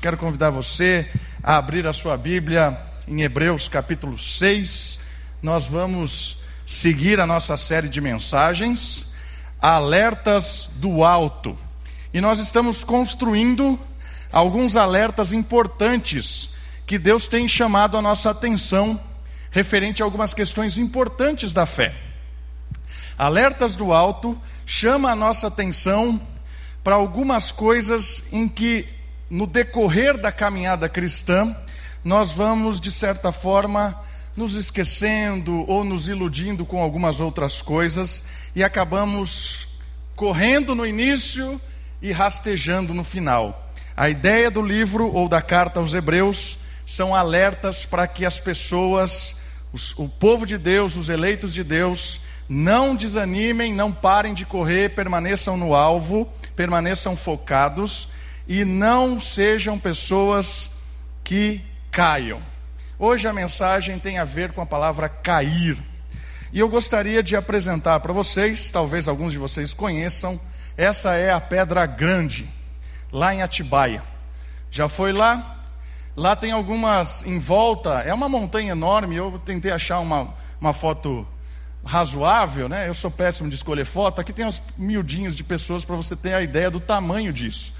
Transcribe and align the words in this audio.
Quero 0.00 0.16
convidar 0.16 0.48
você 0.48 1.10
a 1.42 1.58
abrir 1.58 1.86
a 1.86 1.92
sua 1.92 2.16
Bíblia 2.16 2.80
em 3.06 3.20
Hebreus 3.20 3.68
capítulo 3.68 4.16
6. 4.16 4.98
Nós 5.42 5.66
vamos 5.66 6.38
seguir 6.64 7.20
a 7.20 7.26
nossa 7.26 7.54
série 7.58 7.88
de 7.88 8.00
mensagens, 8.00 9.08
Alertas 9.60 10.70
do 10.76 11.04
Alto. 11.04 11.58
E 12.14 12.20
nós 12.20 12.38
estamos 12.38 12.82
construindo 12.82 13.78
alguns 14.32 14.74
alertas 14.74 15.34
importantes 15.34 16.48
que 16.86 16.98
Deus 16.98 17.28
tem 17.28 17.46
chamado 17.46 17.98
a 17.98 18.02
nossa 18.02 18.30
atenção 18.30 18.98
referente 19.50 20.02
a 20.02 20.06
algumas 20.06 20.32
questões 20.32 20.78
importantes 20.78 21.52
da 21.52 21.66
fé. 21.66 21.94
Alertas 23.18 23.76
do 23.76 23.92
Alto 23.92 24.40
chama 24.64 25.10
a 25.10 25.16
nossa 25.16 25.48
atenção 25.48 26.20
para 26.82 26.94
algumas 26.94 27.52
coisas 27.52 28.24
em 28.32 28.48
que, 28.48 28.88
no 29.30 29.46
decorrer 29.46 30.18
da 30.18 30.30
caminhada 30.30 30.88
cristã, 30.88 31.56
nós 32.04 32.32
vamos, 32.32 32.80
de 32.80 32.90
certa 32.90 33.32
forma, 33.32 33.98
nos 34.36 34.54
esquecendo 34.54 35.64
ou 35.70 35.84
nos 35.84 36.08
iludindo 36.08 36.66
com 36.66 36.82
algumas 36.82 37.20
outras 37.20 37.62
coisas 37.62 38.24
e 38.54 38.62
acabamos 38.62 39.68
correndo 40.14 40.74
no 40.74 40.86
início 40.86 41.60
e 42.02 42.12
rastejando 42.12 42.92
no 42.92 43.04
final. 43.04 43.70
A 43.96 44.08
ideia 44.08 44.50
do 44.50 44.60
livro 44.60 45.10
ou 45.12 45.28
da 45.28 45.40
carta 45.40 45.80
aos 45.80 45.94
Hebreus 45.94 46.58
são 46.84 47.14
alertas 47.14 47.86
para 47.86 48.06
que 48.06 48.26
as 48.26 48.40
pessoas, 48.40 49.36
os, 49.72 49.96
o 49.96 50.08
povo 50.08 50.44
de 50.44 50.58
Deus, 50.58 50.96
os 50.96 51.08
eleitos 51.08 51.54
de 51.54 51.64
Deus, 51.64 52.20
não 52.48 52.94
desanimem, 52.94 53.72
não 53.72 53.90
parem 53.90 54.34
de 54.34 54.44
correr, 54.44 54.94
permaneçam 54.94 55.56
no 55.56 55.74
alvo, 55.74 56.28
permaneçam 56.54 57.16
focados 57.16 58.08
e 58.46 58.64
não 58.64 59.18
sejam 59.18 59.78
pessoas 59.78 60.70
que 61.22 61.60
caiam. 61.90 62.42
Hoje 62.98 63.26
a 63.26 63.32
mensagem 63.32 63.98
tem 63.98 64.18
a 64.18 64.24
ver 64.24 64.52
com 64.52 64.60
a 64.60 64.66
palavra 64.66 65.08
cair. 65.08 65.76
E 66.52 66.58
eu 66.58 66.68
gostaria 66.68 67.22
de 67.22 67.34
apresentar 67.34 67.98
para 68.00 68.12
vocês, 68.12 68.70
talvez 68.70 69.08
alguns 69.08 69.32
de 69.32 69.38
vocês 69.38 69.74
conheçam, 69.74 70.40
essa 70.76 71.14
é 71.14 71.32
a 71.32 71.40
Pedra 71.40 71.86
Grande, 71.86 72.48
lá 73.10 73.34
em 73.34 73.42
Atibaia. 73.42 74.02
Já 74.70 74.88
foi 74.88 75.12
lá? 75.12 75.62
Lá 76.16 76.36
tem 76.36 76.52
algumas 76.52 77.24
em 77.24 77.40
volta, 77.40 78.00
é 78.00 78.14
uma 78.14 78.28
montanha 78.28 78.72
enorme. 78.72 79.16
Eu 79.16 79.40
tentei 79.44 79.72
achar 79.72 79.98
uma, 79.98 80.34
uma 80.60 80.72
foto 80.72 81.26
razoável, 81.84 82.68
né? 82.68 82.88
Eu 82.88 82.94
sou 82.94 83.10
péssimo 83.10 83.48
de 83.48 83.56
escolher 83.56 83.84
foto. 83.84 84.20
Aqui 84.20 84.32
tem 84.32 84.46
uns 84.46 84.62
miudinhos 84.76 85.34
de 85.34 85.42
pessoas 85.42 85.84
para 85.84 85.96
você 85.96 86.14
ter 86.14 86.34
a 86.34 86.42
ideia 86.42 86.70
do 86.70 86.80
tamanho 86.80 87.32
disso. 87.32 87.74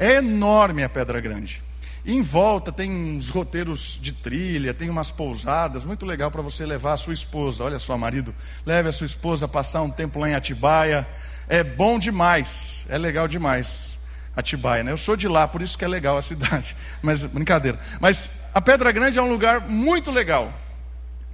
É 0.00 0.14
enorme 0.14 0.82
a 0.82 0.88
Pedra 0.88 1.20
Grande. 1.20 1.62
Em 2.06 2.22
volta 2.22 2.72
tem 2.72 2.90
uns 2.90 3.28
roteiros 3.28 3.98
de 4.00 4.12
trilha, 4.12 4.72
tem 4.72 4.88
umas 4.88 5.12
pousadas, 5.12 5.84
muito 5.84 6.06
legal 6.06 6.30
para 6.30 6.40
você 6.40 6.64
levar 6.64 6.94
a 6.94 6.96
sua 6.96 7.12
esposa. 7.12 7.64
Olha 7.64 7.78
só, 7.78 7.98
marido, 7.98 8.34
leve 8.64 8.88
a 8.88 8.92
sua 8.92 9.04
esposa 9.04 9.44
a 9.44 9.48
passar 9.48 9.82
um 9.82 9.90
tempo 9.90 10.18
lá 10.18 10.30
em 10.30 10.34
Atibaia. 10.34 11.06
É 11.46 11.62
bom 11.62 11.98
demais, 11.98 12.86
é 12.88 12.96
legal 12.96 13.28
demais. 13.28 13.98
Atibaia, 14.34 14.82
né? 14.82 14.90
Eu 14.90 14.96
sou 14.96 15.16
de 15.16 15.28
lá, 15.28 15.46
por 15.46 15.60
isso 15.60 15.76
que 15.76 15.84
é 15.84 15.88
legal 15.88 16.16
a 16.16 16.22
cidade. 16.22 16.74
Mas 17.02 17.26
brincadeira. 17.26 17.78
Mas 18.00 18.30
a 18.54 18.60
Pedra 18.62 18.90
Grande 18.92 19.18
é 19.18 19.22
um 19.22 19.28
lugar 19.28 19.68
muito 19.68 20.10
legal. 20.10 20.50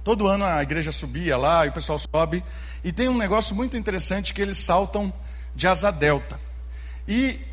Todo 0.03 0.27
ano 0.27 0.43
a 0.43 0.61
igreja 0.61 0.91
subia 0.91 1.37
lá 1.37 1.65
e 1.65 1.69
o 1.69 1.71
pessoal 1.73 1.97
sobe. 1.97 2.43
E 2.83 2.91
tem 2.91 3.07
um 3.07 3.17
negócio 3.17 3.55
muito 3.55 3.77
interessante 3.77 4.33
que 4.33 4.41
eles 4.41 4.57
saltam 4.57 5.13
de 5.55 5.65
asa 5.67 5.89
delta. 5.89 6.37
E 7.07 7.46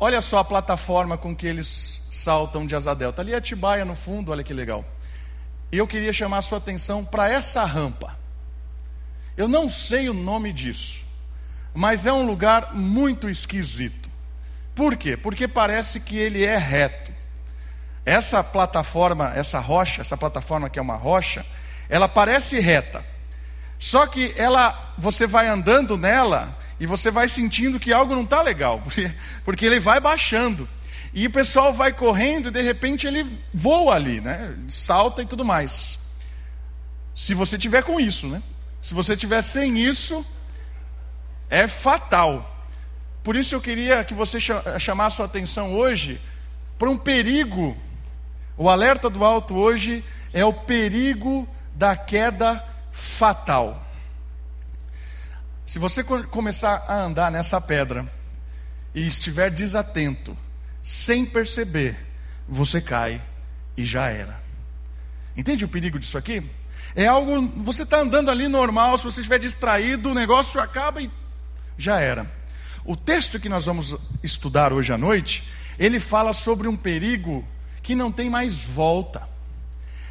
olha 0.00 0.22
só 0.22 0.38
a 0.38 0.44
plataforma 0.44 1.18
com 1.18 1.36
que 1.36 1.46
eles 1.46 2.02
saltam 2.10 2.66
de 2.66 2.74
asa 2.74 2.94
delta. 2.94 3.20
Ali 3.20 3.34
é 3.34 3.36
Atibaia 3.36 3.84
no 3.84 3.94
fundo, 3.94 4.32
olha 4.32 4.42
que 4.42 4.54
legal. 4.54 4.84
E 5.70 5.76
eu 5.78 5.86
queria 5.86 6.12
chamar 6.12 6.38
a 6.38 6.42
sua 6.42 6.58
atenção 6.58 7.04
para 7.04 7.30
essa 7.30 7.62
rampa. 7.64 8.18
Eu 9.36 9.46
não 9.46 9.68
sei 9.68 10.08
o 10.08 10.14
nome 10.14 10.52
disso, 10.52 11.04
mas 11.72 12.06
é 12.06 12.12
um 12.12 12.26
lugar 12.26 12.74
muito 12.74 13.28
esquisito. 13.28 14.10
Por 14.74 14.96
quê? 14.96 15.16
Porque 15.16 15.46
parece 15.46 16.00
que 16.00 16.16
ele 16.16 16.44
é 16.44 16.56
reto. 16.56 17.12
Essa 18.04 18.42
plataforma, 18.42 19.32
essa 19.34 19.60
rocha, 19.60 20.00
essa 20.00 20.16
plataforma 20.16 20.70
que 20.70 20.78
é 20.78 20.82
uma 20.82 20.96
rocha, 20.96 21.44
ela 21.88 22.08
parece 22.08 22.58
reta. 22.58 23.04
Só 23.78 24.06
que 24.06 24.34
ela, 24.36 24.94
você 24.98 25.26
vai 25.26 25.46
andando 25.48 25.96
nela 25.96 26.58
e 26.80 26.86
você 26.86 27.10
vai 27.10 27.28
sentindo 27.28 27.78
que 27.78 27.92
algo 27.92 28.14
não 28.14 28.24
está 28.24 28.40
legal, 28.40 28.80
porque, 28.82 29.14
porque 29.44 29.66
ele 29.66 29.78
vai 29.78 30.00
baixando. 30.00 30.66
E 31.12 31.26
o 31.26 31.30
pessoal 31.30 31.72
vai 31.72 31.92
correndo 31.92 32.48
e 32.48 32.52
de 32.52 32.62
repente 32.62 33.06
ele 33.06 33.26
voa 33.52 33.94
ali, 33.94 34.20
né? 34.20 34.56
salta 34.68 35.22
e 35.22 35.26
tudo 35.26 35.44
mais. 35.44 35.98
Se 37.14 37.34
você 37.34 37.58
tiver 37.58 37.82
com 37.82 38.00
isso, 38.00 38.28
né? 38.28 38.42
Se 38.80 38.94
você 38.94 39.16
tiver 39.16 39.42
sem 39.42 39.78
isso, 39.78 40.24
é 41.50 41.68
fatal. 41.68 42.66
Por 43.22 43.36
isso 43.36 43.54
eu 43.54 43.60
queria 43.60 44.02
que 44.04 44.14
você 44.14 44.38
chamasse 44.78 45.16
sua 45.16 45.26
atenção 45.26 45.74
hoje 45.74 46.20
para 46.78 46.88
um 46.88 46.96
perigo. 46.96 47.76
O 48.56 48.70
alerta 48.70 49.10
do 49.10 49.22
alto 49.24 49.54
hoje 49.56 50.02
é 50.32 50.44
o 50.44 50.52
perigo 50.52 51.46
da 51.74 51.96
queda 51.96 52.64
fatal. 52.92 53.89
Se 55.70 55.78
você 55.78 56.02
começar 56.02 56.84
a 56.88 56.96
andar 56.96 57.30
nessa 57.30 57.60
pedra 57.60 58.04
e 58.92 59.06
estiver 59.06 59.52
desatento, 59.52 60.36
sem 60.82 61.24
perceber, 61.24 61.96
você 62.48 62.80
cai 62.80 63.22
e 63.76 63.84
já 63.84 64.08
era. 64.08 64.42
Entende 65.36 65.64
o 65.64 65.68
perigo 65.68 65.96
disso 65.96 66.18
aqui? 66.18 66.42
É 66.96 67.06
algo, 67.06 67.46
você 67.62 67.84
está 67.84 68.00
andando 68.00 68.32
ali 68.32 68.48
normal, 68.48 68.98
se 68.98 69.04
você 69.04 69.20
estiver 69.20 69.38
distraído, 69.38 70.10
o 70.10 70.14
negócio 70.14 70.60
acaba 70.60 71.00
e 71.00 71.08
já 71.78 72.00
era. 72.00 72.28
O 72.84 72.96
texto 72.96 73.38
que 73.38 73.48
nós 73.48 73.66
vamos 73.66 73.96
estudar 74.24 74.72
hoje 74.72 74.92
à 74.92 74.98
noite, 74.98 75.48
ele 75.78 76.00
fala 76.00 76.32
sobre 76.32 76.66
um 76.66 76.76
perigo 76.76 77.46
que 77.80 77.94
não 77.94 78.10
tem 78.10 78.28
mais 78.28 78.60
volta. 78.60 79.22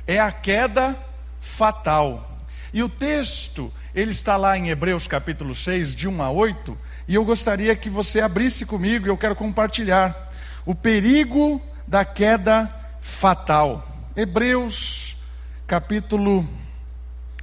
É 0.08 0.22
a 0.22 0.31
queda 0.31 0.97
fatal. 1.38 2.39
E 2.74 2.84
o 2.84 2.90
texto, 2.90 3.74
ele 3.96 4.12
está 4.12 4.38
lá 4.38 4.57
em 4.57 4.69
Hebreus 4.69 5.07
capítulo 5.07 5.56
6, 5.56 5.96
de 5.96 6.07
1 6.07 6.22
a 6.22 6.30
8, 6.30 6.78
e 7.07 7.16
eu 7.16 7.25
gostaria 7.25 7.75
que 7.75 7.90
você 7.90 8.22
abrisse 8.22 8.66
comigo 8.66 9.07
eu 9.07 9.18
quero 9.18 9.35
compartilhar 9.35 10.31
o 10.66 10.75
perigo 10.75 11.62
da 11.88 12.06
queda 12.06 12.74
fatal. 13.02 13.88
Hebreus 14.16 15.18
capítulo 15.66 16.47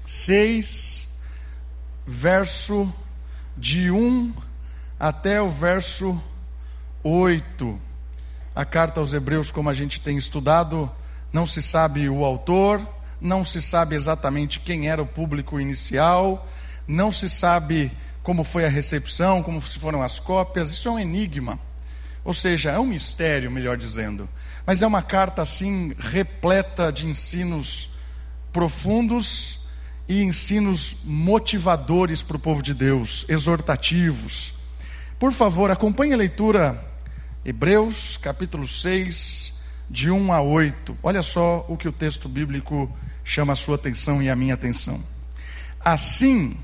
6, 0.05 1.09
verso 2.07 2.93
de 3.57 3.91
1 3.91 4.33
até 4.99 5.43
o 5.43 5.49
verso 5.49 6.23
8. 7.03 7.81
A 8.55 8.65
carta 8.65 9.01
aos 9.01 9.13
Hebreus, 9.13 9.51
como 9.51 9.69
a 9.69 9.75
gente 9.75 10.01
tem 10.01 10.17
estudado, 10.17 10.91
não 11.33 11.47
se 11.47 11.61
sabe 11.61 12.09
o 12.09 12.25
autor, 12.25 12.87
não 13.21 13.45
se 13.45 13.61
sabe 13.63 13.95
exatamente 13.95 14.61
quem 14.61 14.89
era 14.89 15.03
o 15.03 15.07
público 15.07 15.61
inicial, 15.61 16.47
não 16.87 17.11
se 17.11 17.29
sabe 17.29 17.91
como 18.23 18.45
foi 18.45 18.65
a 18.65 18.69
recepção, 18.69 19.43
como 19.43 19.61
foram 19.61 20.03
as 20.03 20.19
cópias, 20.19 20.71
isso 20.71 20.89
é 20.89 20.93
um 20.93 20.99
enigma. 20.99 21.59
Ou 22.25 22.35
seja, 22.35 22.73
é 22.73 22.79
um 22.79 22.87
mistério, 22.87 23.51
melhor 23.51 23.77
dizendo. 23.77 24.29
Mas 24.67 24.83
é 24.83 24.87
uma 24.87 25.03
carta 25.03 25.43
assim 25.43 25.95
repleta 25.97 26.91
de 26.91 27.07
ensinos 27.07 27.91
profundos 28.53 29.61
e 30.09 30.23
ensinos 30.23 30.97
motivadores 31.05 32.23
para 32.23 32.37
o 32.37 32.41
povo 32.41 32.63
de 32.63 32.75
Deus, 32.75 33.25
exortativos. 33.29 34.55
Por 35.19 35.33
favor, 35.33 35.71
acompanhe 35.71 36.15
a 36.15 36.17
leitura 36.17 36.85
Hebreus, 37.45 38.17
capítulo 38.17 38.67
6, 38.67 39.55
de 39.89 40.11
1 40.11 40.33
a 40.33 40.41
8. 40.41 40.99
Olha 41.03 41.23
só 41.23 41.65
o 41.69 41.77
que 41.77 41.89
o 41.89 41.93
texto 41.93 42.29
bíblico 42.29 42.91
chama 43.25 43.53
a 43.53 43.57
sua 43.57 43.77
atenção 43.77 44.23
e 44.23 44.29
a 44.29 44.37
minha 44.37 44.55
atenção. 44.55 45.03
Assim, 45.85 46.57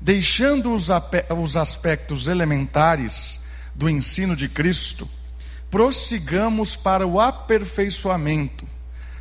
deixando 0.00 0.74
os, 0.74 0.88
os 1.36 1.56
aspectos 1.56 2.28
elementares 2.28 3.40
do 3.74 3.88
ensino 3.88 4.34
de 4.34 4.48
Cristo, 4.48 5.08
prossigamos 5.70 6.76
para 6.76 7.06
o 7.06 7.20
aperfeiçoamento, 7.20 8.64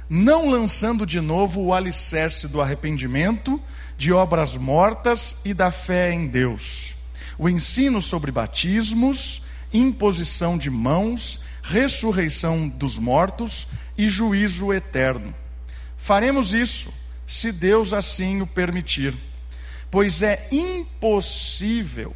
não 0.10 0.50
lançando 0.50 1.06
de 1.06 1.20
novo 1.20 1.62
o 1.62 1.74
alicerce 1.74 2.48
do 2.48 2.62
arrependimento, 2.62 3.62
de 3.98 4.14
obras 4.14 4.56
mortas 4.56 5.38
e 5.44 5.54
da 5.54 5.72
fé 5.72 6.12
em 6.12 6.28
Deus. 6.28 6.96
O 7.38 7.50
ensino 7.50 8.02
sobre 8.02 8.32
batismos, 8.32 9.44
imposição 9.74 10.58
de 10.58 10.70
mãos, 10.70 11.40
ressurreição 11.68 12.70
dos 12.70 12.98
mortos 12.98 13.68
e 13.98 14.10
juízo 14.10 14.74
eterno. 14.74 15.36
Faremos 15.98 16.54
isso 16.54 16.94
se 17.28 17.52
Deus 17.52 17.92
assim 17.92 18.42
o 18.42 18.48
permitir, 18.48 19.18
pois 19.92 20.22
é 20.22 20.48
impossível 20.50 22.16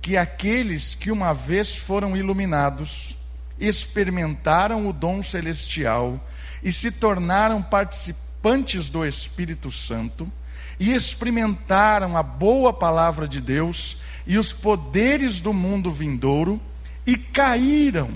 que 0.00 0.16
aqueles 0.16 0.94
que 0.94 1.10
uma 1.10 1.32
vez 1.32 1.74
foram 1.74 2.16
iluminados 2.16 3.16
experimentaram 3.58 4.86
o 4.86 4.92
dom 4.92 5.20
celestial 5.20 6.24
e 6.62 6.70
se 6.70 6.92
tornaram 6.92 7.60
participantes 7.60 8.88
do 8.88 9.04
Espírito 9.04 9.68
Santo 9.68 10.30
e 10.78 10.92
experimentaram 10.92 12.16
a 12.16 12.22
boa 12.22 12.72
palavra 12.72 13.26
de 13.26 13.40
Deus 13.40 13.96
e 14.24 14.38
os 14.38 14.54
poderes 14.54 15.40
do 15.40 15.52
mundo 15.52 15.90
vindouro 15.90 16.60
e 17.04 17.16
caíram, 17.16 18.10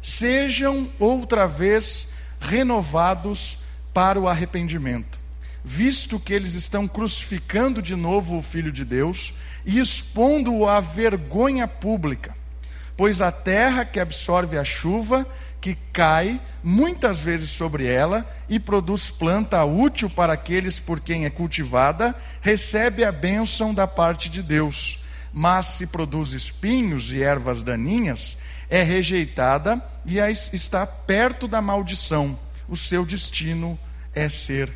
sejam 0.00 0.90
outra 0.98 1.46
vez 1.46 2.08
renovados 2.40 3.58
para 3.92 4.18
o 4.18 4.28
arrependimento, 4.28 5.18
visto 5.64 6.18
que 6.18 6.32
eles 6.32 6.54
estão 6.54 6.88
crucificando 6.88 7.82
de 7.82 7.94
novo 7.94 8.38
o 8.38 8.42
Filho 8.42 8.72
de 8.72 8.84
Deus 8.84 9.34
e 9.64 9.78
expondo-o 9.78 10.68
à 10.68 10.80
vergonha 10.80 11.68
pública 11.68 12.34
pois 13.00 13.22
a 13.22 13.32
terra 13.32 13.82
que 13.82 13.98
absorve 13.98 14.58
a 14.58 14.62
chuva, 14.62 15.26
que 15.58 15.74
cai 15.90 16.38
muitas 16.62 17.18
vezes 17.18 17.48
sobre 17.48 17.86
ela 17.86 18.28
e 18.46 18.60
produz 18.60 19.10
planta 19.10 19.64
útil 19.64 20.10
para 20.10 20.34
aqueles 20.34 20.78
por 20.78 21.00
quem 21.00 21.24
é 21.24 21.30
cultivada, 21.30 22.14
recebe 22.42 23.02
a 23.02 23.10
bênção 23.10 23.72
da 23.72 23.86
parte 23.86 24.28
de 24.28 24.42
Deus. 24.42 25.02
Mas 25.32 25.64
se 25.64 25.86
produz 25.86 26.32
espinhos 26.32 27.10
e 27.10 27.22
ervas 27.22 27.62
daninhas, 27.62 28.36
é 28.68 28.82
rejeitada 28.82 29.82
e 30.04 30.18
está 30.18 30.86
perto 30.86 31.46
da 31.46 31.60
maldição. 31.60 32.38
O 32.68 32.76
seu 32.76 33.04
destino 33.04 33.78
é 34.14 34.28
ser 34.28 34.72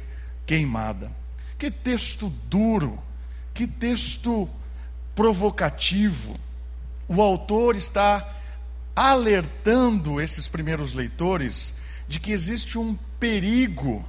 queimada. 0.47 1.11
Que 1.59 1.71
texto 1.71 2.29
duro, 2.49 3.03
que 3.53 3.67
texto 3.67 4.49
provocativo 5.15 6.39
o 7.07 7.21
autor 7.21 7.77
está 7.77 8.29
alertando 8.97 10.21
esses 10.21 10.49
primeiros 10.49 10.95
leitores 10.95 11.75
de 12.09 12.19
que 12.19 12.33
existe 12.33 12.79
um 12.79 12.97
perigo 13.19 14.05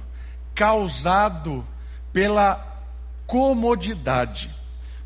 causado 0.54 1.66
pela 2.12 2.84
comodidade. 3.26 4.54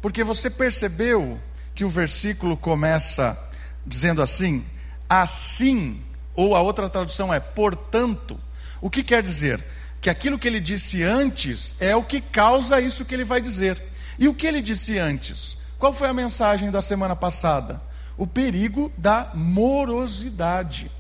Porque 0.01 0.23
você 0.23 0.49
percebeu 0.49 1.41
que 1.75 1.85
o 1.85 1.89
versículo 1.89 2.57
começa 2.57 3.39
dizendo 3.85 4.23
assim: 4.23 4.65
assim, 5.11 6.01
ou 6.37 6.55
a 6.55 6.61
outra 6.61 6.89
tradução 6.89 7.35
é 7.35 7.41
portanto. 7.41 8.39
O 8.81 8.89
que 8.89 9.03
quer 9.03 9.25
dizer? 9.25 9.63
Que 10.01 10.09
aquilo 10.09 10.39
que 10.39 10.47
ele 10.47 10.61
disse 10.61 11.03
antes 11.03 11.75
é 11.81 11.97
o 11.97 12.05
que 12.05 12.21
causa 12.21 12.81
isso 12.81 13.05
que 13.05 13.13
ele 13.13 13.25
vai 13.25 13.41
dizer. 13.41 13.83
E 14.17 14.29
o 14.29 14.35
que 14.35 14.47
ele 14.47 14.63
disse 14.63 14.99
antes? 14.99 15.57
Qual 15.79 15.93
foi 15.93 16.09
a 16.09 16.15
mensagem 16.15 16.71
da 16.71 16.81
semana 16.81 17.17
passada? 17.17 17.83
O 18.17 18.27
perigo 18.27 18.93
da 18.97 19.33
morosidade. 19.35 20.91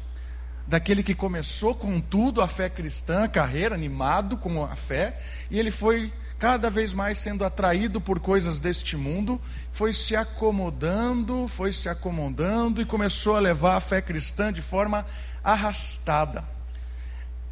Daquele 0.66 1.02
que 1.02 1.14
começou 1.14 1.74
com 1.74 2.00
tudo 2.00 2.42
a 2.42 2.48
fé 2.48 2.68
cristã, 2.68 3.24
a 3.24 3.28
carreira, 3.28 3.74
animado 3.74 4.36
com 4.36 4.64
a 4.64 4.74
fé, 4.74 5.20
e 5.50 5.58
ele 5.58 5.70
foi 5.70 6.12
cada 6.40 6.70
vez 6.70 6.94
mais 6.94 7.18
sendo 7.18 7.44
atraído 7.44 8.00
por 8.00 8.18
coisas 8.18 8.58
deste 8.58 8.96
mundo, 8.96 9.38
foi 9.70 9.92
se 9.92 10.16
acomodando, 10.16 11.46
foi 11.46 11.70
se 11.70 11.86
acomodando 11.86 12.80
e 12.80 12.86
começou 12.86 13.36
a 13.36 13.40
levar 13.40 13.76
a 13.76 13.80
fé 13.80 14.00
cristã 14.00 14.50
de 14.50 14.62
forma 14.62 15.04
arrastada. 15.44 16.42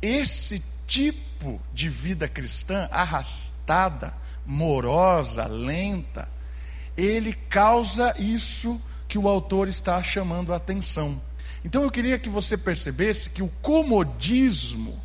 Esse 0.01 0.65
tipo 0.87 1.61
de 1.75 1.87
vida 1.87 2.27
cristã 2.27 2.89
arrastada, 2.91 4.15
morosa, 4.47 5.47
lenta, 5.47 6.27
ele 6.97 7.35
causa 7.35 8.15
isso 8.19 8.81
que 9.07 9.19
o 9.19 9.29
autor 9.29 9.69
está 9.69 10.03
chamando 10.03 10.51
a 10.51 10.57
atenção. 10.57 11.21
Então 11.63 11.83
eu 11.83 11.91
queria 11.91 12.19
que 12.19 12.31
você 12.31 12.57
percebesse 12.57 13.29
que 13.29 13.43
o 13.43 13.53
comodismo, 13.61 14.99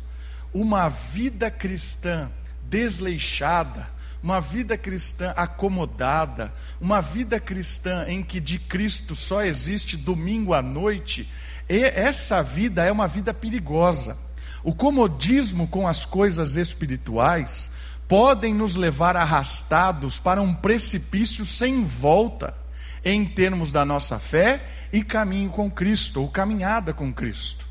uma 0.54 0.88
vida 0.88 1.50
cristã 1.50 2.32
desleixada, 2.68 3.92
uma 4.22 4.40
vida 4.40 4.76
cristã 4.78 5.32
acomodada, 5.36 6.52
uma 6.80 7.00
vida 7.02 7.38
cristã 7.38 8.06
em 8.08 8.22
que 8.22 8.40
de 8.40 8.58
Cristo 8.58 9.14
só 9.14 9.42
existe 9.42 9.96
domingo 9.96 10.54
à 10.54 10.62
noite, 10.62 11.30
essa 11.68 12.42
vida 12.42 12.84
é 12.84 12.90
uma 12.90 13.06
vida 13.06 13.34
perigosa. 13.34 14.16
O 14.62 14.74
comodismo 14.74 15.68
com 15.68 15.86
as 15.86 16.06
coisas 16.06 16.56
espirituais 16.56 17.70
podem 18.08 18.54
nos 18.54 18.76
levar 18.76 19.16
arrastados 19.16 20.18
para 20.18 20.40
um 20.40 20.54
precipício 20.54 21.44
sem 21.44 21.84
volta, 21.84 22.56
em 23.04 23.26
termos 23.26 23.70
da 23.70 23.84
nossa 23.84 24.18
fé 24.18 24.64
e 24.90 25.04
caminho 25.04 25.50
com 25.50 25.70
Cristo, 25.70 26.22
ou 26.22 26.28
caminhada 26.28 26.94
com 26.94 27.12
Cristo. 27.12 27.63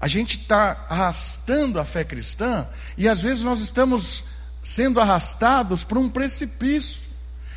A 0.00 0.08
gente 0.08 0.38
está 0.38 0.86
arrastando 0.88 1.78
a 1.78 1.84
fé 1.84 2.02
cristã 2.04 2.66
e 2.96 3.06
às 3.06 3.20
vezes 3.20 3.44
nós 3.44 3.60
estamos 3.60 4.24
sendo 4.62 4.98
arrastados 4.98 5.84
para 5.84 5.98
um 5.98 6.08
precipício, 6.08 7.02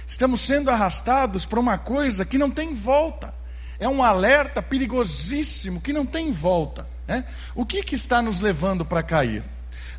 estamos 0.06 0.42
sendo 0.42 0.70
arrastados 0.70 1.46
para 1.46 1.60
uma 1.60 1.78
coisa 1.78 2.26
que 2.26 2.38
não 2.38 2.52
tem 2.52 2.74
volta, 2.74 3.34
é 3.80 3.88
um 3.88 4.04
alerta 4.04 4.62
perigosíssimo 4.62 5.80
que 5.80 5.94
não 5.94 6.06
tem 6.06 6.32
volta. 6.32 6.88
Né? 7.08 7.24
O 7.56 7.66
que, 7.66 7.82
que 7.82 7.96
está 7.96 8.22
nos 8.22 8.42
levando 8.42 8.86
para 8.86 9.02
cair? 9.02 9.44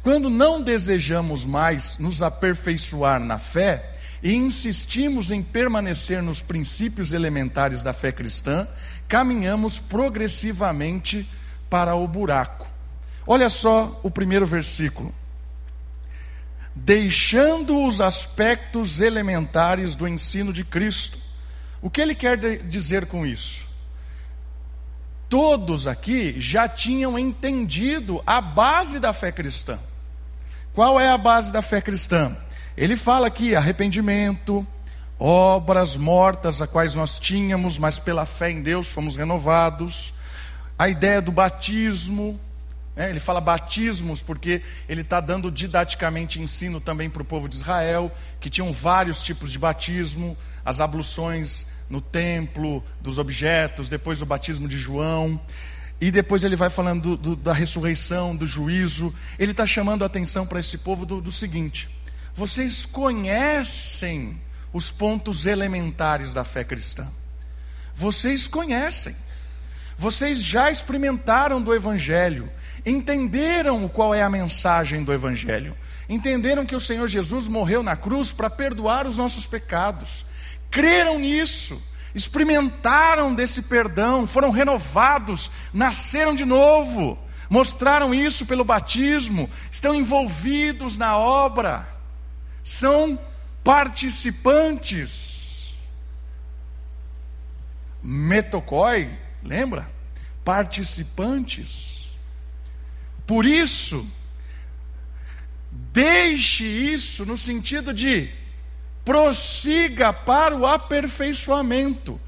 Quando 0.02 0.28
não 0.28 0.60
desejamos 0.60 1.46
mais 1.46 1.96
nos 1.96 2.22
aperfeiçoar 2.22 3.18
na 3.20 3.38
fé 3.38 3.92
e 4.22 4.34
insistimos 4.34 5.30
em 5.30 5.42
permanecer 5.42 6.22
nos 6.22 6.42
princípios 6.42 7.14
elementares 7.14 7.82
da 7.82 7.94
fé 7.94 8.12
cristã, 8.12 8.68
caminhamos 9.08 9.80
progressivamente 9.80 11.28
para 11.74 11.96
o 11.96 12.06
buraco. 12.06 12.68
Olha 13.26 13.50
só 13.50 13.98
o 14.04 14.08
primeiro 14.08 14.46
versículo. 14.46 15.12
Deixando 16.72 17.82
os 17.82 18.00
aspectos 18.00 19.00
elementares 19.00 19.96
do 19.96 20.06
ensino 20.06 20.52
de 20.52 20.62
Cristo. 20.62 21.18
O 21.82 21.90
que 21.90 22.00
ele 22.00 22.14
quer 22.14 22.38
dizer 22.62 23.06
com 23.06 23.26
isso? 23.26 23.68
Todos 25.28 25.88
aqui 25.88 26.38
já 26.38 26.68
tinham 26.68 27.18
entendido 27.18 28.22
a 28.24 28.40
base 28.40 29.00
da 29.00 29.12
fé 29.12 29.32
cristã. 29.32 29.80
Qual 30.72 31.00
é 31.00 31.08
a 31.08 31.18
base 31.18 31.52
da 31.52 31.60
fé 31.60 31.80
cristã? 31.80 32.36
Ele 32.76 32.94
fala 32.94 33.26
aqui 33.26 33.56
arrependimento, 33.56 34.64
obras 35.18 35.96
mortas 35.96 36.62
a 36.62 36.68
quais 36.68 36.94
nós 36.94 37.18
tínhamos, 37.18 37.80
mas 37.80 37.98
pela 37.98 38.24
fé 38.24 38.52
em 38.52 38.62
Deus 38.62 38.92
fomos 38.92 39.16
renovados. 39.16 40.13
A 40.78 40.88
ideia 40.88 41.20
do 41.20 41.30
batismo, 41.30 42.38
né? 42.96 43.10
ele 43.10 43.20
fala 43.20 43.40
batismos 43.40 44.22
porque 44.22 44.62
ele 44.88 45.02
está 45.02 45.20
dando 45.20 45.50
didaticamente 45.50 46.40
ensino 46.40 46.80
também 46.80 47.08
para 47.08 47.22
o 47.22 47.24
povo 47.24 47.48
de 47.48 47.56
Israel, 47.56 48.12
que 48.40 48.50
tinham 48.50 48.72
vários 48.72 49.22
tipos 49.22 49.52
de 49.52 49.58
batismo, 49.58 50.36
as 50.64 50.80
abluções 50.80 51.66
no 51.88 52.00
templo, 52.00 52.82
dos 53.00 53.18
objetos, 53.18 53.88
depois 53.88 54.20
o 54.22 54.26
batismo 54.26 54.66
de 54.66 54.78
João. 54.78 55.40
E 56.00 56.10
depois 56.10 56.42
ele 56.44 56.56
vai 56.56 56.70
falando 56.70 57.16
do, 57.16 57.16
do, 57.16 57.36
da 57.36 57.52
ressurreição, 57.52 58.34
do 58.34 58.46
juízo. 58.46 59.14
Ele 59.38 59.52
está 59.52 59.66
chamando 59.66 60.02
a 60.02 60.06
atenção 60.06 60.46
para 60.46 60.60
esse 60.60 60.76
povo 60.76 61.06
do, 61.06 61.20
do 61.20 61.30
seguinte: 61.30 61.88
vocês 62.34 62.84
conhecem 62.84 64.40
os 64.72 64.90
pontos 64.90 65.46
elementares 65.46 66.34
da 66.34 66.42
fé 66.42 66.64
cristã. 66.64 67.06
Vocês 67.94 68.48
conhecem. 68.48 69.14
Vocês 69.96 70.42
já 70.42 70.70
experimentaram 70.70 71.62
do 71.62 71.74
Evangelho, 71.74 72.50
entenderam 72.84 73.88
qual 73.88 74.14
é 74.14 74.22
a 74.22 74.30
mensagem 74.30 75.04
do 75.04 75.12
Evangelho, 75.12 75.76
entenderam 76.08 76.66
que 76.66 76.76
o 76.76 76.80
Senhor 76.80 77.08
Jesus 77.08 77.48
morreu 77.48 77.82
na 77.82 77.96
cruz 77.96 78.32
para 78.32 78.50
perdoar 78.50 79.06
os 79.06 79.16
nossos 79.16 79.46
pecados, 79.46 80.24
creram 80.70 81.18
nisso 81.18 81.80
experimentaram 82.14 83.34
desse 83.34 83.62
perdão, 83.62 84.26
foram 84.26 84.50
renovados, 84.50 85.50
nasceram 85.72 86.34
de 86.34 86.44
novo, 86.44 87.18
mostraram 87.50 88.14
isso 88.14 88.46
pelo 88.46 88.64
batismo, 88.64 89.50
estão 89.70 89.94
envolvidos 89.94 90.96
na 90.96 91.18
obra, 91.18 91.86
são 92.62 93.18
participantes. 93.64 95.76
Metocói, 98.02 99.10
lembra? 99.44 99.90
Participantes. 100.44 102.12
Por 103.26 103.46
isso, 103.46 104.06
deixe 105.70 106.64
isso 106.64 107.24
no 107.24 107.36
sentido 107.36 107.92
de 107.92 108.30
prossiga 109.04 110.12
para 110.12 110.56
o 110.56 110.66
aperfeiçoamento. 110.66 112.20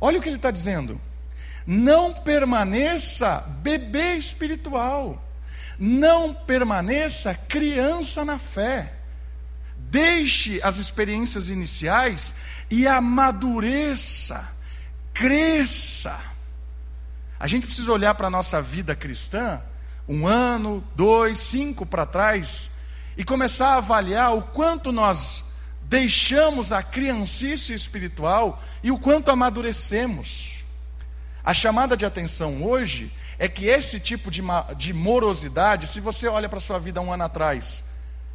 Olha 0.00 0.18
o 0.18 0.22
que 0.22 0.28
ele 0.28 0.36
está 0.36 0.50
dizendo. 0.50 1.00
Não 1.66 2.12
permaneça 2.12 3.38
bebê 3.62 4.16
espiritual. 4.16 5.22
Não 5.78 6.34
permaneça 6.34 7.34
criança 7.34 8.24
na 8.24 8.38
fé. 8.38 8.94
Deixe 9.76 10.60
as 10.62 10.78
experiências 10.78 11.48
iniciais 11.48 12.34
e 12.70 12.86
amadureça, 12.86 14.48
cresça. 15.14 16.20
A 17.38 17.46
gente 17.46 17.66
precisa 17.66 17.92
olhar 17.92 18.14
para 18.14 18.26
a 18.26 18.30
nossa 18.30 18.60
vida 18.60 18.94
cristã, 18.94 19.62
um 20.08 20.26
ano, 20.26 20.84
dois, 20.94 21.38
cinco 21.38 21.86
para 21.86 22.04
trás, 22.04 22.70
e 23.16 23.24
começar 23.24 23.68
a 23.68 23.76
avaliar 23.76 24.34
o 24.34 24.42
quanto 24.42 24.90
nós 24.90 25.44
deixamos 25.82 26.72
a 26.72 26.82
criancice 26.82 27.72
espiritual 27.72 28.60
e 28.82 28.90
o 28.90 28.98
quanto 28.98 29.30
amadurecemos. 29.30 30.64
A 31.44 31.54
chamada 31.54 31.96
de 31.96 32.04
atenção 32.04 32.64
hoje 32.64 33.12
é 33.38 33.48
que 33.48 33.66
esse 33.66 34.00
tipo 34.00 34.30
de, 34.30 34.42
de 34.76 34.92
morosidade, 34.92 35.86
se 35.86 36.00
você 36.00 36.26
olha 36.26 36.48
para 36.48 36.58
a 36.58 36.60
sua 36.60 36.78
vida 36.78 37.00
um 37.00 37.12
ano 37.12 37.24
atrás 37.24 37.84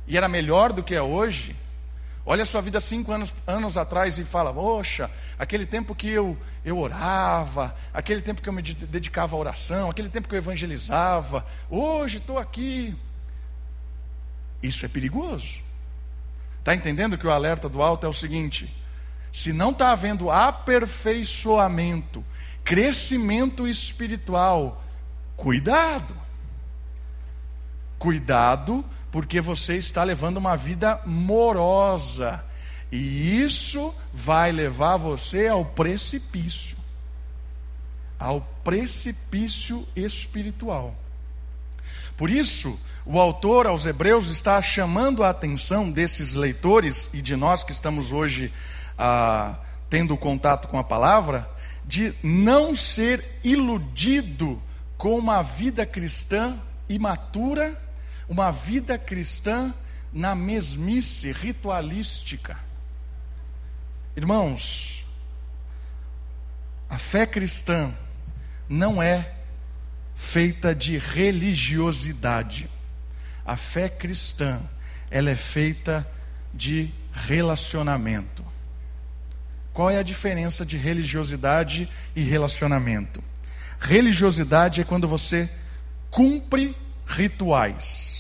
e 0.08 0.16
era 0.16 0.28
melhor 0.28 0.72
do 0.72 0.84
que 0.84 0.96
é 0.96 1.02
hoje, 1.02 1.56
olha 2.26 2.44
a 2.44 2.46
sua 2.46 2.62
vida 2.62 2.80
cinco 2.80 3.12
anos, 3.12 3.34
anos 3.48 3.78
atrás 3.78 4.20
e 4.20 4.26
fala: 4.26 4.54
Poxa, 4.54 5.10
aquele 5.38 5.66
tempo 5.66 5.96
que 5.96 6.10
eu, 6.10 6.38
eu 6.64 6.78
orava, 6.78 7.76
aquele 7.94 8.22
tempo 8.22 8.42
que 8.42 8.50
eu 8.50 8.54
me 8.54 8.62
dedicava 8.62 9.36
à 9.36 9.40
oração, 9.40 9.90
aquele 9.90 10.10
tempo 10.10 10.28
que 10.28 10.36
eu 10.36 10.40
evangelizava, 10.40 11.46
hoje 11.70 12.18
estou 12.18 12.38
aqui. 12.38 12.96
Isso 14.62 14.86
é 14.86 14.90
perigoso. 14.90 15.62
Está 16.60 16.76
entendendo 16.76 17.18
que 17.18 17.26
o 17.26 17.32
alerta 17.32 17.68
do 17.68 17.82
alto 17.82 18.06
é 18.06 18.10
o 18.10 18.14
seguinte: 18.14 18.74
se 19.32 19.54
não 19.54 19.72
está 19.72 19.92
havendo 19.92 20.30
aperfeiçoamento, 20.30 22.24
crescimento 22.64 23.68
espiritual, 23.68 24.84
cuidado. 25.36 26.16
Cuidado, 27.98 28.86
porque 29.12 29.42
você 29.42 29.76
está 29.76 30.04
levando 30.04 30.38
uma 30.38 30.56
vida 30.56 31.02
morosa. 31.06 32.44
E 32.92 33.42
isso 33.42 33.94
vai 34.14 34.52
levar 34.52 34.98
você 34.98 35.48
ao 35.48 35.64
precipício 35.64 36.80
ao 38.20 38.42
precipício 38.64 39.88
espiritual. 39.96 40.94
Por 42.18 42.30
isso, 42.30 42.78
o 43.06 43.18
autor 43.18 43.66
aos 43.66 43.86
Hebreus 43.86 44.28
está 44.28 44.62
chamando 44.62 45.24
a 45.24 45.30
atenção 45.30 45.90
desses 45.90 46.36
leitores 46.36 47.10
e 47.14 47.22
de 47.22 47.38
nós 47.38 47.64
que 47.64 47.72
estamos 47.72 48.12
hoje 48.12 48.52
ah, 48.98 49.58
tendo 49.90 50.18
contato 50.18 50.68
com 50.68 50.78
a 50.78 50.84
palavra, 50.84 51.50
de 51.86 52.14
não 52.22 52.76
ser 52.76 53.40
iludido 53.42 54.62
com 54.98 55.18
uma 55.18 55.42
vida 55.42 55.86
cristã 55.86 56.60
imatura, 56.90 57.82
uma 58.30 58.52
vida 58.52 58.98
cristã 58.98 59.74
na 60.14 60.36
mesmice 60.36 61.32
ritualística. 61.32 62.58
Irmãos, 64.16 65.06
a 66.88 66.98
fé 66.98 67.26
cristã 67.26 67.94
não 68.68 69.02
é 69.02 69.34
feita 70.16 70.76
de 70.76 70.98
religiosidade. 70.98 72.70
A 73.44 73.56
fé 73.56 73.90
cristã, 73.90 74.62
ela 75.10 75.32
é 75.32 75.36
feita 75.36 76.08
de 76.54 76.94
relacionamento. 77.12 78.46
Qual 79.74 79.90
é 79.90 79.98
a 79.98 80.04
diferença 80.04 80.66
de 80.66 80.78
religiosidade 80.78 81.90
e 82.16 82.22
relacionamento? 82.22 83.24
Religiosidade 83.80 84.82
é 84.82 84.84
quando 84.84 85.08
você 85.08 85.50
cumpre 86.12 86.76
rituais. 87.08 88.19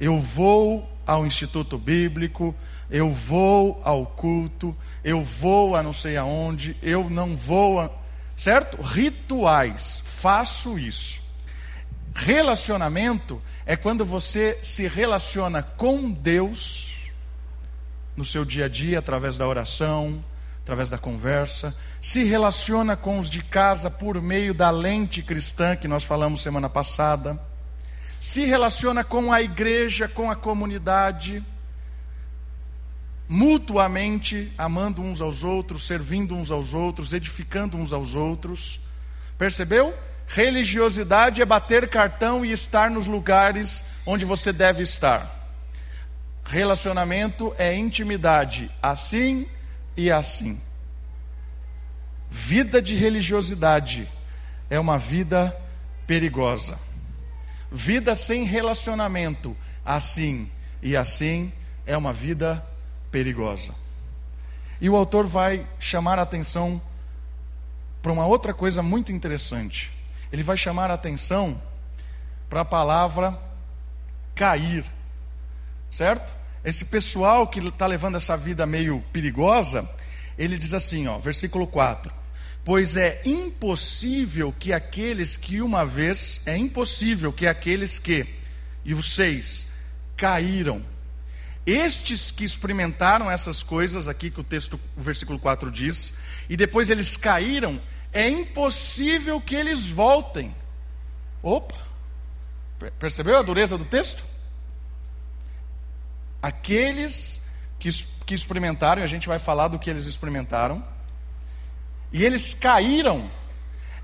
Eu 0.00 0.18
vou 0.18 0.90
ao 1.06 1.24
instituto 1.24 1.78
bíblico, 1.78 2.54
eu 2.90 3.08
vou 3.08 3.80
ao 3.84 4.04
culto, 4.06 4.76
eu 5.04 5.22
vou 5.22 5.76
a 5.76 5.82
não 5.82 5.92
sei 5.92 6.16
aonde, 6.16 6.76
eu 6.82 7.08
não 7.08 7.36
vou 7.36 7.78
a 7.78 7.90
certo? 8.40 8.80
Rituais, 8.80 10.02
faço 10.02 10.78
isso. 10.78 11.20
Relacionamento 12.14 13.40
é 13.66 13.76
quando 13.76 14.02
você 14.02 14.58
se 14.62 14.88
relaciona 14.88 15.62
com 15.62 16.10
Deus 16.10 17.10
no 18.16 18.24
seu 18.24 18.42
dia 18.42 18.64
a 18.64 18.68
dia, 18.68 18.98
através 18.98 19.36
da 19.36 19.46
oração, 19.46 20.24
através 20.62 20.88
da 20.88 20.96
conversa, 20.96 21.76
se 22.00 22.24
relaciona 22.24 22.96
com 22.96 23.18
os 23.18 23.28
de 23.28 23.42
casa 23.42 23.90
por 23.90 24.20
meio 24.22 24.54
da 24.54 24.70
lente 24.70 25.22
cristã 25.22 25.76
que 25.76 25.86
nós 25.86 26.02
falamos 26.02 26.42
semana 26.42 26.68
passada, 26.70 27.38
se 28.20 28.44
relaciona 28.44 29.02
com 29.02 29.32
a 29.32 29.42
igreja, 29.42 30.06
com 30.06 30.30
a 30.30 30.36
comunidade 30.36 31.44
mutuamente 33.26 34.52
amando 34.58 35.00
uns 35.00 35.20
aos 35.20 35.44
outros, 35.44 35.86
servindo 35.86 36.34
uns 36.34 36.50
aos 36.50 36.74
outros, 36.74 37.12
edificando 37.12 37.76
uns 37.76 37.92
aos 37.92 38.16
outros. 38.16 38.80
Percebeu? 39.38 39.96
Religiosidade 40.26 41.40
é 41.40 41.44
bater 41.44 41.88
cartão 41.88 42.44
e 42.44 42.50
estar 42.50 42.90
nos 42.90 43.06
lugares 43.06 43.84
onde 44.04 44.24
você 44.24 44.52
deve 44.52 44.82
estar. 44.82 45.48
Relacionamento 46.44 47.54
é 47.56 47.72
intimidade, 47.74 48.68
assim 48.82 49.46
e 49.96 50.10
assim. 50.10 50.60
Vida 52.28 52.82
de 52.82 52.96
religiosidade 52.96 54.08
é 54.68 54.78
uma 54.78 54.98
vida 54.98 55.56
perigosa. 56.04 56.89
Vida 57.70 58.14
sem 58.14 58.44
relacionamento, 58.44 59.56
assim 59.84 60.50
e 60.82 60.96
assim, 60.96 61.52
é 61.86 61.96
uma 61.96 62.12
vida 62.12 62.64
perigosa. 63.10 63.74
E 64.80 64.88
o 64.88 64.96
autor 64.96 65.26
vai 65.26 65.66
chamar 65.78 66.18
a 66.18 66.22
atenção 66.22 66.80
para 68.00 68.12
uma 68.12 68.26
outra 68.26 68.54
coisa 68.54 68.82
muito 68.82 69.12
interessante. 69.12 69.92
Ele 70.32 70.42
vai 70.42 70.56
chamar 70.56 70.90
a 70.90 70.94
atenção 70.94 71.60
para 72.48 72.62
a 72.62 72.64
palavra 72.64 73.38
cair, 74.34 74.84
certo? 75.90 76.32
Esse 76.64 76.84
pessoal 76.86 77.46
que 77.46 77.60
está 77.60 77.86
levando 77.86 78.16
essa 78.16 78.36
vida 78.36 78.66
meio 78.66 79.02
perigosa, 79.12 79.88
ele 80.38 80.56
diz 80.56 80.72
assim, 80.72 81.06
ó, 81.06 81.18
versículo 81.18 81.66
4: 81.66 82.12
Pois 82.64 82.96
é 82.96 83.22
impossível 83.24 84.54
que 84.58 84.72
aqueles 84.72 85.36
que 85.36 85.62
uma 85.62 85.84
vez, 85.84 86.40
é 86.44 86.56
impossível 86.56 87.32
que 87.32 87.46
aqueles 87.46 87.98
que, 87.98 88.26
e 88.84 88.92
os 88.92 89.14
seis, 89.14 89.66
caíram, 90.16 90.84
estes 91.66 92.30
que 92.30 92.44
experimentaram 92.44 93.30
essas 93.30 93.62
coisas 93.62 94.08
aqui 94.08 94.30
que 94.30 94.40
o 94.40 94.44
texto, 94.44 94.78
o 94.96 95.00
versículo 95.00 95.38
4 95.38 95.70
diz, 95.70 96.12
e 96.48 96.56
depois 96.56 96.90
eles 96.90 97.16
caíram, 97.16 97.80
é 98.12 98.28
impossível 98.28 99.40
que 99.40 99.54
eles 99.54 99.88
voltem. 99.88 100.54
Opa! 101.42 101.76
Percebeu 102.98 103.38
a 103.38 103.42
dureza 103.42 103.76
do 103.76 103.84
texto? 103.84 104.24
Aqueles 106.42 107.40
que, 107.78 107.90
que 108.24 108.34
experimentaram, 108.34 109.02
e 109.02 109.04
a 109.04 109.08
gente 109.08 109.28
vai 109.28 109.38
falar 109.38 109.68
do 109.68 109.78
que 109.78 109.90
eles 109.90 110.06
experimentaram, 110.06 110.82
e 112.12 112.24
eles 112.24 112.54
caíram, 112.54 113.30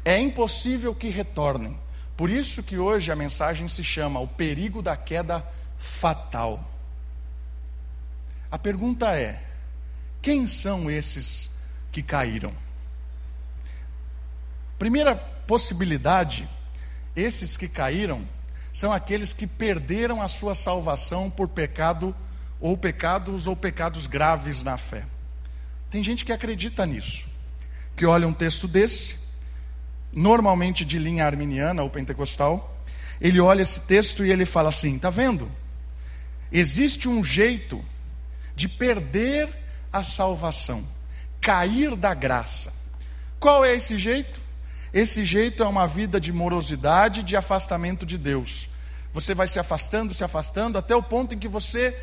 é 0.05 0.19
impossível 0.19 0.95
que 0.95 1.09
retornem. 1.09 1.79
Por 2.17 2.31
isso 2.31 2.63
que 2.63 2.79
hoje 2.79 3.13
a 3.13 3.17
mensagem 3.17 3.69
se 3.69 3.85
chama 3.85 4.21
o 4.21 4.29
perigo 4.29 4.81
da 4.81 4.97
queda 4.97 5.47
fatal. 5.77 6.65
A 8.51 8.59
pergunta 8.59 9.17
é: 9.17 9.43
quem 10.23 10.47
são 10.47 10.91
esses 10.91 11.51
que 11.93 12.03
caíram? 12.03 12.55
Primeira 14.79 15.15
possibilidade: 15.15 16.49
esses 17.15 17.57
que 17.57 17.69
caíram 17.69 18.27
são 18.73 18.93
aqueles 18.93 19.33
que 19.33 19.47
perderam 19.47 20.21
a 20.21 20.29
sua 20.29 20.55
salvação 20.55 21.31
por 21.31 21.49
pecado 21.49 22.15
ou 22.61 22.77
pecados 22.77 23.47
ou 23.47 23.57
pecados 23.57 24.07
graves 24.07 24.63
na 24.63 24.77
fé. 24.77 25.07
Tem 25.91 26.03
gente 26.03 26.25
que 26.25 26.33
acredita 26.33 26.85
nisso, 26.85 27.29
que 27.97 28.05
olha 28.05 28.29
um 28.29 28.33
texto 28.33 28.69
desse, 28.69 29.17
normalmente 30.13 30.85
de 30.85 30.99
linha 30.99 31.25
arminiana 31.25 31.83
ou 31.83 31.91
pentecostal, 31.91 32.79
ele 33.21 33.41
olha 33.41 33.63
esse 33.63 33.81
texto 33.81 34.25
e 34.25 34.31
ele 34.31 34.45
fala 34.45 34.69
assim: 34.69 34.97
está 34.97 35.09
vendo? 35.09 35.51
Existe 36.53 37.09
um 37.09 37.25
jeito 37.25 37.83
de 38.55 38.69
perder 38.69 39.49
a 39.93 40.03
salvação, 40.03 40.87
cair 41.41 41.97
da 41.97 42.13
graça. 42.15 42.73
Qual 43.41 43.65
é 43.65 43.75
esse 43.75 43.99
jeito? 43.99 44.41
Esse 44.93 45.25
jeito 45.25 45.63
é 45.63 45.67
uma 45.67 45.87
vida 45.87 46.21
de 46.21 46.33
morosidade, 46.33 47.23
de 47.23 47.37
afastamento 47.37 48.07
de 48.07 48.17
Deus. 48.17 48.69
Você 49.13 49.35
vai 49.35 49.49
se 49.49 49.59
afastando, 49.59 50.15
se 50.15 50.23
afastando, 50.23 50.79
até 50.79 50.95
o 50.95 51.03
ponto 51.03 51.35
em 51.35 51.39
que 51.39 51.49
você 51.49 51.99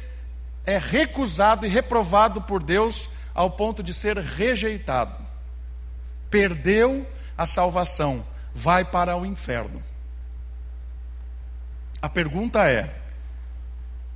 é 0.66 0.78
recusado 0.78 1.66
e 1.66 1.70
reprovado 1.70 2.42
por 2.42 2.64
Deus, 2.64 3.10
ao 3.34 3.52
ponto 3.52 3.82
de 3.82 3.94
ser 3.94 4.18
rejeitado. 4.18 5.33
Perdeu 6.34 7.08
a 7.38 7.46
salvação, 7.46 8.26
vai 8.56 8.84
para 8.84 9.16
o 9.16 9.24
inferno. 9.24 9.84
A 12.02 12.10
pergunta 12.10 12.68
é: 12.68 12.98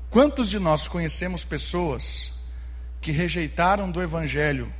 Quantos 0.09 0.50
de 0.50 0.57
nós 0.57 0.88
conhecemos 0.88 1.45
pessoas 1.45 2.33
que 3.00 3.12
rejeitaram 3.12 3.91
do 3.91 4.01
Evangelho 4.01 4.74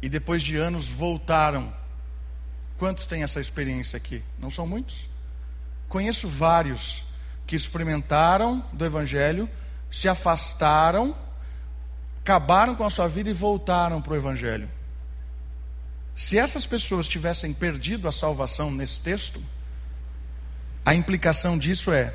e 0.00 0.08
depois 0.08 0.42
de 0.42 0.56
anos 0.56 0.88
voltaram 0.88 1.70
Quantos 2.78 3.06
têm 3.06 3.22
essa 3.22 3.40
experiência 3.40 3.96
aqui? 3.96 4.22
Não 4.38 4.50
são 4.50 4.66
muitos? 4.66 5.08
Conheço 5.88 6.26
vários 6.26 7.04
que 7.46 7.54
experimentaram 7.54 8.64
do 8.72 8.84
Evangelho, 8.86 9.48
se 9.90 10.08
afastaram, 10.08 11.14
acabaram 12.22 12.74
com 12.74 12.84
a 12.84 12.90
sua 12.90 13.06
vida 13.06 13.30
e 13.30 13.34
voltaram 13.34 14.00
para 14.00 14.14
o 14.14 14.16
Evangelho. 14.16 14.68
Se 16.16 16.38
essas 16.38 16.66
pessoas 16.66 17.08
tivessem 17.08 17.52
perdido 17.52 18.06
a 18.06 18.12
salvação 18.12 18.70
nesse 18.70 19.00
texto, 19.00 19.42
a 20.84 20.94
implicação 20.94 21.58
disso 21.58 21.92
é: 21.92 22.14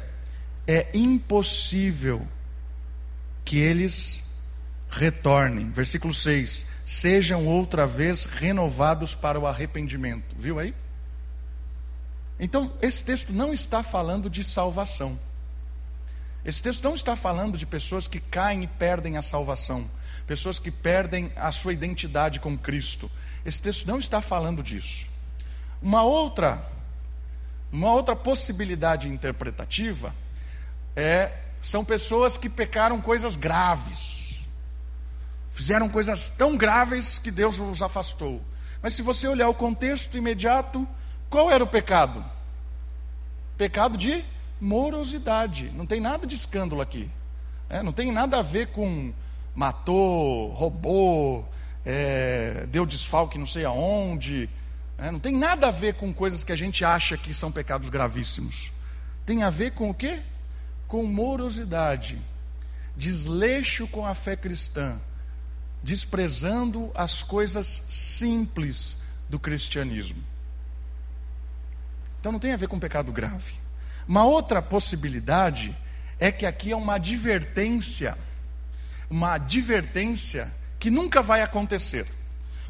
é 0.67 0.87
impossível 0.93 2.27
que 3.43 3.57
eles 3.57 4.23
retornem. 4.89 5.69
Versículo 5.71 6.13
6: 6.13 6.65
Sejam 6.85 7.45
outra 7.45 7.85
vez 7.85 8.25
renovados 8.25 9.15
para 9.15 9.39
o 9.39 9.47
arrependimento. 9.47 10.35
Viu 10.37 10.59
aí? 10.59 10.73
Então, 12.39 12.71
esse 12.81 13.03
texto 13.03 13.33
não 13.33 13.53
está 13.53 13.83
falando 13.83 14.29
de 14.29 14.43
salvação. 14.43 15.19
Esse 16.45 16.63
texto 16.63 16.83
não 16.83 16.93
está 16.93 17.15
falando 17.15 17.57
de 17.57 17.65
pessoas 17.65 18.07
que 18.07 18.19
caem 18.19 18.63
e 18.63 18.67
perdem 18.67 19.17
a 19.17 19.21
salvação, 19.21 19.89
pessoas 20.29 20.59
que 20.59 20.69
perdem 20.69 21.31
a 21.35 21.51
sua 21.51 21.73
identidade 21.73 22.39
com 22.39 22.55
Cristo. 22.55 23.09
Esse 23.43 23.59
texto 23.59 23.87
não 23.87 23.97
está 23.97 24.21
falando 24.21 24.61
disso. 24.61 25.07
Uma 25.81 26.03
outra, 26.03 26.63
uma 27.71 27.91
outra 27.91 28.15
possibilidade 28.15 29.09
interpretativa 29.09 30.13
é 30.95 31.31
são 31.63 31.83
pessoas 31.83 32.37
que 32.37 32.47
pecaram 32.47 33.01
coisas 33.01 33.35
graves. 33.35 34.45
Fizeram 35.49 35.89
coisas 35.89 36.29
tão 36.29 36.55
graves 36.55 37.17
que 37.17 37.31
Deus 37.31 37.59
os 37.59 37.81
afastou. 37.81 38.39
Mas 38.83 38.93
se 38.93 39.01
você 39.01 39.27
olhar 39.27 39.49
o 39.49 39.55
contexto 39.55 40.15
imediato, 40.15 40.87
qual 41.27 41.49
era 41.49 41.63
o 41.63 41.67
pecado? 41.67 42.23
Pecado 43.57 43.97
de 43.97 44.23
morosidade. 44.61 45.71
Não 45.71 45.87
tem 45.87 45.99
nada 45.99 46.27
de 46.27 46.35
escândalo 46.35 46.83
aqui. 46.83 47.09
É, 47.67 47.81
não 47.81 47.91
tem 47.91 48.11
nada 48.11 48.37
a 48.37 48.43
ver 48.43 48.67
com 48.67 49.11
matou, 49.55 50.49
roubou, 50.51 51.49
é, 51.85 52.65
deu 52.67 52.85
desfalque 52.85 53.37
não 53.37 53.45
sei 53.45 53.65
aonde. 53.65 54.49
É, 54.97 55.11
não 55.11 55.19
tem 55.19 55.35
nada 55.35 55.67
a 55.67 55.71
ver 55.71 55.95
com 55.95 56.13
coisas 56.13 56.43
que 56.43 56.51
a 56.51 56.55
gente 56.55 56.83
acha 56.83 57.17
que 57.17 57.33
são 57.33 57.51
pecados 57.51 57.89
gravíssimos. 57.89 58.71
Tem 59.25 59.43
a 59.43 59.49
ver 59.49 59.71
com 59.71 59.89
o 59.89 59.93
quê? 59.93 60.21
Com 60.87 61.03
morosidade, 61.03 62.19
desleixo 62.97 63.87
com 63.87 64.05
a 64.05 64.13
fé 64.13 64.35
cristã, 64.35 64.99
desprezando 65.83 66.91
as 66.95 67.23
coisas 67.23 67.83
simples 67.87 68.97
do 69.29 69.39
cristianismo. 69.39 70.23
Então 72.19 72.31
não 72.31 72.39
tem 72.39 72.51
a 72.51 72.57
ver 72.57 72.67
com 72.67 72.79
pecado 72.79 73.11
grave. 73.11 73.53
Uma 74.07 74.25
outra 74.25 74.61
possibilidade 74.61 75.77
é 76.19 76.31
que 76.31 76.45
aqui 76.45 76.71
é 76.71 76.75
uma 76.75 76.95
advertência, 76.95 78.17
uma 79.09 79.33
advertência 79.33 80.53
que 80.79 80.89
nunca 80.89 81.21
vai 81.21 81.41
acontecer. 81.41 82.05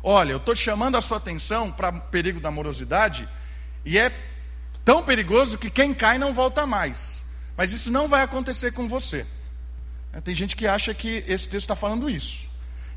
Olha, 0.01 0.31
eu 0.31 0.37
estou 0.37 0.55
chamando 0.55 0.95
a 0.95 1.01
sua 1.01 1.17
atenção 1.17 1.71
para 1.71 1.89
o 1.89 2.01
perigo 2.01 2.39
da 2.39 2.49
morosidade, 2.49 3.27
e 3.83 3.97
é 3.97 4.11
tão 4.85 5.03
perigoso 5.03 5.57
que 5.57 5.69
quem 5.69 5.93
cai 5.93 6.17
não 6.17 6.33
volta 6.33 6.65
mais. 6.65 7.23
Mas 7.57 7.73
isso 7.73 7.91
não 7.91 8.07
vai 8.07 8.21
acontecer 8.21 8.71
com 8.71 8.87
você. 8.87 9.25
Tem 10.23 10.33
gente 10.33 10.55
que 10.55 10.65
acha 10.65 10.93
que 10.93 11.23
esse 11.27 11.47
texto 11.47 11.65
está 11.65 11.75
falando 11.75 12.09
isso. 12.09 12.47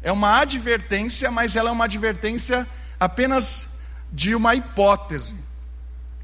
É 0.03 0.11
uma 0.11 0.41
advertência, 0.41 1.31
mas 1.31 1.57
ela 1.57 1.69
é 1.69 1.73
uma 1.73 1.85
advertência 1.85 2.67
apenas 2.99 3.79
de 4.13 4.35
uma 4.35 4.55
hipótese. 4.55 5.37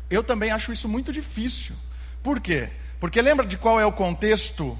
Eu 0.08 0.22
também 0.22 0.50
acho 0.50 0.72
isso 0.72 0.88
muito 0.88 1.12
difícil. 1.12 1.74
Por 2.22 2.40
quê? 2.40 2.70
Porque 2.98 3.20
lembra 3.20 3.46
de 3.46 3.58
qual 3.58 3.78
é 3.78 3.84
o 3.84 3.92
contexto 3.92 4.78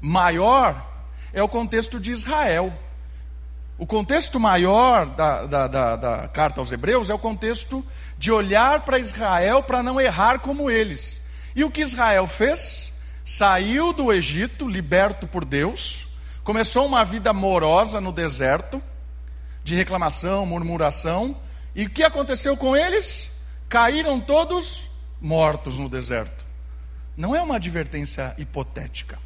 maior? 0.00 0.93
É 1.34 1.42
o 1.42 1.48
contexto 1.48 1.98
de 2.00 2.12
Israel. 2.12 2.72
O 3.76 3.84
contexto 3.84 4.38
maior 4.38 5.04
da, 5.04 5.44
da, 5.46 5.66
da, 5.66 5.96
da 5.96 6.28
carta 6.28 6.60
aos 6.60 6.70
Hebreus 6.70 7.10
é 7.10 7.14
o 7.14 7.18
contexto 7.18 7.84
de 8.16 8.30
olhar 8.30 8.84
para 8.84 9.00
Israel 9.00 9.62
para 9.64 9.82
não 9.82 10.00
errar 10.00 10.38
como 10.38 10.70
eles. 10.70 11.20
E 11.56 11.64
o 11.64 11.70
que 11.70 11.82
Israel 11.82 12.28
fez? 12.28 12.92
Saiu 13.24 13.92
do 13.92 14.12
Egito, 14.12 14.68
liberto 14.68 15.26
por 15.26 15.44
Deus, 15.44 16.06
começou 16.44 16.86
uma 16.86 17.04
vida 17.04 17.32
morosa 17.32 18.00
no 18.00 18.12
deserto, 18.12 18.80
de 19.64 19.74
reclamação, 19.74 20.46
murmuração, 20.46 21.36
e 21.74 21.86
o 21.86 21.90
que 21.90 22.04
aconteceu 22.04 22.56
com 22.56 22.76
eles? 22.76 23.30
Caíram 23.68 24.20
todos 24.20 24.88
mortos 25.20 25.78
no 25.78 25.88
deserto. 25.88 26.44
Não 27.16 27.34
é 27.34 27.42
uma 27.42 27.56
advertência 27.56 28.34
hipotética. 28.38 29.23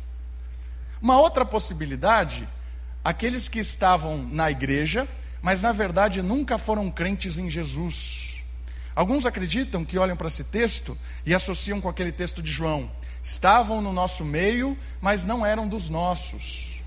Uma 1.01 1.19
outra 1.21 1.45
possibilidade, 1.45 2.49
aqueles 3.05 3.49
que 3.49 3.61
estavam 3.61 4.19
na 4.19 4.51
igreja, 4.51 5.09
mas 5.41 5.63
na 5.63 5.73
verdade 5.73 6.23
nunca 6.23 6.59
foram 6.59 6.91
crentes 6.91 7.39
em 7.39 7.49
Jesus. 7.49 8.43
Alguns 8.95 9.27
acreditam 9.27 9.85
que 9.85 9.97
olham 9.97 10.17
para 10.17 10.27
esse 10.27 10.43
texto 10.43 10.99
e 11.25 11.33
associam 11.33 11.81
com 11.81 11.89
aquele 11.89 12.11
texto 12.11 12.43
de 12.43 12.51
João. 12.51 12.91
Estavam 13.23 13.81
no 13.81 13.93
nosso 13.93 14.25
meio, 14.25 14.77
mas 15.01 15.25
não 15.25 15.47
eram 15.47 15.69
dos 15.69 15.89
nossos. 15.89 16.81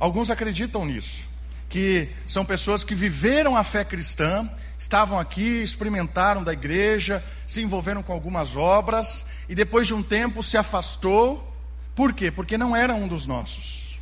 Alguns 0.00 0.30
acreditam 0.30 0.84
nisso, 0.84 1.28
que 1.68 2.08
são 2.26 2.44
pessoas 2.44 2.84
que 2.84 2.94
viveram 2.94 3.56
a 3.56 3.64
fé 3.64 3.84
cristã, 3.84 4.50
estavam 4.78 5.18
aqui, 5.18 5.62
experimentaram 5.62 6.42
da 6.42 6.52
igreja, 6.52 7.22
se 7.46 7.62
envolveram 7.62 8.02
com 8.02 8.12
algumas 8.12 8.56
obras 8.56 9.24
e 9.48 9.54
depois 9.54 9.86
de 9.86 9.94
um 9.94 10.02
tempo 10.02 10.42
se 10.42 10.56
afastou. 10.56 11.47
Por 11.98 12.12
quê? 12.12 12.30
Porque 12.30 12.56
não 12.56 12.76
era 12.76 12.94
um 12.94 13.08
dos 13.08 13.26
nossos. 13.26 13.98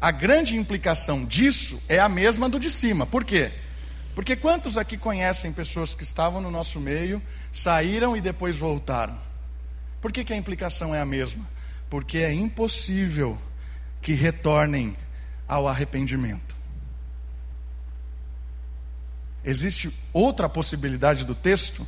A 0.00 0.10
grande 0.10 0.56
implicação 0.56 1.26
disso 1.26 1.78
é 1.86 1.98
a 1.98 2.08
mesma 2.08 2.48
do 2.48 2.58
de 2.58 2.70
cima. 2.70 3.04
Por 3.04 3.22
quê? 3.22 3.52
Porque 4.14 4.34
quantos 4.34 4.78
aqui 4.78 4.96
conhecem 4.96 5.52
pessoas 5.52 5.94
que 5.94 6.02
estavam 6.02 6.40
no 6.40 6.50
nosso 6.50 6.80
meio, 6.80 7.20
saíram 7.52 8.16
e 8.16 8.22
depois 8.22 8.56
voltaram? 8.56 9.20
Por 10.00 10.10
que, 10.10 10.24
que 10.24 10.32
a 10.32 10.36
implicação 10.38 10.94
é 10.94 11.02
a 11.02 11.04
mesma? 11.04 11.46
Porque 11.90 12.16
é 12.16 12.32
impossível 12.32 13.38
que 14.00 14.14
retornem 14.14 14.96
ao 15.46 15.68
arrependimento. 15.68 16.56
Existe 19.44 19.94
outra 20.14 20.48
possibilidade 20.48 21.26
do 21.26 21.34
texto, 21.34 21.86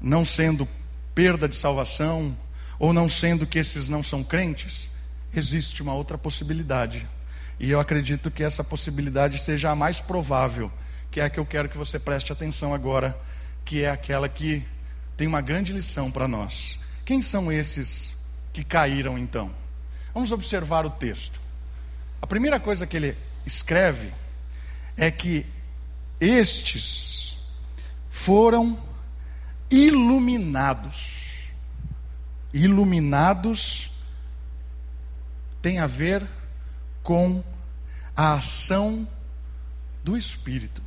não 0.00 0.24
sendo 0.24 0.68
perda 1.14 1.48
de 1.48 1.54
salvação, 1.54 2.36
ou 2.78 2.92
não 2.92 3.08
sendo 3.08 3.46
que 3.46 3.58
esses 3.58 3.88
não 3.88 4.02
são 4.02 4.22
crentes, 4.22 4.90
existe 5.34 5.82
uma 5.82 5.94
outra 5.94 6.16
possibilidade. 6.18 7.06
E 7.58 7.70
eu 7.70 7.80
acredito 7.80 8.30
que 8.30 8.42
essa 8.42 8.64
possibilidade 8.64 9.38
seja 9.38 9.70
a 9.70 9.74
mais 9.74 10.00
provável, 10.00 10.70
que 11.10 11.20
é 11.20 11.24
a 11.24 11.30
que 11.30 11.38
eu 11.38 11.46
quero 11.46 11.68
que 11.68 11.78
você 11.78 11.98
preste 11.98 12.32
atenção 12.32 12.74
agora, 12.74 13.18
que 13.64 13.82
é 13.82 13.90
aquela 13.90 14.28
que 14.28 14.66
tem 15.16 15.26
uma 15.26 15.40
grande 15.40 15.72
lição 15.72 16.10
para 16.10 16.26
nós. 16.26 16.78
Quem 17.04 17.22
são 17.22 17.52
esses 17.52 18.16
que 18.52 18.64
caíram 18.64 19.18
então? 19.18 19.54
Vamos 20.12 20.32
observar 20.32 20.84
o 20.86 20.90
texto. 20.90 21.40
A 22.20 22.26
primeira 22.26 22.58
coisa 22.58 22.86
que 22.86 22.96
ele 22.96 23.16
escreve 23.46 24.12
é 24.96 25.10
que 25.10 25.46
estes 26.20 27.36
foram 28.08 28.78
iluminados. 29.70 31.23
Iluminados 32.54 33.90
tem 35.60 35.80
a 35.80 35.88
ver 35.88 36.24
com 37.02 37.42
a 38.16 38.34
ação 38.34 39.08
do 40.04 40.16
Espírito. 40.16 40.80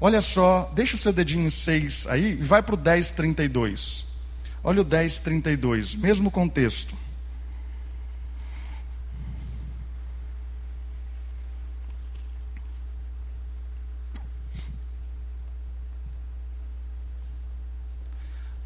Olha 0.00 0.22
só, 0.22 0.72
deixa 0.74 0.96
o 0.96 0.98
seu 0.98 1.12
dedinho 1.12 1.46
em 1.46 1.50
6 1.50 2.06
aí 2.06 2.32
e 2.32 2.42
vai 2.42 2.62
para 2.62 2.74
o 2.74 2.78
10,32. 2.78 4.06
Olha 4.64 4.80
o 4.80 4.84
10,32, 4.84 5.96
mesmo 5.98 6.30
contexto. 6.30 6.96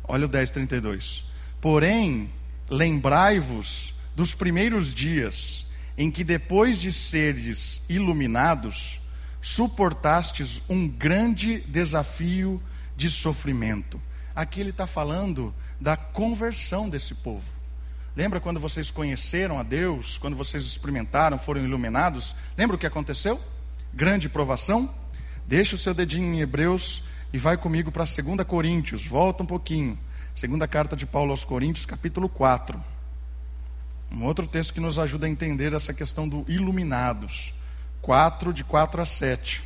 Olha 0.04 0.26
o 0.26 0.28
10:32. 0.28 1.24
Porém, 1.60 2.30
lembrai-vos 2.68 3.94
dos 4.14 4.34
primeiros 4.34 4.94
dias 4.94 5.66
em 5.96 6.10
que 6.10 6.24
depois 6.24 6.80
de 6.80 6.90
seres 6.90 7.82
iluminados, 7.88 9.00
suportastes 9.42 10.62
um 10.68 10.88
grande 10.88 11.60
desafio 11.60 12.62
de 12.96 13.10
sofrimento. 13.10 14.00
Aqui 14.34 14.60
ele 14.60 14.70
está 14.70 14.86
falando 14.86 15.54
da 15.78 15.96
conversão 15.96 16.88
desse 16.88 17.14
povo. 17.14 17.44
Lembra 18.16 18.40
quando 18.40 18.58
vocês 18.58 18.90
conheceram 18.90 19.58
a 19.58 19.62
Deus, 19.62 20.18
quando 20.18 20.36
vocês 20.36 20.62
experimentaram, 20.64 21.38
foram 21.38 21.62
iluminados? 21.62 22.34
Lembra 22.56 22.76
o 22.76 22.78
que 22.78 22.86
aconteceu? 22.86 23.40
Grande 23.92 24.28
provação. 24.28 24.92
Deixa 25.46 25.74
o 25.74 25.78
seu 25.78 25.92
dedinho 25.92 26.34
em 26.34 26.40
Hebreus 26.40 27.02
e 27.32 27.38
vai 27.38 27.56
comigo 27.56 27.92
para 27.92 28.04
2 28.04 28.46
Coríntios, 28.46 29.06
volta 29.06 29.42
um 29.42 29.46
pouquinho. 29.46 29.98
Segunda 30.40 30.66
carta 30.66 30.96
de 30.96 31.04
Paulo 31.04 31.32
aos 31.32 31.44
Coríntios, 31.44 31.84
capítulo 31.84 32.26
4. 32.26 32.82
Um 34.10 34.24
outro 34.24 34.46
texto 34.46 34.72
que 34.72 34.80
nos 34.80 34.98
ajuda 34.98 35.26
a 35.26 35.28
entender 35.28 35.74
essa 35.74 35.92
questão 35.92 36.26
do 36.26 36.46
iluminados. 36.48 37.52
4, 38.00 38.50
de 38.50 38.64
4 38.64 39.02
a 39.02 39.04
7. 39.04 39.62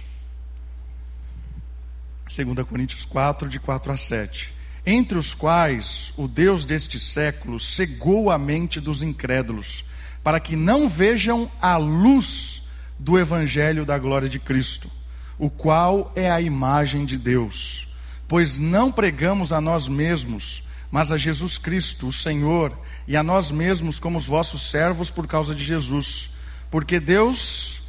2 2.26 2.66
Coríntios 2.66 3.04
4, 3.04 3.48
de 3.48 3.60
4 3.60 3.92
a 3.92 3.96
7. 3.96 4.52
Entre 4.84 5.16
os 5.16 5.32
quais 5.32 6.12
o 6.16 6.26
Deus 6.26 6.64
deste 6.64 6.98
século 6.98 7.60
cegou 7.60 8.28
a 8.28 8.36
mente 8.36 8.80
dos 8.80 9.00
incrédulos, 9.00 9.84
para 10.24 10.40
que 10.40 10.56
não 10.56 10.88
vejam 10.88 11.48
a 11.62 11.76
luz 11.76 12.64
do 12.98 13.16
evangelho 13.16 13.86
da 13.86 13.96
glória 13.96 14.28
de 14.28 14.40
Cristo, 14.40 14.90
o 15.38 15.48
qual 15.48 16.12
é 16.16 16.28
a 16.28 16.40
imagem 16.40 17.04
de 17.04 17.16
Deus. 17.16 17.83
Pois 18.26 18.58
não 18.58 18.90
pregamos 18.90 19.52
a 19.52 19.60
nós 19.60 19.88
mesmos, 19.88 20.62
mas 20.90 21.12
a 21.12 21.16
Jesus 21.16 21.58
Cristo, 21.58 22.06
o 22.08 22.12
Senhor, 22.12 22.78
e 23.06 23.16
a 23.16 23.22
nós 23.22 23.50
mesmos 23.50 23.98
como 23.98 24.16
os 24.16 24.26
vossos 24.26 24.70
servos 24.70 25.10
por 25.10 25.26
causa 25.26 25.54
de 25.54 25.64
Jesus. 25.64 26.30
Porque 26.70 26.98
Deus 26.98 27.80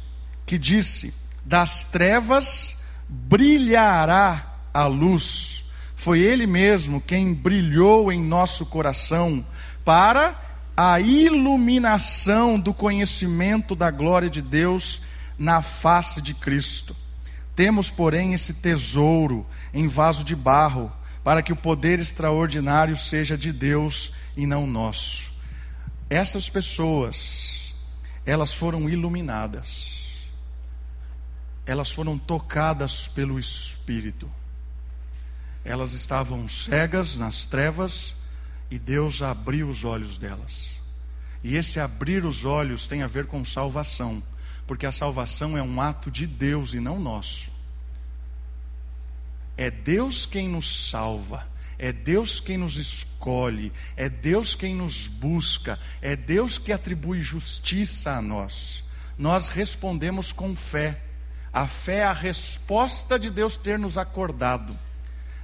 que 0.44 0.58
disse: 0.58 1.14
Das 1.44 1.84
trevas 1.84 2.76
brilhará 3.08 4.54
a 4.72 4.86
luz. 4.86 5.64
Foi 5.94 6.20
Ele 6.20 6.46
mesmo 6.46 7.00
quem 7.00 7.32
brilhou 7.32 8.12
em 8.12 8.22
nosso 8.22 8.66
coração 8.66 9.44
para 9.84 10.40
a 10.76 11.00
iluminação 11.00 12.60
do 12.60 12.74
conhecimento 12.74 13.74
da 13.74 13.90
glória 13.90 14.28
de 14.28 14.42
Deus 14.42 15.00
na 15.38 15.62
face 15.62 16.20
de 16.20 16.34
Cristo. 16.34 16.94
Temos, 17.56 17.90
porém, 17.90 18.34
esse 18.34 18.52
tesouro 18.52 19.46
em 19.72 19.88
vaso 19.88 20.22
de 20.22 20.36
barro, 20.36 20.92
para 21.24 21.42
que 21.42 21.52
o 21.52 21.56
poder 21.56 21.98
extraordinário 21.98 22.96
seja 22.96 23.36
de 23.36 23.50
Deus 23.50 24.12
e 24.36 24.46
não 24.46 24.66
nosso. 24.66 25.32
Essas 26.08 26.50
pessoas, 26.50 27.74
elas 28.26 28.52
foram 28.52 28.88
iluminadas, 28.88 30.04
elas 31.64 31.90
foram 31.90 32.18
tocadas 32.18 33.08
pelo 33.08 33.40
Espírito. 33.40 34.30
Elas 35.64 35.94
estavam 35.94 36.46
cegas 36.46 37.16
nas 37.16 37.44
trevas 37.46 38.14
e 38.70 38.78
Deus 38.78 39.20
abriu 39.22 39.68
os 39.68 39.84
olhos 39.84 40.16
delas. 40.18 40.76
E 41.42 41.56
esse 41.56 41.80
abrir 41.80 42.24
os 42.24 42.44
olhos 42.44 42.86
tem 42.86 43.02
a 43.02 43.06
ver 43.06 43.26
com 43.26 43.44
salvação, 43.44 44.22
porque 44.66 44.86
a 44.86 44.92
salvação 44.92 45.56
é 45.56 45.62
um 45.62 45.80
ato 45.80 46.10
de 46.10 46.26
Deus 46.26 46.74
e 46.74 46.80
não 46.80 46.98
nosso. 47.00 47.50
É 49.56 49.70
Deus 49.70 50.26
quem 50.26 50.48
nos 50.48 50.90
salva, 50.90 51.48
é 51.78 51.92
Deus 51.92 52.40
quem 52.40 52.58
nos 52.58 52.76
escolhe, 52.76 53.72
é 53.96 54.08
Deus 54.08 54.54
quem 54.54 54.74
nos 54.74 55.06
busca, 55.06 55.78
é 56.02 56.14
Deus 56.14 56.58
que 56.58 56.72
atribui 56.72 57.22
justiça 57.22 58.12
a 58.12 58.22
nós. 58.22 58.84
Nós 59.18 59.48
respondemos 59.48 60.32
com 60.32 60.54
fé. 60.54 61.02
A 61.52 61.66
fé 61.66 61.98
é 61.98 62.04
a 62.04 62.12
resposta 62.12 63.18
de 63.18 63.30
Deus 63.30 63.56
ter 63.56 63.78
nos 63.78 63.96
acordado 63.96 64.78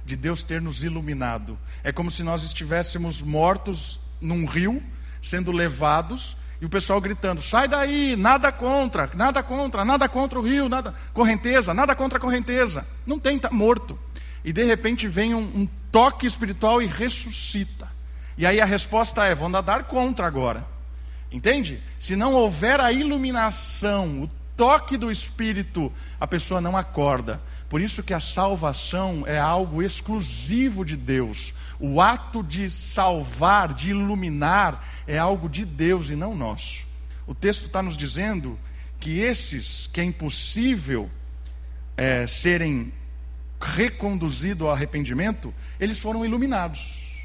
de 0.05 0.15
Deus 0.15 0.43
ter 0.43 0.61
nos 0.61 0.83
iluminado. 0.83 1.57
É 1.83 1.91
como 1.91 2.11
se 2.11 2.23
nós 2.23 2.43
estivéssemos 2.43 3.21
mortos 3.21 3.99
num 4.19 4.45
rio, 4.45 4.83
sendo 5.21 5.51
levados, 5.51 6.35
e 6.63 6.65
o 6.65 6.69
pessoal 6.69 7.01
gritando: 7.01 7.41
sai 7.41 7.67
daí, 7.67 8.15
nada 8.15 8.49
contra, 8.49 9.09
nada 9.15 9.43
contra, 9.43 9.83
nada 9.83 10.07
contra 10.07 10.39
o 10.39 10.41
rio, 10.41 10.69
nada, 10.69 10.93
correnteza, 11.13 11.73
nada 11.73 11.93
contra 11.93 12.17
a 12.17 12.21
correnteza. 12.21 12.87
Não 13.05 13.19
tem, 13.19 13.35
está 13.35 13.51
morto. 13.51 13.99
E 14.45 14.53
de 14.53 14.63
repente 14.63 15.05
vem 15.05 15.35
um, 15.35 15.41
um 15.41 15.67
toque 15.91 16.25
espiritual 16.25 16.81
e 16.81 16.85
ressuscita. 16.85 17.89
E 18.37 18.47
aí 18.47 18.61
a 18.61 18.65
resposta 18.65 19.25
é: 19.25 19.35
vão 19.35 19.49
nadar 19.49 19.83
contra 19.83 20.25
agora. 20.25 20.65
Entende? 21.29 21.83
Se 21.99 22.15
não 22.15 22.31
houver 22.31 22.79
a 22.79 22.93
iluminação, 22.93 24.21
o 24.21 24.29
toque 24.63 24.95
do 24.95 25.11
Espírito, 25.11 25.91
a 26.17 26.25
pessoa 26.25 26.61
não 26.61 26.77
acorda. 26.77 27.43
Por 27.67 27.81
isso 27.81 28.01
que 28.01 28.13
a 28.13 28.21
salvação 28.21 29.25
é 29.27 29.37
algo 29.37 29.83
exclusivo 29.83 30.85
de 30.85 30.95
Deus. 30.95 31.53
O 31.77 31.99
ato 31.99 32.41
de 32.41 32.69
salvar, 32.69 33.73
de 33.73 33.89
iluminar, 33.89 34.87
é 35.05 35.17
algo 35.17 35.49
de 35.49 35.65
Deus 35.65 36.09
e 36.09 36.15
não 36.15 36.33
nosso. 36.33 36.87
O 37.27 37.35
texto 37.35 37.65
está 37.65 37.81
nos 37.81 37.97
dizendo 37.97 38.57
que 39.01 39.19
esses 39.19 39.85
que 39.87 39.99
é 39.99 40.05
impossível 40.05 41.11
é, 41.97 42.25
serem 42.25 42.93
reconduzidos 43.59 44.65
ao 44.65 44.73
arrependimento, 44.73 45.53
eles 45.77 45.99
foram 45.99 46.23
iluminados, 46.23 47.17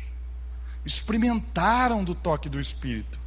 experimentaram 0.84 2.02
do 2.02 2.16
toque 2.16 2.48
do 2.48 2.58
Espírito. 2.58 3.20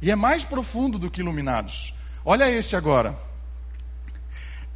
E 0.00 0.10
é 0.10 0.16
mais 0.16 0.44
profundo 0.44 0.98
do 0.98 1.08
que 1.08 1.20
iluminados. 1.20 1.94
Olha 2.24 2.50
esse 2.50 2.74
agora 2.74 3.30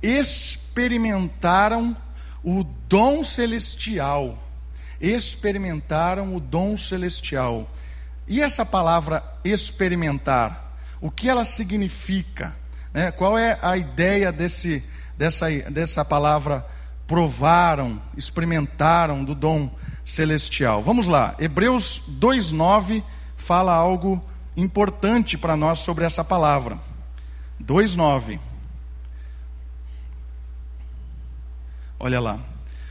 experimentaram 0.03 1.97
o 2.43 2.65
dom 2.89 3.23
celestial. 3.23 4.39
Experimentaram 5.01 6.35
o 6.35 6.41
dom 6.41 6.77
celestial. 6.79 7.69
E 8.29 8.41
essa 8.41 8.65
palavra 8.65 9.23
experimentar, 9.45 10.77
o 11.01 11.11
que 11.11 11.29
ela 11.29 11.45
significa? 11.45 12.57
Né? 12.93 13.11
Qual 13.11 13.39
é 13.39 13.59
a 13.63 13.77
ideia 13.77 14.33
desse, 14.33 14.83
dessa, 15.17 15.51
dessa 15.71 16.05
palavra 16.05 16.67
provaram, 17.07 18.03
experimentaram 18.17 19.25
do 19.25 19.35
dom 19.35 19.71
celestial? 20.05 20.83
Vamos 20.83 21.07
lá, 21.07 21.35
Hebreus 21.39 22.03
2,9 22.21 23.05
fala 23.37 23.75
algo 23.75 24.25
importante 24.57 25.37
para 25.37 25.57
nós 25.57 25.81
sobre 25.81 26.05
essa 26.05 26.25
palavra. 26.25 26.79
2,9. 27.63 28.41
Olha 31.99 32.21
lá. 32.21 32.39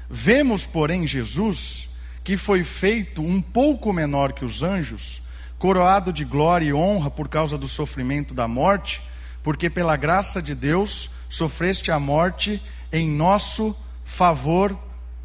Vemos, 0.09 0.65
porém, 0.65 1.07
Jesus, 1.07 1.89
que 2.23 2.37
foi 2.37 2.63
feito 2.63 3.21
um 3.21 3.41
pouco 3.41 3.93
menor 3.93 4.33
que 4.33 4.45
os 4.45 4.63
anjos, 4.63 5.21
coroado 5.57 6.11
de 6.11 6.25
glória 6.25 6.65
e 6.65 6.73
honra 6.73 7.09
por 7.09 7.27
causa 7.27 7.57
do 7.57 7.67
sofrimento 7.67 8.33
da 8.33 8.47
morte, 8.47 9.01
porque 9.43 9.69
pela 9.69 9.95
graça 9.95 10.41
de 10.41 10.55
Deus 10.55 11.09
sofreste 11.29 11.91
a 11.91 11.99
morte 11.99 12.61
em 12.91 13.09
nosso 13.09 13.75
favor, 14.03 14.77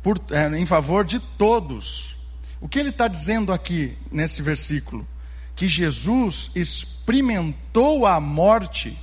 por, 0.03 0.19
é, 0.31 0.47
em 0.59 0.67
favor 0.67 1.05
de 1.05 1.21
todos. 1.21 2.19
O 2.61 2.69
que 2.69 2.79
ele 2.79 2.91
está 2.91 3.09
dizendo 3.09 3.53
aqui 3.53 3.97
nesse 4.11 4.43
versículo? 4.43 5.07
Que 5.57 5.69
Jesus 5.69 6.51
experimentou 6.55 8.07
a 8.07 8.21
morte, 8.21 8.99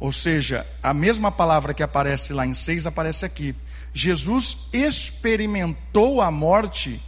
ou 0.00 0.10
seja, 0.10 0.66
a 0.82 0.92
mesma 0.92 1.30
palavra 1.30 1.72
que 1.72 1.82
aparece 1.82 2.32
lá 2.32 2.44
em 2.44 2.54
6 2.54 2.86
aparece 2.86 3.24
aqui. 3.24 3.54
Jesus 3.94 4.58
experimentou 4.72 6.20
a 6.20 6.28
morte 6.28 7.00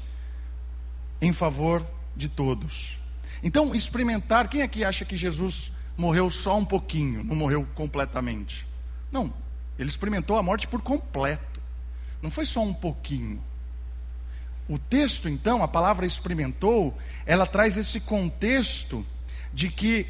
em 1.21 1.33
favor 1.33 1.85
de 2.15 2.29
todos. 2.29 2.97
Então, 3.43 3.75
experimentar, 3.75 4.49
quem 4.49 4.63
aqui 4.63 4.85
acha 4.85 5.05
que 5.05 5.17
Jesus 5.17 5.73
morreu 5.97 6.31
só 6.31 6.57
um 6.57 6.65
pouquinho, 6.65 7.25
não 7.25 7.35
morreu 7.35 7.67
completamente? 7.75 8.65
Não, 9.11 9.35
ele 9.77 9.89
experimentou 9.89 10.39
a 10.39 10.43
morte 10.45 10.69
por 10.69 10.81
completo, 10.81 11.61
não 12.23 12.31
foi 12.31 12.45
só 12.45 12.63
um 12.63 12.73
pouquinho. 12.73 13.43
O 14.69 14.79
texto, 14.79 15.29
então, 15.29 15.65
a 15.65 15.69
palavra 15.69 16.07
experimentou, 16.07 16.97
ela 17.25 17.47
traz 17.47 17.77
esse 17.77 17.99
contexto 17.99 19.05
de 19.53 19.71
que 19.71 20.07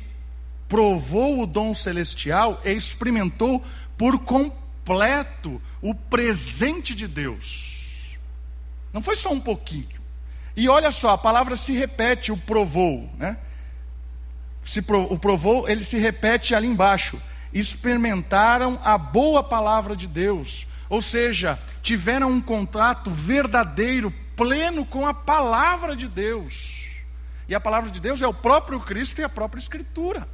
provou 0.69 1.41
o 1.41 1.47
dom 1.47 1.75
celestial 1.75 2.61
e 2.65 2.73
experimentou 2.73 3.63
por 3.97 4.19
completo 4.19 4.66
completo 4.87 5.61
o 5.83 5.93
presente 5.93 6.95
de 6.95 7.09
Deus. 7.09 8.17
Não 8.93 9.03
foi 9.03 9.17
só 9.17 9.33
um 9.33 9.41
pouquinho. 9.41 10.01
E 10.57 10.69
olha 10.69 10.93
só, 10.93 11.11
a 11.11 11.19
palavra 11.19 11.57
se 11.57 11.73
repete, 11.73 12.31
o 12.31 12.37
provou, 12.37 13.11
né? 13.19 13.37
Se 14.63 14.81
o 14.81 15.19
provou, 15.19 15.69
ele 15.69 15.85
se 15.85 15.99
repete 15.99 16.55
ali 16.55 16.69
embaixo. 16.69 17.21
Experimentaram 17.53 18.79
a 18.83 18.97
boa 18.97 19.43
palavra 19.43 19.97
de 19.97 20.07
Deus, 20.07 20.67
ou 20.89 21.03
seja, 21.03 21.59
tiveram 21.83 22.31
um 22.31 22.41
contrato 22.41 23.11
verdadeiro, 23.11 24.13
pleno 24.37 24.85
com 24.85 25.07
a 25.07 25.15
palavra 25.15 25.97
de 25.97 26.09
Deus. 26.09 26.87
E 27.49 27.55
a 27.55 27.61
palavra 27.61 27.91
de 27.91 28.01
Deus 28.01 28.23
é 28.23 28.27
o 28.27 28.35
próprio 28.35 28.81
Cristo 28.81 29.21
e 29.21 29.25
a 29.25 29.29
própria 29.29 29.61
Escritura. 29.61 30.27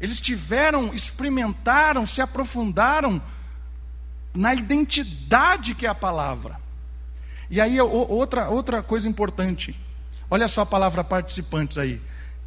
Eles 0.00 0.20
tiveram, 0.20 0.94
experimentaram, 0.94 2.06
se 2.06 2.20
aprofundaram 2.20 3.20
na 4.34 4.54
identidade 4.54 5.74
que 5.74 5.86
é 5.86 5.88
a 5.88 5.94
palavra. 5.94 6.58
E 7.50 7.60
aí, 7.60 7.80
outra, 7.80 8.48
outra 8.48 8.82
coisa 8.82 9.08
importante. 9.08 9.78
Olha 10.30 10.46
só 10.46 10.62
a 10.62 10.66
palavra 10.66 11.02
participantes 11.02 11.76
aí. 11.76 12.00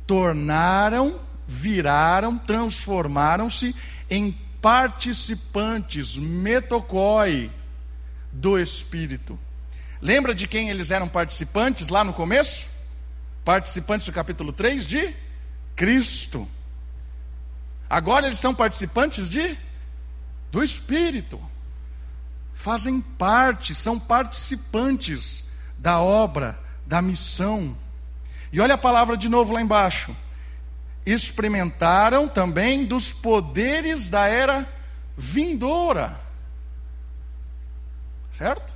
Tornaram, 0.08 1.20
viraram, 1.46 2.38
transformaram-se 2.38 3.76
em 4.10 4.32
participantes, 4.62 6.18
metocói, 6.18 7.52
do 8.32 8.58
Espírito. 8.58 9.38
Lembra 10.02 10.34
de 10.34 10.48
quem 10.48 10.70
eles 10.70 10.90
eram 10.90 11.08
participantes 11.08 11.90
lá 11.90 12.04
no 12.04 12.14
começo? 12.14 12.68
Participantes 13.46 14.06
do 14.06 14.12
capítulo 14.12 14.52
3 14.52 14.88
de 14.88 15.14
Cristo. 15.76 16.48
Agora 17.94 18.26
eles 18.26 18.40
são 18.40 18.56
participantes 18.56 19.30
de 19.30 19.56
do 20.52 20.64
Espírito. 20.64 21.40
Fazem 22.56 23.00
parte, 23.00 23.76
são 23.76 24.00
participantes 24.00 25.44
da 25.78 26.02
obra, 26.02 26.60
da 26.88 27.04
missão. 27.04 27.78
E 28.52 28.60
olha 28.60 28.74
a 28.74 28.80
palavra 28.80 29.16
de 29.16 29.30
novo 29.30 29.54
lá 29.54 29.62
embaixo. 29.62 30.18
Experimentaram 31.06 32.28
também 32.28 32.84
dos 32.84 33.14
poderes 33.14 34.10
da 34.10 34.28
era 34.28 34.68
vindoura. 35.16 36.20
Certo? 38.32 38.74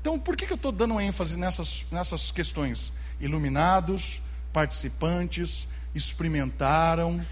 Então, 0.00 0.18
por 0.18 0.38
que, 0.38 0.46
que 0.46 0.54
eu 0.54 0.56
estou 0.56 0.72
dando 0.72 0.98
ênfase 0.98 1.38
nessas, 1.38 1.84
nessas 1.90 2.32
questões? 2.32 2.94
Iluminados, 3.20 4.22
participantes, 4.54 5.68
experimentaram, 5.94 7.22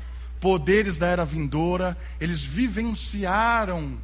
poderes 0.40 0.98
da 0.98 1.06
era 1.06 1.24
vindoura, 1.24 1.96
eles 2.18 2.42
vivenciaram 2.42 4.00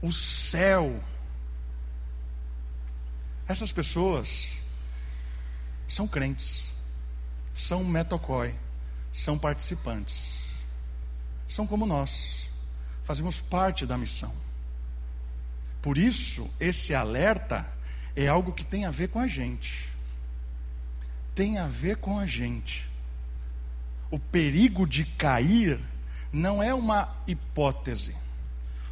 o 0.00 0.12
céu. 0.12 1.02
Essas 3.46 3.72
pessoas 3.72 4.52
são 5.88 6.06
crentes, 6.06 6.66
são 7.52 7.82
metocói, 7.82 8.54
são 9.12 9.36
participantes, 9.36 10.46
são 11.48 11.66
como 11.66 11.84
nós, 11.84 12.48
fazemos 13.02 13.40
parte 13.40 13.84
da 13.84 13.98
missão. 13.98 14.32
Por 15.82 15.98
isso, 15.98 16.48
esse 16.60 16.94
alerta 16.94 17.66
é 18.14 18.28
algo 18.28 18.52
que 18.52 18.64
tem 18.64 18.84
a 18.84 18.90
ver 18.90 19.08
com 19.08 19.18
a 19.18 19.26
gente. 19.26 19.88
Tem 21.34 21.58
a 21.58 21.66
ver 21.66 21.96
com 21.96 22.18
a 22.18 22.26
gente. 22.26 22.89
O 24.10 24.18
perigo 24.18 24.86
de 24.86 25.04
cair 25.04 25.78
não 26.32 26.62
é 26.62 26.74
uma 26.74 27.16
hipótese. 27.26 28.14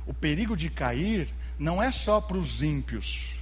O 0.06 0.14
perigo 0.14 0.56
de 0.56 0.70
cair 0.70 1.28
não 1.58 1.82
é 1.82 1.90
só 1.90 2.20
para 2.20 2.38
os 2.38 2.62
ímpios. 2.62 3.38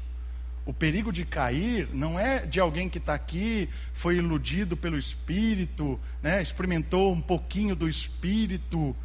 O 0.65 0.73
perigo 0.73 1.13
de 1.13 1.25
cair 1.25 1.89
não 1.93 2.19
é 2.19 2.45
de 2.45 2.59
alguém 2.59 2.89
que 2.89 2.99
está 2.99 3.15
aqui, 3.15 3.69
foi 3.93 4.17
iludido 4.17 4.77
pelo 4.77 4.99
Espírito, 4.99 6.01
né, 6.21 6.43
experimentou 6.43 7.13
um 7.13 7.21
pouquinho 7.21 7.77
do 7.77 7.89
Espírito 7.89 8.97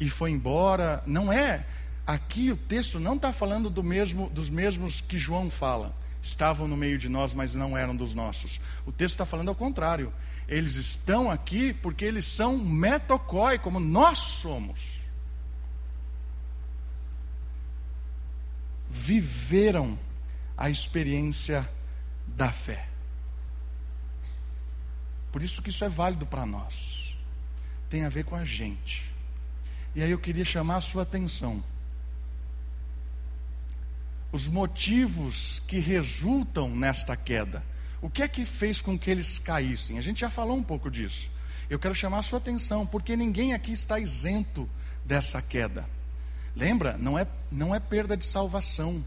e 0.00 0.08
foi 0.08 0.30
embora. 0.30 1.02
Não 1.06 1.30
é. 1.30 1.66
Aqui 2.06 2.50
o 2.50 2.56
texto 2.56 2.98
não 2.98 3.16
está 3.16 3.32
falando 3.32 3.68
do 3.68 3.82
mesmo, 3.82 4.30
dos 4.30 4.48
mesmos 4.48 5.00
que 5.00 5.18
João 5.18 5.50
fala. 5.50 5.94
Estavam 6.22 6.68
no 6.68 6.76
meio 6.76 6.96
de 6.96 7.08
nós, 7.08 7.34
mas 7.34 7.56
não 7.56 7.76
eram 7.76 7.96
dos 7.96 8.14
nossos. 8.14 8.60
O 8.86 8.92
texto 8.92 9.14
está 9.14 9.26
falando 9.26 9.48
ao 9.48 9.56
contrário. 9.56 10.12
Eles 10.46 10.76
estão 10.76 11.28
aqui 11.28 11.74
porque 11.74 12.04
eles 12.04 12.24
são 12.24 12.56
metocói, 12.56 13.58
como 13.58 13.80
nós 13.80 14.18
somos. 14.18 15.00
Viveram 18.88 19.98
a 20.56 20.70
experiência 20.70 21.68
da 22.24 22.52
fé. 22.52 22.88
Por 25.32 25.42
isso 25.42 25.60
que 25.60 25.70
isso 25.70 25.84
é 25.84 25.88
válido 25.88 26.24
para 26.26 26.46
nós. 26.46 27.16
Tem 27.90 28.04
a 28.04 28.08
ver 28.08 28.24
com 28.24 28.36
a 28.36 28.44
gente. 28.44 29.12
E 29.94 30.02
aí 30.02 30.10
eu 30.10 30.18
queria 30.18 30.44
chamar 30.44 30.76
a 30.76 30.80
sua 30.80 31.02
atenção. 31.02 31.64
Os 34.32 34.48
motivos 34.48 35.62
que 35.66 35.78
resultam 35.78 36.74
nesta 36.74 37.14
queda. 37.14 37.62
O 38.00 38.10
que 38.10 38.22
é 38.22 38.28
que 38.28 38.44
fez 38.44 38.82
com 38.82 38.98
que 38.98 39.10
eles 39.10 39.38
caíssem? 39.38 39.98
A 39.98 40.02
gente 40.02 40.22
já 40.22 40.30
falou 40.30 40.56
um 40.56 40.62
pouco 40.62 40.90
disso. 40.90 41.30
Eu 41.70 41.78
quero 41.78 41.94
chamar 41.94 42.18
a 42.18 42.22
sua 42.22 42.38
atenção, 42.38 42.84
porque 42.84 43.14
ninguém 43.14 43.54
aqui 43.54 43.72
está 43.72 44.00
isento 44.00 44.68
dessa 45.04 45.40
queda. 45.40 45.88
Lembra? 46.56 46.96
Não 46.98 47.18
é, 47.18 47.26
não 47.50 47.74
é 47.74 47.78
perda 47.78 48.16
de 48.16 48.24
salvação 48.24 49.04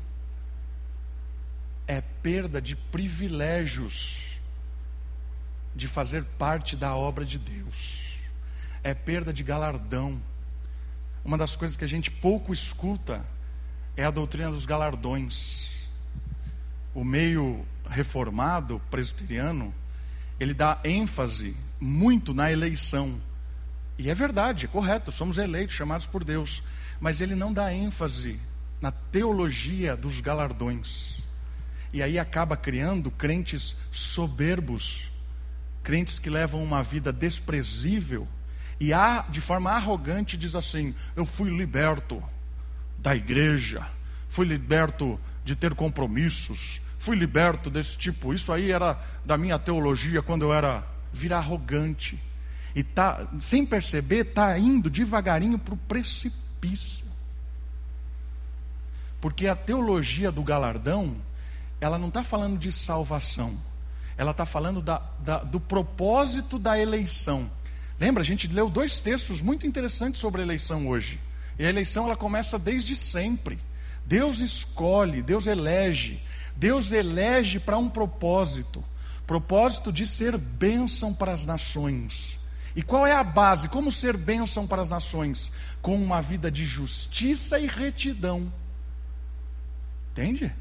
é 1.88 2.02
perda 2.02 2.62
de 2.62 2.76
privilégios 2.76 4.40
de 5.76 5.88
fazer 5.88 6.24
parte 6.24 6.76
da 6.76 6.96
obra 6.96 7.26
de 7.26 7.38
Deus, 7.38 8.18
é 8.84 8.94
perda 8.94 9.34
de 9.34 9.44
galardão. 9.44 10.22
Uma 11.24 11.38
das 11.38 11.56
coisas 11.56 11.76
que 11.76 11.84
a 11.84 11.88
gente 11.88 12.10
pouco 12.10 12.54
escuta 12.54 13.26
é 13.96 14.06
a 14.06 14.12
doutrina 14.12 14.52
dos 14.52 14.66
galardões. 14.66 15.70
O 16.94 17.04
meio 17.04 17.66
reformado 17.88 18.82
presbiteriano, 18.90 19.74
ele 20.40 20.54
dá 20.54 20.80
ênfase 20.84 21.56
muito 21.80 22.34
na 22.34 22.52
eleição. 22.52 23.22
E 23.98 24.10
é 24.10 24.14
verdade, 24.14 24.66
é 24.66 24.68
correto, 24.68 25.12
somos 25.12 25.38
eleitos, 25.38 25.76
chamados 25.76 26.08
por 26.08 26.24
Deus. 26.24 26.64
Mas 27.00 27.22
ele 27.22 27.36
não 27.36 27.54
dá 27.54 27.74
ênfase 27.74 28.40
na 28.82 28.92
teologia 28.92 29.96
dos 29.96 30.22
galardões. 30.22 31.22
E 31.94 32.02
aí 32.02 32.20
acaba 32.20 32.58
criando 32.58 33.10
crentes 33.10 33.76
soberbos, 33.92 35.10
crentes 35.84 36.20
que 36.20 36.30
levam 36.30 36.64
uma 36.64 36.84
vida 36.84 37.14
desprezível 37.14 38.28
e 38.80 38.92
há, 38.92 39.22
de 39.30 39.40
forma 39.40 39.72
arrogante 39.72 40.38
diz 40.38 40.56
assim: 40.56 40.94
Eu 41.16 41.26
fui 41.26 41.50
liberto 41.50 42.22
da 43.06 43.16
igreja, 43.16 43.88
fui 44.28 44.48
liberto 44.48 45.20
de 45.44 45.56
ter 45.56 45.76
compromissos, 45.76 46.82
fui 46.98 47.16
liberto 47.16 47.70
desse 47.70 47.96
tipo. 47.96 48.34
Isso 48.34 48.52
aí 48.52 48.72
era 48.72 49.00
da 49.24 49.38
minha 49.38 49.60
teologia 49.60 50.24
quando 50.24 50.42
eu 50.42 50.52
era. 50.52 50.84
Vira 51.14 51.38
arrogante. 51.38 52.20
E 52.74 52.84
tá, 52.84 53.28
sem 53.40 53.64
perceber, 53.64 54.26
está 54.26 54.58
indo 54.58 54.90
devagarinho 54.90 55.60
para 55.60 55.76
o 55.76 55.78
precipício. 55.78 57.06
Porque 59.22 59.48
a 59.48 59.56
teologia 59.56 60.32
do 60.32 60.42
galardão 60.42 61.16
ela 61.80 62.00
não 62.00 62.08
está 62.08 62.24
falando 62.24 62.58
de 62.58 62.72
salvação, 62.72 63.56
ela 64.18 64.32
está 64.32 64.48
falando 64.48 64.82
da, 64.82 65.00
da, 65.20 65.44
do 65.44 65.60
propósito 65.60 66.58
da 66.58 66.80
eleição. 66.80 67.52
Lembra, 68.00 68.24
a 68.24 68.26
gente 68.26 68.48
leu 68.48 68.68
dois 68.68 69.00
textos 69.00 69.42
muito 69.42 69.68
interessantes 69.68 70.20
sobre 70.20 70.42
eleição 70.42 70.88
hoje. 70.88 71.20
E 71.58 71.66
a 71.66 71.70
eleição 71.70 72.06
ela 72.06 72.16
começa 72.16 72.60
desde 72.60 72.96
sempre. 72.96 73.58
Deus 74.06 74.40
escolhe, 74.40 75.22
Deus 75.22 75.48
elege. 75.48 76.22
Deus 76.56 76.92
elege 76.92 77.60
para 77.60 77.78
um 77.78 77.90
propósito 77.90 78.84
propósito 79.26 79.92
de 79.92 80.06
ser 80.06 80.38
bênção 80.38 81.12
para 81.14 81.34
as 81.34 81.46
nações. 81.46 82.40
E 82.76 82.82
qual 82.82 83.08
é 83.08 83.14
a 83.14 83.24
base? 83.24 83.70
Como 83.70 83.90
ser 83.92 84.18
bênção 84.18 84.68
para 84.68 84.82
as 84.82 84.90
nações? 84.90 85.52
Com 85.82 85.96
uma 85.96 86.22
vida 86.22 86.52
de 86.52 86.66
justiça 86.66 87.58
e 87.58 87.68
retidão. 87.68 88.52
Entende? 90.12 90.54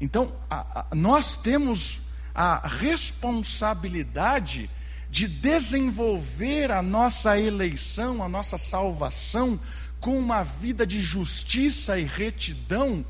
Então, 0.00 0.32
a, 0.48 0.80
a, 0.80 0.86
nós 0.94 1.36
temos 1.36 2.00
a 2.34 2.66
responsabilidade 2.66 4.70
de 5.10 5.26
desenvolver 5.26 6.70
a 6.70 6.80
nossa 6.80 7.38
eleição, 7.38 8.22
a 8.22 8.28
nossa 8.28 8.56
salvação, 8.56 9.58
com 10.00 10.18
uma 10.18 10.42
vida 10.42 10.86
de 10.86 11.02
justiça 11.02 11.98
e 11.98 12.04
retidão, 12.04 13.04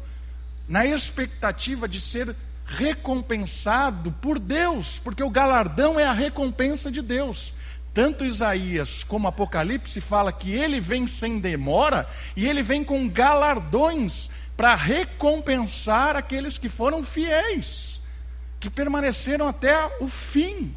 na 0.66 0.86
expectativa 0.86 1.86
de 1.86 2.00
ser 2.00 2.34
recompensado 2.64 4.12
por 4.12 4.38
Deus, 4.38 4.98
porque 4.98 5.22
o 5.22 5.30
galardão 5.30 5.98
é 5.98 6.04
a 6.04 6.12
recompensa 6.12 6.90
de 6.90 7.02
Deus. 7.02 7.52
Tanto 7.92 8.24
Isaías 8.24 9.02
como 9.02 9.26
Apocalipse 9.26 10.00
fala 10.00 10.32
que 10.32 10.52
ele 10.52 10.80
vem 10.80 11.08
sem 11.08 11.40
demora 11.40 12.06
e 12.36 12.46
ele 12.46 12.62
vem 12.62 12.84
com 12.84 13.08
galardões 13.08 14.30
para 14.56 14.76
recompensar 14.76 16.14
aqueles 16.14 16.56
que 16.56 16.68
foram 16.68 17.02
fiéis, 17.02 18.00
que 18.60 18.70
permaneceram 18.70 19.48
até 19.48 19.98
o 20.00 20.06
fim. 20.06 20.74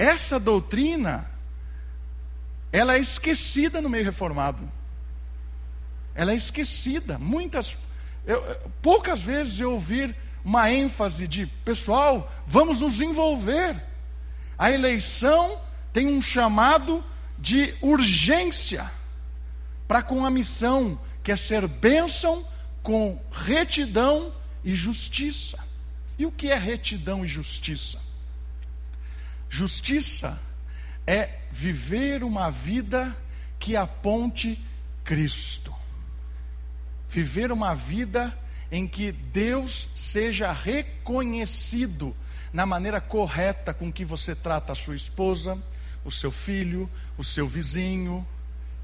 Essa 0.00 0.40
doutrina 0.40 1.30
ela 2.72 2.94
é 2.94 2.98
esquecida 2.98 3.82
no 3.82 3.90
meio 3.90 4.02
reformado. 4.02 4.66
Ela 6.14 6.32
é 6.32 6.36
esquecida. 6.36 7.18
Muitas 7.18 7.76
eu, 8.26 8.42
poucas 8.80 9.20
vezes 9.20 9.60
eu 9.60 9.72
ouvir 9.72 10.16
uma 10.42 10.72
ênfase 10.72 11.28
de 11.28 11.44
pessoal, 11.66 12.32
vamos 12.46 12.80
nos 12.80 13.02
envolver. 13.02 13.78
A 14.56 14.70
eleição 14.70 15.60
tem 15.92 16.06
um 16.06 16.22
chamado 16.22 17.04
de 17.38 17.76
urgência 17.82 18.90
para 19.86 20.02
com 20.02 20.24
a 20.24 20.30
missão, 20.30 20.98
que 21.22 21.30
é 21.30 21.36
ser 21.36 21.68
bênção 21.68 22.42
com 22.82 23.22
retidão 23.30 24.32
e 24.64 24.74
justiça. 24.74 25.58
E 26.18 26.24
o 26.24 26.32
que 26.32 26.50
é 26.50 26.56
retidão 26.56 27.22
e 27.22 27.28
justiça? 27.28 27.98
Justiça 29.52 30.40
é 31.04 31.40
viver 31.50 32.22
uma 32.22 32.50
vida 32.50 33.14
que 33.58 33.76
aponte 33.76 34.64
Cristo. 35.02 35.74
viver 37.08 37.50
uma 37.50 37.74
vida 37.74 38.38
em 38.70 38.86
que 38.86 39.10
Deus 39.10 39.88
seja 39.92 40.52
reconhecido 40.52 42.16
na 42.52 42.64
maneira 42.64 43.00
correta 43.00 43.74
com 43.74 43.92
que 43.92 44.04
você 44.04 44.32
trata 44.32 44.72
a 44.72 44.76
sua 44.76 44.94
esposa, 44.94 45.60
o 46.04 46.12
seu 46.12 46.30
filho, 46.30 46.88
o 47.18 47.24
seu 47.24 47.48
vizinho, 47.48 48.24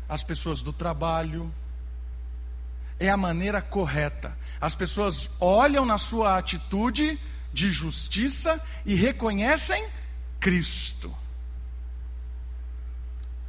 as 0.09 0.25
pessoas 0.25 0.61
do 0.61 0.73
trabalho. 0.73 1.55
É 2.99 3.09
a 3.09 3.17
maneira 3.17 3.63
correta. 3.63 4.37
As 4.61 4.75
pessoas 4.75 5.31
olham 5.39 5.87
na 5.87 5.99
sua 5.99 6.37
atitude 6.37 7.21
de 7.53 7.71
justiça 7.71 8.61
e 8.85 8.97
reconhecem 8.97 9.89
Cristo. 10.41 11.15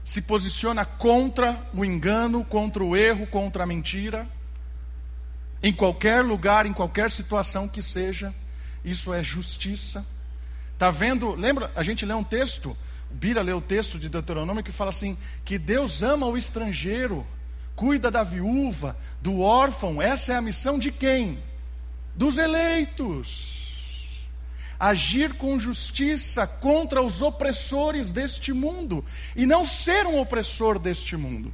Se 0.04 0.22
posiciona 0.22 0.86
contra 0.86 1.68
o 1.74 1.84
engano, 1.84 2.44
contra 2.46 2.84
o 2.84 2.96
erro, 2.96 3.28
contra 3.28 3.64
a 3.64 3.68
mentira. 3.68 4.28
Em 5.62 5.74
qualquer 5.74 6.24
lugar, 6.24 6.66
em 6.66 6.74
qualquer 6.74 7.12
situação 7.12 7.68
que 7.68 7.82
seja, 7.82 8.34
isso 8.86 9.14
é 9.14 9.22
justiça. 9.24 10.06
Está 10.74 10.90
vendo? 10.92 11.34
Lembra? 11.34 11.72
A 11.76 11.84
gente 11.84 12.06
lê 12.06 12.14
um 12.14 12.24
texto, 12.24 12.78
Bira 13.10 13.42
lê 13.42 13.52
o 13.52 13.60
texto 13.60 13.98
de 13.98 14.08
Deuteronômio 14.08 14.64
que 14.64 14.72
fala 14.72 14.92
assim: 14.92 15.18
que 15.44 15.58
Deus 15.58 16.04
ama 16.04 16.28
o 16.28 16.38
estrangeiro, 16.38 17.26
cuida 17.76 18.12
da 18.12 18.24
viúva, 18.24 18.96
do 19.22 19.42
órfão. 19.42 20.02
Essa 20.02 20.34
é 20.34 20.36
a 20.36 20.42
missão 20.42 20.80
de 20.80 20.92
quem? 20.92 21.44
Dos 22.16 22.38
eleitos. 22.38 23.67
Agir 24.80 25.34
com 25.34 25.58
justiça 25.58 26.46
contra 26.46 27.02
os 27.02 27.22
opressores 27.22 28.12
deste 28.12 28.54
mundo 28.54 29.04
e 29.36 29.46
não 29.46 29.66
ser 29.66 30.06
um 30.06 30.20
opressor 30.20 30.78
deste 30.78 31.18
mundo. 31.18 31.52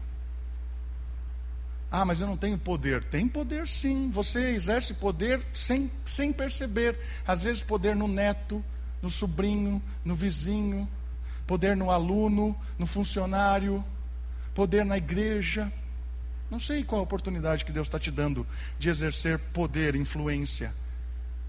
Ah, 1.90 2.04
mas 2.04 2.20
eu 2.20 2.28
não 2.28 2.36
tenho 2.36 2.58
poder. 2.58 3.04
Tem 3.04 3.28
poder 3.28 3.68
sim. 3.68 4.10
Você 4.10 4.50
exerce 4.50 4.96
poder 4.96 5.46
sem, 5.54 5.92
sem 6.04 6.34
perceber. 6.34 7.00
Às 7.26 7.44
vezes, 7.44 7.62
poder 7.62 7.96
no 7.96 8.08
neto, 8.08 8.66
no 9.00 9.12
sobrinho, 9.12 9.80
no 10.04 10.16
vizinho, 10.16 10.90
poder 11.46 11.78
no 11.78 11.92
aluno, 11.92 12.58
no 12.80 12.88
funcionário, 12.88 13.86
poder 14.56 14.84
na 14.84 14.98
igreja. 14.98 15.72
Não 16.50 16.60
sei 16.60 16.84
qual 16.84 17.00
a 17.00 17.04
oportunidade 17.04 17.64
que 17.64 17.72
Deus 17.72 17.88
está 17.88 18.00
te 18.00 18.10
dando 18.10 18.46
de 18.80 18.90
exercer 18.90 19.38
poder, 19.38 19.96
influência. 19.96 20.74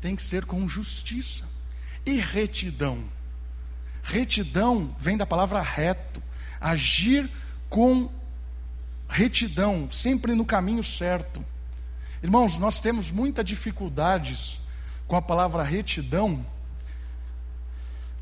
Tem 0.01 0.15
que 0.15 0.23
ser 0.23 0.45
com 0.45 0.69
justiça 0.69 1.45
e 2.05 2.19
retidão. 2.19 3.05
Retidão 4.03 4.95
vem 4.99 5.17
da 5.17 5.25
palavra 5.25 5.61
reto, 5.61 6.23
agir 6.61 7.31
com 7.69 8.11
retidão, 9.09 9.91
sempre 9.91 10.35
no 10.35 10.45
caminho 10.45 10.83
certo. 10.83 11.45
Irmãos, 12.23 12.59
nós 12.59 12.81
temos 12.81 13.11
muitas 13.11 13.45
dificuldades 13.45 14.61
com 15.07 15.17
a 15.17 15.23
palavra 15.23 15.63
retidão. 15.63 16.45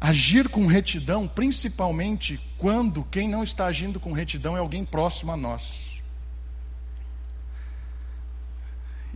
Agir 0.01 0.49
com 0.49 0.67
retidão, 0.67 1.29
principalmente 1.29 2.41
quando 2.59 3.05
quem 3.05 3.29
não 3.29 3.43
está 3.43 3.67
agindo 3.67 4.01
com 4.01 4.13
retidão 4.13 4.57
é 4.57 4.61
alguém 4.61 4.85
próximo 4.85 5.31
a 5.31 5.37
nós. 5.37 6.01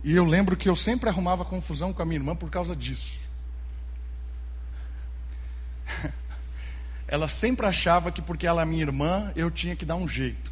E 0.03 0.13
eu 0.13 0.23
lembro 0.23 0.55
que 0.55 0.69
eu 0.69 0.75
sempre 0.75 1.09
arrumava 1.09 1.43
confusão 1.43 1.91
com 1.91 2.01
a 2.01 2.05
minha 2.05 2.19
irmã 2.19 2.35
por 2.35 2.49
causa 2.49 2.73
disso. 2.73 3.26
Ela 7.07 7.27
sempre 7.29 7.65
achava 7.65 8.11
que 8.11 8.21
porque 8.21 8.45
ela 8.45 8.63
é 8.63 8.65
minha 8.65 8.81
irmã, 8.81 9.31
eu 9.33 9.49
tinha 9.49 9.77
que 9.77 9.85
dar 9.85 9.95
um 9.95 10.05
jeito. 10.05 10.51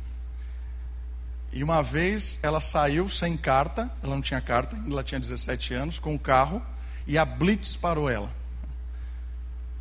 E 1.51 1.63
uma 1.63 1.83
vez 1.83 2.39
ela 2.41 2.61
saiu 2.61 3.09
sem 3.09 3.35
carta, 3.35 3.91
ela 4.01 4.15
não 4.15 4.21
tinha 4.21 4.39
carta, 4.39 4.77
ela 4.87 5.03
tinha 5.03 5.19
17 5.19 5.73
anos, 5.73 5.99
com 5.99 6.15
o 6.15 6.19
carro, 6.19 6.61
e 7.05 7.17
a 7.17 7.25
Blitz 7.25 7.75
parou 7.75 8.09
ela. 8.09 8.31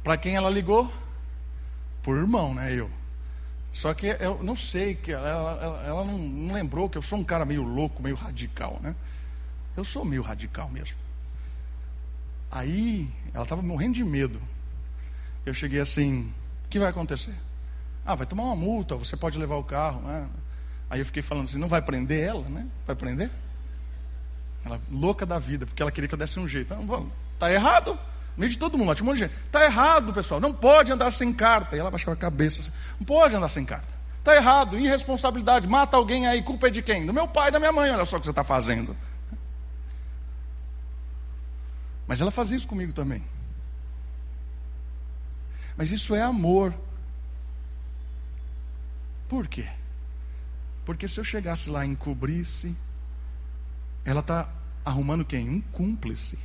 Para 0.02 0.16
quem 0.16 0.36
ela 0.36 0.50
ligou? 0.50 0.92
Por 2.02 2.16
irmão, 2.16 2.54
né? 2.54 2.72
Eu. 2.72 2.90
Só 3.72 3.92
que 3.92 4.06
eu 4.06 4.40
não 4.42 4.54
sei, 4.54 4.94
que 4.94 5.10
ela, 5.10 5.58
ela, 5.60 5.82
ela 5.84 6.04
não, 6.04 6.16
não, 6.16 6.54
lembrou 6.54 6.88
que 6.88 6.96
eu 6.96 7.02
sou 7.02 7.18
um 7.18 7.24
cara 7.24 7.44
meio 7.44 7.64
louco, 7.64 8.02
meio 8.02 8.14
radical, 8.14 8.78
né? 8.80 8.94
Eu 9.76 9.82
sou 9.82 10.04
meio 10.04 10.22
radical 10.22 10.68
mesmo. 10.68 10.96
Aí 12.50 13.10
ela 13.32 13.42
estava 13.42 13.62
morrendo 13.62 13.94
de 13.94 14.04
medo. 14.04 14.40
Eu 15.44 15.52
cheguei 15.52 15.80
assim: 15.80 16.32
o 16.66 16.68
que 16.68 16.78
vai 16.78 16.88
acontecer? 16.88 17.34
Ah, 18.04 18.14
vai 18.14 18.26
tomar 18.26 18.44
uma 18.44 18.56
multa, 18.56 18.96
você 18.96 19.16
pode 19.16 19.38
levar 19.38 19.56
o 19.56 19.64
carro, 19.64 20.02
né? 20.02 20.26
Aí 20.90 21.00
eu 21.00 21.06
fiquei 21.06 21.22
falando 21.22 21.44
assim: 21.44 21.58
não 21.58 21.68
vai 21.68 21.82
prender 21.82 22.26
ela, 22.26 22.48
né? 22.48 22.66
Vai 22.86 22.96
prender? 22.96 23.30
Ela 24.64 24.80
louca 24.90 25.26
da 25.26 25.38
vida, 25.38 25.66
porque 25.66 25.82
ela 25.82 25.92
queria 25.92 26.08
que 26.08 26.14
eu 26.14 26.18
desse 26.18 26.38
um 26.40 26.48
jeito. 26.48 26.74
Não, 26.74 26.86
vamos, 26.86 27.12
tá 27.38 27.52
errado. 27.52 27.98
No 28.36 28.40
meio 28.40 28.50
de 28.50 28.58
todo 28.58 28.76
mundo, 28.76 28.88
lá 28.88 28.94
tinha 28.94 29.04
um 29.04 29.08
monte 29.08 29.18
de 29.18 29.24
gente. 29.24 29.34
Tá 29.52 29.64
errado, 29.64 30.12
pessoal. 30.12 30.40
Não 30.40 30.52
pode 30.52 30.90
andar 30.90 31.12
sem 31.12 31.32
carta. 31.32 31.76
E 31.76 31.78
ela 31.78 31.90
baixava 31.90 32.12
a 32.12 32.16
cabeça 32.16 32.60
assim: 32.60 32.72
não 32.98 33.06
pode 33.06 33.36
andar 33.36 33.48
sem 33.48 33.64
carta. 33.64 33.94
Tá 34.24 34.34
errado, 34.34 34.78
irresponsabilidade. 34.78 35.68
Mata 35.68 35.96
alguém 35.96 36.26
aí, 36.26 36.42
culpa 36.42 36.68
é 36.68 36.70
de 36.70 36.82
quem? 36.82 37.04
Do 37.04 37.12
meu 37.12 37.28
pai 37.28 37.50
da 37.50 37.58
minha 37.58 37.72
mãe. 37.72 37.90
Olha 37.90 38.04
só 38.06 38.16
o 38.16 38.20
que 38.20 38.26
você 38.26 38.30
está 38.30 38.42
fazendo. 38.42 38.96
Mas 42.06 42.20
ela 42.20 42.30
fazia 42.30 42.56
isso 42.56 42.66
comigo 42.66 42.92
também. 42.92 43.22
Mas 45.76 45.90
isso 45.90 46.14
é 46.14 46.22
amor. 46.22 46.74
Por 49.28 49.46
quê? 49.48 49.68
Porque 50.84 51.08
se 51.08 51.18
eu 51.18 51.24
chegasse 51.24 51.70
lá 51.70 51.84
e 51.84 51.88
encobrisse, 51.88 52.76
ela 54.04 54.20
está 54.20 54.48
arrumando 54.84 55.24
quem? 55.24 55.48
Um 55.48 55.60
cúmplice. 55.60 56.38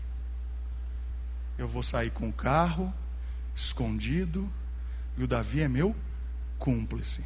Eu 1.57 1.67
vou 1.67 1.83
sair 1.83 2.09
com 2.09 2.29
o 2.29 2.33
carro, 2.33 2.93
escondido, 3.53 4.49
e 5.17 5.23
o 5.23 5.27
Davi 5.27 5.61
é 5.61 5.67
meu 5.67 5.95
cúmplice. 6.57 7.23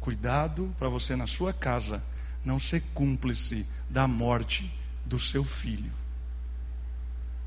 Cuidado 0.00 0.74
para 0.78 0.88
você 0.88 1.14
na 1.14 1.28
sua 1.28 1.52
casa 1.52 2.02
não 2.44 2.58
ser 2.58 2.82
cúmplice 2.92 3.64
da 3.88 4.08
morte 4.08 4.72
do 5.06 5.18
seu 5.18 5.44
filho. 5.44 6.01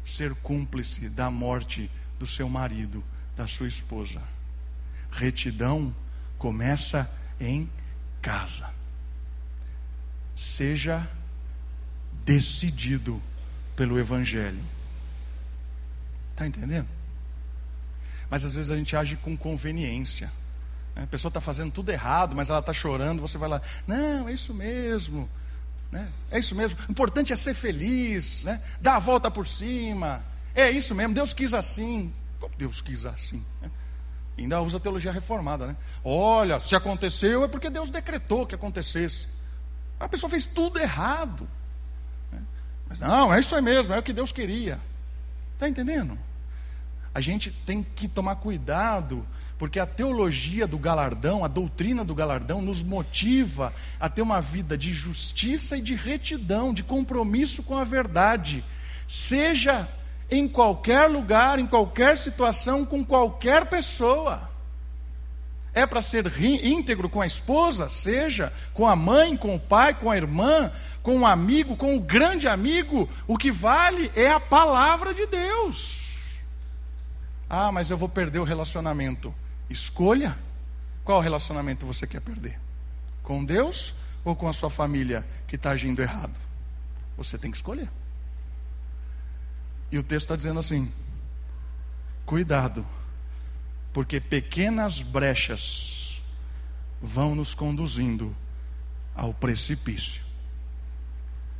Ser 0.06 0.34
cúmplice 0.36 1.10
da 1.10 1.30
morte 1.30 1.92
do 2.18 2.26
seu 2.26 2.48
marido, 2.48 3.04
da 3.36 3.48
sua 3.48 3.68
esposa. 3.68 4.22
Retidão 5.12 5.94
começa 6.38 7.10
em 7.40 7.70
casa. 8.22 8.70
Seja 10.36 11.10
decidido 12.24 13.22
pelo 13.76 14.00
Evangelho. 14.00 14.64
Está 16.32 16.46
entendendo? 16.46 16.88
Mas 18.30 18.44
às 18.44 18.56
vezes 18.56 18.72
a 18.72 18.76
gente 18.76 18.96
age 18.96 19.16
com 19.16 19.38
conveniência. 19.38 20.32
Né? 20.96 21.04
A 21.04 21.08
pessoa 21.08 21.30
está 21.30 21.40
fazendo 21.40 21.72
tudo 21.72 21.92
errado, 21.92 22.36
mas 22.36 22.50
ela 22.50 22.60
está 22.60 22.74
chorando, 22.74 23.22
você 23.22 23.38
vai 23.38 23.50
lá, 23.50 23.62
não, 23.88 24.28
é 24.28 24.34
isso 24.34 24.54
mesmo. 24.54 25.30
Né? 25.92 26.12
É 26.32 26.40
isso 26.40 26.56
mesmo. 26.56 26.78
O 26.88 26.92
importante 26.92 27.32
é 27.32 27.36
ser 27.36 27.54
feliz, 27.54 28.44
né? 28.44 28.62
dar 28.82 28.96
a 28.96 29.00
volta 29.00 29.30
por 29.32 29.48
cima. 29.48 30.24
É 30.54 30.70
isso 30.70 30.96
mesmo, 30.96 31.14
Deus 31.14 31.34
quis 31.34 31.54
assim. 31.54 32.14
Como 32.40 32.54
Deus 32.58 32.82
quis 32.82 33.06
assim? 33.06 33.44
Né? 33.62 33.70
Ainda 34.38 34.62
usa 34.62 34.78
a 34.78 34.80
teologia 34.80 35.12
reformada, 35.12 35.68
né? 35.68 35.78
Olha, 36.04 36.60
se 36.60 36.76
aconteceu 36.76 37.44
é 37.44 37.48
porque 37.48 37.70
Deus 37.70 37.90
decretou 37.90 38.46
que 38.46 38.56
acontecesse. 38.56 39.30
A 40.00 40.10
pessoa 40.10 40.30
fez 40.30 40.46
tudo 40.46 40.80
errado. 40.80 41.48
Né? 42.32 42.42
Mas 42.90 43.00
não, 43.00 43.34
é 43.34 43.40
isso 43.40 43.56
aí 43.56 43.62
mesmo, 43.62 43.94
é 43.94 44.00
o 44.00 44.04
que 44.04 44.12
Deus 44.12 44.32
queria. 44.34 44.80
Está 45.54 45.70
entendendo? 45.70 46.18
A 47.16 47.22
gente 47.22 47.50
tem 47.50 47.82
que 47.82 48.10
tomar 48.10 48.36
cuidado, 48.36 49.26
porque 49.58 49.80
a 49.80 49.86
teologia 49.86 50.68
do 50.68 50.78
galardão, 50.78 51.46
a 51.46 51.48
doutrina 51.48 52.04
do 52.04 52.14
galardão, 52.14 52.62
nos 52.62 52.84
motiva 52.84 53.74
a 53.98 54.10
ter 54.10 54.22
uma 54.22 54.42
vida 54.42 54.78
de 54.78 54.92
justiça 54.92 55.78
e 55.78 55.82
de 55.82 55.96
retidão, 55.96 56.74
de 56.74 56.84
compromisso 56.84 57.64
com 57.64 57.78
a 57.78 57.86
verdade. 57.86 58.66
Seja 59.08 59.88
em 60.30 60.46
qualquer 60.46 61.10
lugar, 61.10 61.58
em 61.58 61.66
qualquer 61.66 62.18
situação, 62.18 62.86
com 62.86 63.02
qualquer 63.02 63.68
pessoa. 63.68 64.50
É 65.74 65.86
para 65.86 66.02
ser 66.02 66.30
íntegro 66.44 67.08
com 67.08 67.22
a 67.22 67.28
esposa, 67.28 67.88
seja 67.88 68.52
com 68.74 68.86
a 68.86 68.96
mãe, 68.96 69.38
com 69.38 69.56
o 69.56 69.60
pai, 69.60 69.94
com 69.94 70.12
a 70.12 70.18
irmã, 70.18 70.70
com 71.02 71.20
o 71.20 71.26
amigo, 71.26 71.78
com 71.78 71.96
o 71.96 72.02
grande 72.02 72.46
amigo. 72.46 73.08
O 73.26 73.38
que 73.38 73.52
vale 73.52 74.12
é 74.18 74.30
a 74.30 74.40
palavra 74.40 75.14
de 75.14 75.26
Deus. 75.28 76.05
Ah, 77.50 77.72
mas 77.72 77.92
eu 77.92 77.98
vou 77.98 78.10
perder 78.10 78.40
o 78.40 78.44
relacionamento. 78.44 79.34
Escolha 79.70 80.38
qual 81.06 81.22
relacionamento 81.22 81.86
você 81.86 82.08
quer 82.08 82.20
perder: 82.20 82.60
com 83.22 83.46
Deus 83.46 83.94
ou 84.26 84.36
com 84.36 84.50
a 84.50 84.54
sua 84.54 84.72
família 84.72 85.26
que 85.48 85.56
está 85.56 85.70
agindo 85.70 86.02
errado? 86.02 86.38
Você 87.16 87.38
tem 87.38 87.52
que 87.52 87.58
escolher. 87.58 87.90
E 89.92 90.00
o 90.00 90.04
texto 90.04 90.26
está 90.26 90.36
dizendo 90.36 90.60
assim: 90.60 90.92
cuidado, 92.26 92.86
porque 93.94 94.20
pequenas 94.20 95.04
brechas 95.04 96.22
vão 97.00 97.36
nos 97.36 97.54
conduzindo 97.54 98.36
ao 99.14 99.32
precipício. 99.32 100.24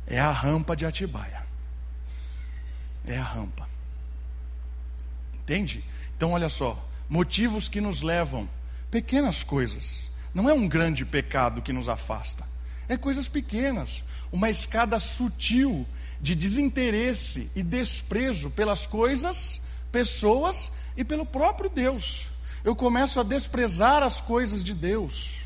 É 0.08 0.18
a 0.18 0.32
rampa 0.32 0.74
de 0.76 0.84
Atibaia. 0.84 1.46
É 3.06 3.16
a 3.16 3.22
rampa. 3.22 3.68
Entende? 5.46 5.84
Então, 6.16 6.32
olha 6.32 6.48
só: 6.48 6.76
motivos 7.08 7.68
que 7.68 7.80
nos 7.80 8.02
levam, 8.02 8.50
pequenas 8.90 9.44
coisas. 9.44 10.10
Não 10.34 10.50
é 10.50 10.52
um 10.52 10.68
grande 10.68 11.04
pecado 11.04 11.62
que 11.62 11.72
nos 11.72 11.88
afasta, 11.88 12.44
é 12.88 12.96
coisas 12.96 13.28
pequenas. 13.28 14.02
Uma 14.32 14.50
escada 14.50 14.98
sutil 14.98 15.86
de 16.20 16.34
desinteresse 16.34 17.48
e 17.54 17.62
desprezo 17.62 18.50
pelas 18.50 18.86
coisas, 18.86 19.60
pessoas 19.92 20.72
e 20.96 21.04
pelo 21.04 21.24
próprio 21.24 21.70
Deus. 21.70 22.32
Eu 22.64 22.74
começo 22.74 23.20
a 23.20 23.22
desprezar 23.22 24.02
as 24.02 24.20
coisas 24.20 24.64
de 24.64 24.74
Deus. 24.74 25.36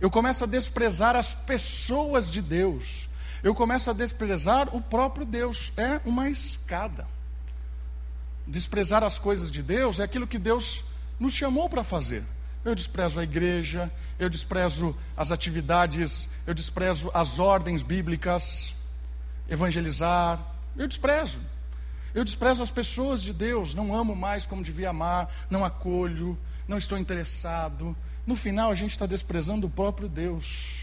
Eu 0.00 0.10
começo 0.10 0.42
a 0.42 0.48
desprezar 0.48 1.14
as 1.14 1.32
pessoas 1.32 2.28
de 2.28 2.42
Deus. 2.42 3.08
Eu 3.40 3.54
começo 3.54 3.88
a 3.88 3.92
desprezar 3.92 4.74
o 4.74 4.80
próprio 4.80 5.24
Deus. 5.24 5.72
É 5.76 6.00
uma 6.04 6.28
escada. 6.28 7.06
Desprezar 8.46 9.04
as 9.04 9.18
coisas 9.18 9.50
de 9.50 9.62
Deus 9.62 10.00
é 10.00 10.02
aquilo 10.02 10.26
que 10.26 10.38
Deus 10.38 10.84
nos 11.18 11.34
chamou 11.34 11.68
para 11.68 11.84
fazer. 11.84 12.24
Eu 12.64 12.74
desprezo 12.74 13.18
a 13.18 13.24
igreja, 13.24 13.90
eu 14.18 14.28
desprezo 14.28 14.96
as 15.16 15.32
atividades, 15.32 16.28
eu 16.46 16.54
desprezo 16.54 17.10
as 17.12 17.38
ordens 17.38 17.82
bíblicas, 17.82 18.74
evangelizar, 19.48 20.40
eu 20.76 20.86
desprezo. 20.86 21.42
Eu 22.14 22.24
desprezo 22.24 22.62
as 22.62 22.70
pessoas 22.70 23.22
de 23.22 23.32
Deus, 23.32 23.74
não 23.74 23.94
amo 23.94 24.14
mais 24.14 24.46
como 24.46 24.62
devia 24.62 24.90
amar, 24.90 25.32
não 25.48 25.64
acolho, 25.64 26.38
não 26.68 26.78
estou 26.78 26.98
interessado. 26.98 27.96
No 28.26 28.36
final, 28.36 28.70
a 28.70 28.74
gente 28.74 28.90
está 28.90 29.06
desprezando 29.06 29.66
o 29.66 29.70
próprio 29.70 30.08
Deus. 30.08 30.82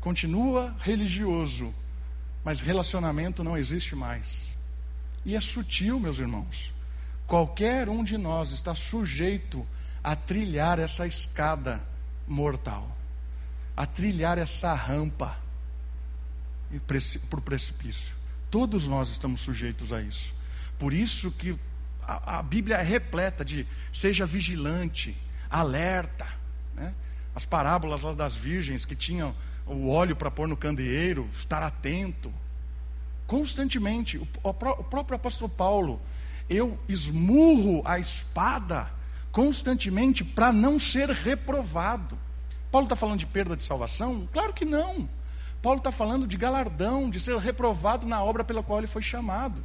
Continua 0.00 0.74
religioso, 0.78 1.74
mas 2.44 2.60
relacionamento 2.60 3.42
não 3.42 3.56
existe 3.56 3.96
mais. 3.96 4.53
E 5.24 5.34
é 5.34 5.40
sutil, 5.40 5.98
meus 5.98 6.18
irmãos. 6.18 6.72
Qualquer 7.26 7.88
um 7.88 8.04
de 8.04 8.18
nós 8.18 8.50
está 8.50 8.74
sujeito 8.74 9.66
a 10.02 10.14
trilhar 10.14 10.78
essa 10.78 11.06
escada 11.06 11.82
mortal, 12.26 12.94
a 13.76 13.86
trilhar 13.86 14.36
essa 14.36 14.74
rampa 14.74 15.38
para 16.86 17.38
o 17.38 17.42
precipício. 17.42 18.14
Todos 18.50 18.86
nós 18.86 19.08
estamos 19.08 19.40
sujeitos 19.40 19.92
a 19.92 20.00
isso. 20.00 20.34
Por 20.78 20.92
isso 20.92 21.30
que 21.30 21.58
a, 22.02 22.38
a 22.38 22.42
Bíblia 22.42 22.76
é 22.76 22.82
repleta 22.82 23.44
de 23.44 23.66
seja 23.90 24.26
vigilante, 24.26 25.16
alerta. 25.48 26.26
Né? 26.74 26.94
As 27.34 27.46
parábolas 27.46 28.02
das 28.16 28.36
virgens 28.36 28.84
que 28.84 28.94
tinham 28.94 29.34
o 29.66 29.88
óleo 29.88 30.14
para 30.14 30.30
pôr 30.30 30.46
no 30.46 30.56
candeeiro, 30.56 31.28
estar 31.32 31.62
atento. 31.62 32.32
Constantemente, 33.26 34.18
o, 34.18 34.28
o, 34.42 34.52
próprio 34.52 35.16
apóstolo 35.16 35.48
Paulo, 35.48 36.00
eu 36.48 36.78
esmurro 36.88 37.82
a 37.84 37.98
espada 37.98 38.90
constantemente 39.32 40.22
para 40.22 40.52
não 40.52 40.78
ser 40.78 41.08
reprovado. 41.10 42.18
Paulo 42.70 42.84
está 42.84 42.96
falando 42.96 43.18
de 43.18 43.26
perda 43.26 43.56
de 43.56 43.64
salvação? 43.64 44.28
Claro 44.32 44.52
que 44.52 44.64
não. 44.64 45.08
Paulo 45.62 45.78
está 45.78 45.90
falando 45.90 46.26
de 46.26 46.36
galardão, 46.36 47.08
de 47.08 47.18
ser 47.18 47.36
reprovado 47.38 48.06
na 48.06 48.22
obra 48.22 48.44
pela 48.44 48.62
qual 48.62 48.78
ele 48.78 48.86
foi 48.86 49.00
chamado. 49.00 49.64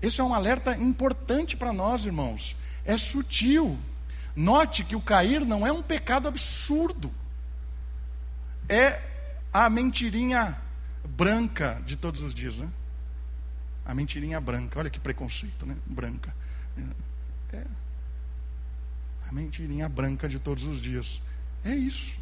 Esse 0.00 0.20
é 0.20 0.24
um 0.24 0.32
alerta 0.32 0.76
importante 0.76 1.56
para 1.56 1.72
nós, 1.72 2.06
irmãos. 2.06 2.56
É 2.84 2.96
sutil. 2.96 3.78
Note 4.34 4.84
que 4.84 4.96
o 4.96 5.00
cair 5.00 5.44
não 5.44 5.66
é 5.66 5.72
um 5.72 5.82
pecado 5.82 6.28
absurdo. 6.28 7.12
É 8.68 9.02
a 9.52 9.68
mentirinha 9.68 10.56
branca 11.16 11.80
de 11.84 11.96
todos 11.96 12.22
os 12.22 12.34
dias, 12.34 12.58
né? 12.58 12.68
A 13.84 13.94
mentirinha 13.94 14.40
branca. 14.40 14.78
Olha 14.78 14.90
que 14.90 15.00
preconceito, 15.00 15.66
né? 15.66 15.76
Branca. 15.86 16.34
É. 17.52 17.64
A 19.28 19.32
mentirinha 19.32 19.88
branca 19.88 20.28
de 20.28 20.38
todos 20.38 20.64
os 20.64 20.80
dias. 20.80 21.20
É 21.64 21.74
isso. 21.74 22.18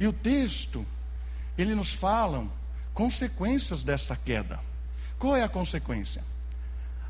E 0.00 0.06
o 0.06 0.12
texto, 0.14 0.86
ele 1.58 1.74
nos 1.74 1.92
fala 1.92 2.48
consequências 2.94 3.84
dessa 3.84 4.16
queda. 4.16 4.58
Qual 5.18 5.36
é 5.36 5.42
a 5.42 5.48
consequência? 5.48 6.24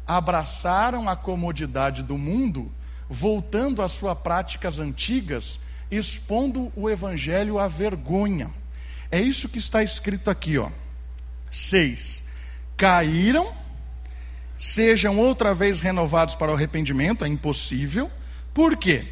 Abraçaram 0.05 1.09
a 1.09 1.15
comodidade 1.15 2.03
do 2.03 2.19
mundo, 2.19 2.71
voltando 3.09 3.81
às 3.81 3.93
suas 3.93 4.19
práticas 4.19 4.81
antigas, 4.81 5.61
expondo 5.89 6.73
o 6.75 6.91
evangelho 6.91 7.61
à 7.61 7.69
vergonha. 7.69 8.51
É 9.11 9.21
isso 9.21 9.49
que 9.49 9.59
está 9.59 9.83
escrito 9.83 10.31
aqui, 10.31 10.59
ó. 10.59 10.71
6. 11.51 12.23
Caíram, 12.77 13.53
sejam 14.57 15.19
outra 15.19 15.55
vez 15.55 15.81
renovados 15.81 16.35
para 16.35 16.53
o 16.53 16.55
arrependimento, 16.55 17.25
é 17.25 17.29
impossível. 17.29 18.11
Por 18.55 18.77
quê? 18.77 19.09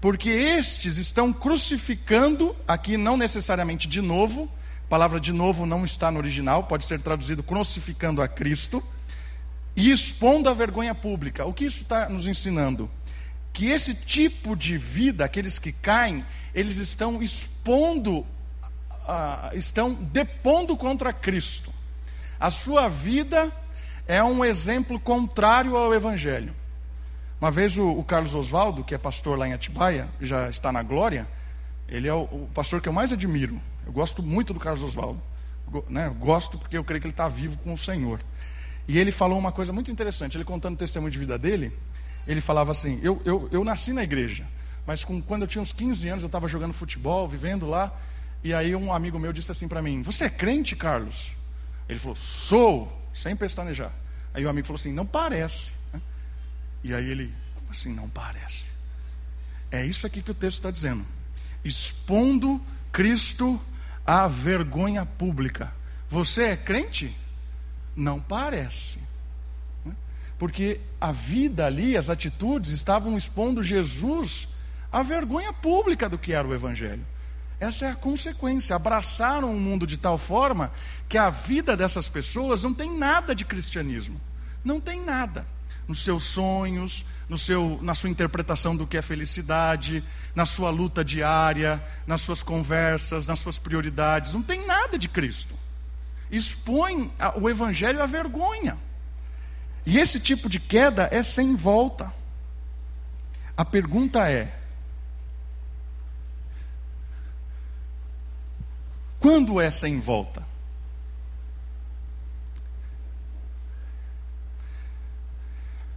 porque 0.00 0.30
estes 0.30 0.98
estão 0.98 1.32
crucificando, 1.32 2.54
aqui 2.66 2.96
não 2.96 3.16
necessariamente 3.16 3.88
de 3.88 4.00
novo, 4.00 4.50
a 4.84 4.88
palavra 4.88 5.18
de 5.18 5.32
novo 5.32 5.66
não 5.66 5.84
está 5.84 6.10
no 6.10 6.18
original, 6.18 6.64
pode 6.64 6.84
ser 6.84 7.02
traduzido 7.02 7.42
crucificando 7.42 8.22
a 8.22 8.28
Cristo, 8.28 8.82
e 9.74 9.90
expondo 9.90 10.48
a 10.48 10.54
vergonha 10.54 10.94
pública. 10.94 11.44
O 11.44 11.52
que 11.52 11.66
isso 11.66 11.82
está 11.82 12.08
nos 12.08 12.26
ensinando? 12.26 12.88
Que 13.52 13.66
esse 13.66 13.94
tipo 13.94 14.54
de 14.54 14.78
vida, 14.78 15.24
aqueles 15.24 15.58
que 15.58 15.72
caem, 15.72 16.24
eles 16.54 16.76
estão 16.78 17.22
expondo, 17.22 18.24
uh, 19.06 19.56
estão 19.56 19.94
depondo 19.94 20.76
contra 20.76 21.12
Cristo. 21.12 21.72
A 22.38 22.50
sua 22.50 22.88
vida 22.88 23.50
é 24.06 24.22
um 24.22 24.44
exemplo 24.44 25.00
contrário 25.00 25.76
ao 25.76 25.94
Evangelho. 25.94 26.54
Uma 27.40 27.50
vez 27.50 27.78
o, 27.78 27.90
o 27.90 28.04
Carlos 28.04 28.34
Oswaldo, 28.34 28.84
que 28.84 28.94
é 28.94 28.98
pastor 28.98 29.38
lá 29.38 29.46
em 29.46 29.52
Atibaia, 29.52 30.08
já 30.20 30.48
está 30.48 30.72
na 30.72 30.82
glória, 30.82 31.28
ele 31.88 32.08
é 32.08 32.14
o, 32.14 32.22
o 32.22 32.50
pastor 32.54 32.80
que 32.80 32.88
eu 32.88 32.92
mais 32.92 33.12
admiro. 33.12 33.60
Eu 33.84 33.92
gosto 33.92 34.22
muito 34.22 34.52
do 34.52 34.60
Carlos 34.60 34.82
Oswaldo. 34.82 35.22
Né? 35.88 36.08
Gosto 36.18 36.58
porque 36.58 36.76
eu 36.76 36.84
creio 36.84 37.00
que 37.00 37.06
ele 37.06 37.12
está 37.12 37.28
vivo 37.28 37.58
com 37.58 37.72
o 37.72 37.78
Senhor. 37.78 38.20
E 38.88 38.98
ele 38.98 39.10
falou 39.10 39.38
uma 39.38 39.52
coisa 39.52 39.72
muito 39.72 39.90
interessante. 39.90 40.36
Ele 40.36 40.44
contando 40.44 40.74
o 40.74 40.78
testemunho 40.78 41.10
de 41.10 41.18
vida 41.18 41.38
dele, 41.38 41.76
ele 42.26 42.40
falava 42.40 42.70
assim: 42.70 43.00
Eu, 43.02 43.20
eu, 43.24 43.48
eu 43.50 43.64
nasci 43.64 43.92
na 43.92 44.02
igreja, 44.02 44.46
mas 44.86 45.04
com, 45.04 45.20
quando 45.20 45.42
eu 45.42 45.48
tinha 45.48 45.60
uns 45.62 45.72
15 45.72 46.08
anos 46.08 46.22
eu 46.22 46.28
estava 46.28 46.48
jogando 46.48 46.72
futebol, 46.72 47.26
vivendo 47.26 47.66
lá. 47.66 47.92
E 48.44 48.54
aí 48.54 48.74
um 48.76 48.92
amigo 48.92 49.18
meu 49.18 49.32
disse 49.32 49.50
assim 49.50 49.68
para 49.68 49.82
mim: 49.82 50.02
Você 50.02 50.24
é 50.24 50.30
crente, 50.30 50.76
Carlos? 50.76 51.32
Ele 51.88 51.98
falou: 51.98 52.14
Sou, 52.14 53.10
sem 53.14 53.34
pestanejar. 53.34 53.92
Aí 54.32 54.44
o 54.44 54.48
amigo 54.48 54.66
falou 54.66 54.78
assim: 54.78 54.92
Não 54.92 55.06
parece. 55.06 55.76
E 56.86 56.94
aí 56.94 57.10
ele, 57.10 57.34
assim, 57.68 57.92
não 57.92 58.08
parece. 58.08 58.64
É 59.72 59.84
isso 59.84 60.06
aqui 60.06 60.22
que 60.22 60.30
o 60.30 60.34
texto 60.34 60.58
está 60.58 60.70
dizendo. 60.70 61.04
Expondo 61.64 62.62
Cristo 62.92 63.60
à 64.06 64.28
vergonha 64.28 65.04
pública. 65.04 65.74
Você 66.08 66.44
é 66.44 66.56
crente? 66.56 67.16
Não 67.96 68.20
parece. 68.20 69.00
Porque 70.38 70.80
a 71.00 71.10
vida 71.10 71.66
ali, 71.66 71.96
as 71.96 72.08
atitudes, 72.08 72.70
estavam 72.70 73.18
expondo 73.18 73.64
Jesus 73.64 74.46
à 74.92 75.02
vergonha 75.02 75.52
pública 75.52 76.08
do 76.08 76.16
que 76.16 76.32
era 76.32 76.46
o 76.46 76.54
Evangelho. 76.54 77.04
Essa 77.58 77.86
é 77.86 77.90
a 77.90 77.94
consequência. 77.94 78.76
Abraçaram 78.76 79.50
o 79.50 79.60
mundo 79.60 79.86
de 79.86 79.96
tal 79.96 80.18
forma 80.18 80.70
que 81.08 81.16
a 81.16 81.30
vida 81.30 81.76
dessas 81.76 82.08
pessoas 82.08 82.62
não 82.62 82.74
tem 82.74 82.96
nada 82.96 83.34
de 83.34 83.44
cristianismo. 83.44 84.20
Não 84.64 84.80
tem 84.80 85.00
nada 85.00 85.46
nos 85.88 86.00
seus 86.00 86.24
sonhos, 86.24 87.04
no 87.28 87.38
seu, 87.38 87.78
na 87.80 87.94
sua 87.94 88.10
interpretação 88.10 88.76
do 88.76 88.86
que 88.86 88.96
é 88.96 89.02
felicidade, 89.02 90.02
na 90.34 90.44
sua 90.44 90.70
luta 90.70 91.04
diária, 91.04 91.82
nas 92.06 92.22
suas 92.22 92.42
conversas, 92.42 93.26
nas 93.26 93.38
suas 93.38 93.58
prioridades. 93.58 94.32
Não 94.32 94.42
tem 94.42 94.66
nada 94.66 94.98
de 94.98 95.08
Cristo. 95.08 95.54
Expõe 96.30 97.12
o 97.40 97.48
Evangelho 97.48 98.02
à 98.02 98.06
vergonha. 98.06 98.76
E 99.84 99.98
esse 99.98 100.18
tipo 100.18 100.48
de 100.48 100.58
queda 100.58 101.08
é 101.12 101.22
sem 101.22 101.54
volta. 101.54 102.12
A 103.56 103.64
pergunta 103.64 104.28
é: 104.28 104.52
quando 109.20 109.60
é 109.60 109.70
sem 109.70 110.00
volta? 110.00 110.46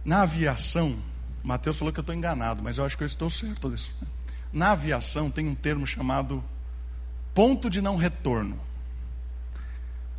Na 0.04 0.22
aviação, 0.22 0.96
Mateus 1.42 1.78
falou 1.78 1.92
que 1.92 2.00
eu 2.00 2.02
estou 2.02 2.14
enganado, 2.14 2.62
mas 2.62 2.78
eu 2.78 2.84
acho 2.84 2.96
que 2.96 3.02
eu 3.02 3.06
estou 3.06 3.28
certo 3.28 3.70
disso. 3.70 3.94
Na 4.52 4.72
aviação 4.72 5.30
tem 5.30 5.46
um 5.46 5.54
termo 5.54 5.86
chamado 5.86 6.42
ponto 7.34 7.70
de 7.70 7.80
não 7.80 7.96
retorno. 7.96 8.58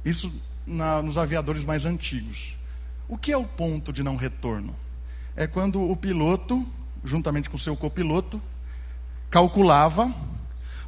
Isso 0.05 0.33
na, 0.65 1.01
nos 1.01 1.17
aviadores 1.17 1.65
mais 1.65 1.85
antigos. 1.85 2.55
O 3.07 3.17
que 3.17 3.31
é 3.31 3.37
o 3.37 3.45
ponto 3.45 3.91
de 3.91 4.03
não 4.03 4.15
retorno? 4.15 4.75
É 5.35 5.47
quando 5.47 5.81
o 5.81 5.95
piloto, 5.95 6.65
juntamente 7.03 7.49
com 7.49 7.57
seu 7.57 7.75
copiloto, 7.75 8.41
calculava 9.29 10.13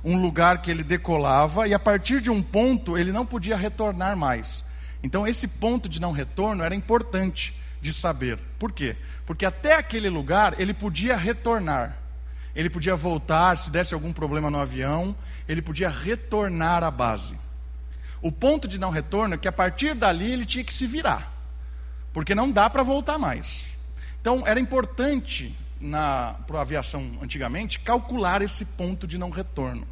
um 0.04 0.22
lugar 0.22 0.62
que 0.62 0.70
ele 0.70 0.84
decolava 0.84 1.68
e 1.68 1.74
a 1.74 1.80
partir 1.80 2.20
de 2.20 2.30
um 2.30 2.42
ponto 2.42 2.98
ele 2.98 3.12
não 3.12 3.26
podia 3.26 3.56
retornar 3.56 4.18
mais. 4.18 4.64
Então 5.02 5.28
esse 5.28 5.48
ponto 5.48 5.88
de 5.88 6.02
não 6.02 6.12
retorno 6.12 6.64
era 6.64 6.76
importante 6.76 7.58
de 7.82 7.94
saber. 7.94 8.40
Por 8.58 8.72
quê? 8.72 8.96
Porque 9.26 9.46
até 9.46 9.76
aquele 9.76 10.10
lugar 10.10 10.60
ele 10.60 10.74
podia 10.74 11.16
retornar. 11.16 11.98
Ele 12.56 12.70
podia 12.70 12.96
voltar, 12.96 13.58
se 13.58 13.72
desse 13.72 13.94
algum 13.94 14.14
problema 14.14 14.50
no 14.50 14.60
avião, 14.60 15.16
ele 15.48 15.62
podia 15.62 15.90
retornar 15.90 16.84
à 16.84 16.92
base. 16.92 17.38
O 18.22 18.32
ponto 18.32 18.68
de 18.68 18.80
não 18.80 18.90
retorno 18.90 19.34
é 19.34 19.38
que 19.38 19.48
a 19.48 19.52
partir 19.52 19.96
dali 19.96 20.32
ele 20.32 20.46
tinha 20.46 20.64
que 20.64 20.74
se 20.74 20.86
virar, 20.86 21.34
porque 22.14 22.36
não 22.36 22.52
dá 22.52 22.70
para 22.70 22.84
voltar 22.84 23.18
mais. 23.18 23.66
Então 24.22 24.44
era 24.46 24.60
importante 24.60 25.58
para 26.48 26.60
a 26.60 26.62
aviação 26.62 27.12
antigamente 27.22 27.80
calcular 27.80 28.42
esse 28.42 28.64
ponto 28.64 29.06
de 29.06 29.18
não 29.18 29.30
retorno. 29.30 29.86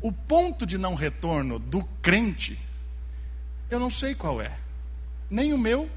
O 0.00 0.12
ponto 0.12 0.64
de 0.64 0.78
não 0.78 0.94
retorno 0.94 1.58
do 1.58 1.82
crente, 2.00 2.58
eu 3.70 3.78
não 3.78 3.90
sei 3.90 4.14
qual 4.14 4.40
é. 4.40 4.56
Nem 5.30 5.52
o 5.52 5.58
meu, 5.58 5.90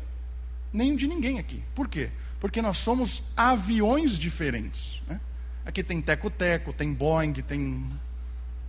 nem 0.73 0.93
o 0.93 0.97
de 0.97 1.07
ninguém 1.07 1.39
aqui. 1.39 1.63
Por 1.75 1.87
quê? 1.87 2.09
Porque 2.39 2.61
nós 2.61 2.77
somos 2.77 3.23
aviões 3.37 4.17
diferentes. 4.17 5.01
Né? 5.07 5.19
Aqui 5.65 5.83
tem 5.83 6.01
teco-teco, 6.01 6.73
tem 6.73 6.93
Boeing, 6.93 7.33
tem, 7.33 7.89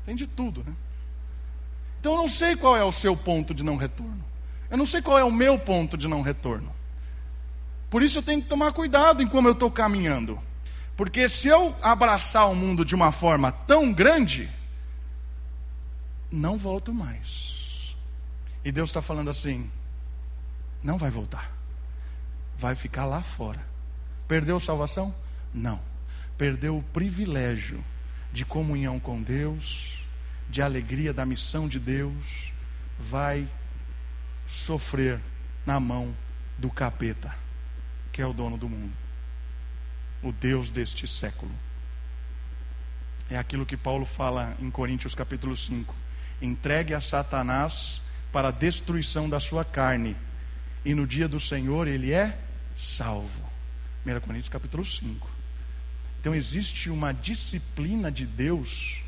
tem 0.05 0.15
de 0.15 0.27
tudo. 0.27 0.63
Né? 0.65 0.75
Então 1.99 2.13
eu 2.13 2.19
não 2.19 2.29
sei 2.29 2.55
qual 2.55 2.77
é 2.77 2.85
o 2.85 2.93
seu 2.93 3.17
ponto 3.17 3.55
de 3.55 3.65
não 3.65 3.77
retorno. 3.77 4.23
Eu 4.71 4.77
não 4.77 4.87
sei 4.87 5.01
qual 5.01 5.19
é 5.19 5.25
o 5.25 5.33
meu 5.33 5.59
ponto 5.59 5.97
de 5.97 6.09
não 6.09 6.21
retorno. 6.21 6.73
Por 7.89 8.03
isso 8.03 8.19
eu 8.19 8.23
tenho 8.23 8.41
que 8.41 8.49
tomar 8.49 8.73
cuidado 8.73 9.23
em 9.23 9.27
como 9.27 9.49
eu 9.49 9.53
estou 9.53 9.71
caminhando. 9.71 10.39
Porque 10.97 11.29
se 11.29 11.49
eu 11.49 11.75
abraçar 11.83 12.51
o 12.51 12.55
mundo 12.55 12.85
de 12.85 12.95
uma 12.95 13.13
forma 13.13 13.53
tão 13.53 13.93
grande, 13.93 14.51
não 16.33 16.57
volto 16.57 16.95
mais. 16.95 17.95
E 18.65 18.73
Deus 18.73 18.89
está 18.89 19.03
falando 19.03 19.29
assim: 19.29 19.71
não 20.83 20.97
vai 20.97 21.11
voltar, 21.11 21.53
vai 22.57 22.75
ficar 22.75 23.05
lá 23.05 23.23
fora. 23.23 23.65
Perdeu 24.27 24.59
salvação? 24.59 25.15
Não. 25.53 25.79
Perdeu 26.39 26.79
o 26.79 26.83
privilégio 26.83 27.85
de 28.33 28.45
comunhão 28.47 28.99
com 28.99 29.23
Deus, 29.23 30.07
de 30.49 30.63
alegria 30.63 31.13
da 31.13 31.27
missão 31.27 31.69
de 31.69 31.79
Deus, 31.79 32.53
vai 32.99 33.47
sofrer 34.47 35.21
na 35.67 35.79
mão 35.79 36.17
do 36.57 36.71
capeta, 36.71 37.35
que 38.11 38.23
é 38.23 38.27
o 38.27 38.33
dono 38.33 38.57
do 38.57 38.69
mundo, 38.69 38.95
o 40.23 40.33
Deus 40.33 40.71
deste 40.71 41.07
século. 41.07 41.53
É 43.29 43.37
aquilo 43.37 43.67
que 43.67 43.77
Paulo 43.77 44.07
fala 44.07 44.57
em 44.59 44.71
Coríntios 44.71 45.15
capítulo 45.15 45.55
5 45.55 45.95
entregue 46.43 46.93
a 46.93 47.01
Satanás 47.01 48.03
para 48.33 48.49
a 48.49 48.53
destruição 48.53 49.31
da 49.31 49.39
sua 49.39 49.65
carne, 49.65 50.17
e 50.85 50.95
no 50.95 51.07
dia 51.07 51.29
do 51.29 51.39
Senhor 51.39 51.87
ele 51.87 52.13
é 52.13 52.37
salvo. 52.77 53.43
1 54.05 54.21
Coríntios 54.21 54.49
capítulo 54.49 54.85
5. 54.85 55.31
Então 56.21 56.35
existe 56.35 56.91
uma 56.91 57.13
disciplina 57.13 58.11
de 58.11 58.27
Deus 58.27 59.03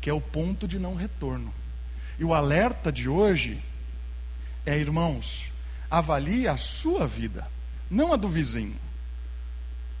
que 0.00 0.10
é 0.10 0.12
o 0.12 0.20
ponto 0.20 0.66
de 0.66 0.78
não 0.78 0.94
retorno. 0.94 1.52
E 2.18 2.24
o 2.24 2.34
alerta 2.34 2.90
de 2.90 3.08
hoje 3.08 3.62
é, 4.64 4.76
irmãos, 4.76 5.50
avalie 5.90 6.48
a 6.48 6.56
sua 6.56 7.06
vida, 7.06 7.46
não 7.90 8.12
a 8.12 8.16
do 8.16 8.28
vizinho. 8.28 8.76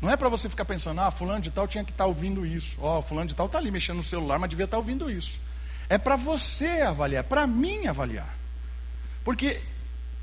Não 0.00 0.10
é 0.10 0.16
para 0.16 0.28
você 0.28 0.48
ficar 0.48 0.64
pensando, 0.64 1.00
ah, 1.00 1.10
fulano 1.10 1.42
de 1.42 1.50
tal 1.50 1.68
tinha 1.68 1.84
que 1.84 1.90
estar 1.90 2.04
tá 2.04 2.08
ouvindo 2.08 2.46
isso. 2.46 2.78
Ó, 2.80 2.98
oh, 2.98 3.02
fulano 3.02 3.28
de 3.28 3.36
tal 3.36 3.46
está 3.46 3.58
ali 3.58 3.70
mexendo 3.70 3.96
no 3.96 4.02
celular, 4.02 4.38
mas 4.38 4.48
devia 4.48 4.64
estar 4.64 4.76
tá 4.76 4.78
ouvindo 4.78 5.10
isso. 5.10 5.38
É 5.90 5.98
para 5.98 6.14
você 6.14 6.82
avaliar, 6.82 7.24
para 7.24 7.48
mim 7.48 7.88
avaliar. 7.88 8.38
Porque 9.24 9.60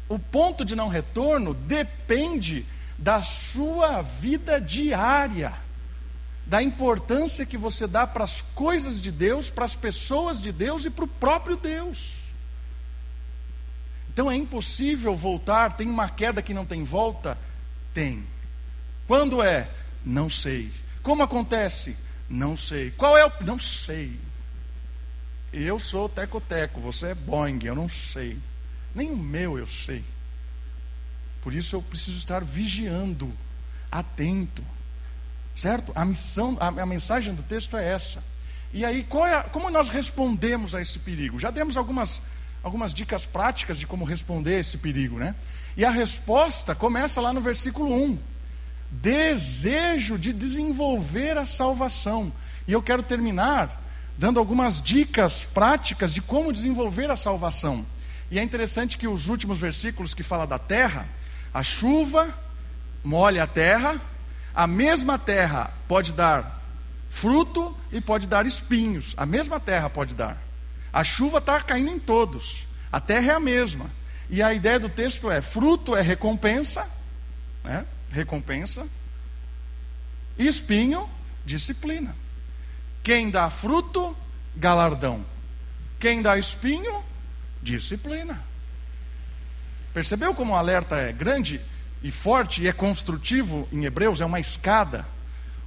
o 0.07 0.17
ponto 0.17 0.63
de 0.63 0.77
não 0.77 0.87
retorno 0.87 1.53
depende 1.53 2.65
da 2.97 3.21
sua 3.21 4.01
vida 4.01 4.61
diária, 4.61 5.53
da 6.45 6.63
importância 6.63 7.45
que 7.45 7.57
você 7.57 7.85
dá 7.85 8.07
para 8.07 8.23
as 8.23 8.41
coisas 8.41 9.01
de 9.01 9.11
Deus, 9.11 9.49
para 9.49 9.65
as 9.65 9.75
pessoas 9.75 10.41
de 10.41 10.53
Deus 10.53 10.85
e 10.85 10.89
para 10.89 11.03
o 11.03 11.07
próprio 11.07 11.57
Deus. 11.57 12.31
Então 14.07 14.31
é 14.31 14.37
impossível 14.37 15.13
voltar, 15.17 15.73
tem 15.73 15.89
uma 15.89 16.09
queda 16.09 16.41
que 16.41 16.53
não 16.53 16.65
tem 16.65 16.85
volta? 16.85 17.37
Tem. 17.93 18.25
Quando 19.05 19.43
é? 19.43 19.69
Não 20.05 20.29
sei. 20.29 20.71
Como 21.03 21.21
acontece? 21.21 21.97
Não 22.29 22.55
sei. 22.55 22.89
Qual 22.91 23.17
é 23.17 23.25
o. 23.25 23.31
Não 23.45 23.57
sei. 23.57 24.17
Eu 25.51 25.79
sou 25.79 26.09
teco-teco, 26.09 26.79
você 26.79 27.07
é 27.07 27.15
Boeing, 27.15 27.59
eu 27.63 27.75
não 27.75 27.87
sei. 27.87 28.37
Nem 28.93 29.11
o 29.11 29.17
meu 29.17 29.57
eu 29.57 29.67
sei. 29.67 30.03
Por 31.41 31.53
isso 31.53 31.75
eu 31.75 31.81
preciso 31.81 32.17
estar 32.17 32.43
vigiando, 32.43 33.33
atento. 33.91 34.63
Certo? 35.55 35.91
A 35.95 36.03
missão, 36.03 36.57
a, 36.59 36.67
a 36.67 36.85
mensagem 36.85 37.33
do 37.33 37.41
texto 37.41 37.77
é 37.77 37.87
essa. 37.87 38.23
E 38.73 38.83
aí, 38.83 39.01
é, 39.01 39.41
como 39.49 39.69
nós 39.69 39.89
respondemos 39.89 40.75
a 40.75 40.81
esse 40.81 40.99
perigo? 40.99 41.39
Já 41.39 41.49
demos 41.49 41.77
algumas, 41.77 42.21
algumas 42.61 42.93
dicas 42.93 43.25
práticas 43.25 43.79
de 43.79 43.87
como 43.87 44.03
responder 44.03 44.55
a 44.55 44.59
esse 44.59 44.77
perigo, 44.77 45.17
né? 45.17 45.35
E 45.75 45.85
a 45.85 45.89
resposta 45.89 46.75
começa 46.75 47.21
lá 47.21 47.31
no 47.31 47.39
versículo 47.39 47.93
1. 47.93 48.19
Desejo 48.91 50.17
de 50.17 50.33
desenvolver 50.33 51.37
a 51.37 51.45
salvação. 51.45 52.31
E 52.67 52.73
eu 52.73 52.81
quero 52.81 53.01
terminar 53.01 53.86
dando 54.17 54.39
algumas 54.39 54.81
dicas 54.81 55.43
práticas 55.43 56.13
de 56.13 56.21
como 56.21 56.51
desenvolver 56.51 57.09
a 57.11 57.15
salvação. 57.15 57.85
E 58.31 58.39
é 58.39 58.43
interessante 58.43 58.97
que 58.97 59.07
os 59.07 59.29
últimos 59.29 59.59
versículos 59.59 60.13
que 60.13 60.23
fala 60.23 60.47
da 60.47 60.57
terra, 60.57 61.07
a 61.53 61.63
chuva 61.63 62.37
molha 63.03 63.43
a 63.43 63.47
terra, 63.47 64.01
a 64.53 64.65
mesma 64.65 65.19
terra 65.19 65.71
pode 65.87 66.11
dar 66.13 66.61
fruto 67.07 67.75
e 67.91 68.01
pode 68.01 68.27
dar 68.27 68.45
espinhos, 68.45 69.13
a 69.15 69.25
mesma 69.25 69.59
terra 69.59 69.89
pode 69.89 70.15
dar. 70.15 70.41
A 70.91 71.03
chuva 71.03 71.37
está 71.37 71.61
caindo 71.61 71.91
em 71.91 71.99
todos, 71.99 72.67
a 72.91 72.99
terra 72.99 73.33
é 73.33 73.35
a 73.35 73.39
mesma. 73.39 73.91
E 74.29 74.41
a 74.41 74.53
ideia 74.53 74.79
do 74.79 74.89
texto 74.89 75.31
é: 75.31 75.41
fruto 75.41 75.95
é 75.95 76.01
recompensa, 76.01 76.89
né? 77.63 77.85
recompensa, 78.09 78.85
e 80.37 80.47
espinho, 80.47 81.09
disciplina. 81.45 82.15
Quem 83.07 83.29
dá 83.29 83.49
fruto, 83.49 84.13
galardão. 84.53 85.25
Quem 85.97 86.21
dá 86.21 86.37
espinho, 86.37 87.01
disciplina. 87.63 88.43
Percebeu 89.93 90.33
como 90.33 90.51
o 90.51 90.55
alerta 90.57 90.97
é 90.97 91.13
grande 91.13 91.61
e 92.03 92.11
forte 92.11 92.61
e 92.61 92.67
é 92.67 92.73
construtivo 92.73 93.65
em 93.71 93.85
Hebreus? 93.85 94.19
É 94.19 94.25
uma 94.25 94.41
escada. 94.41 95.07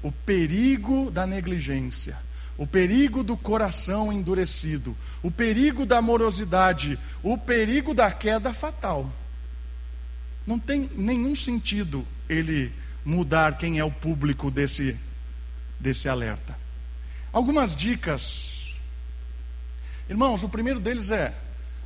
O 0.03 0.13
perigo 0.13 1.11
da 1.11 1.27
negligência, 1.27 2.19
o 2.59 2.67
perigo 2.67 3.25
do 3.25 3.39
coração 3.39 4.13
endurecido, 4.13 4.95
o 5.23 5.31
perigo 5.31 5.87
da 5.87 6.03
morosidade, 6.03 6.99
o 7.23 7.39
perigo 7.39 7.95
da 7.95 8.13
queda 8.13 8.53
fatal. 8.53 9.11
Não 10.47 10.59
tem 10.59 10.91
nenhum 10.95 11.35
sentido 11.35 12.07
ele 12.29 12.71
mudar 13.03 13.57
quem 13.57 13.79
é 13.79 13.85
o 13.85 13.91
público 13.91 14.51
desse, 14.51 14.95
desse 15.81 16.07
alerta. 16.07 16.61
Algumas 17.33 17.77
dicas. 17.77 18.75
Irmãos, 20.09 20.43
o 20.43 20.49
primeiro 20.49 20.81
deles 20.81 21.11
é 21.11 21.35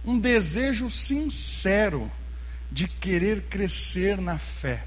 um 0.04 0.18
desejo 0.18 0.88
sincero 0.88 2.10
de 2.70 2.88
querer 2.88 3.42
crescer 3.42 4.18
na 4.18 4.38
fé. 4.38 4.84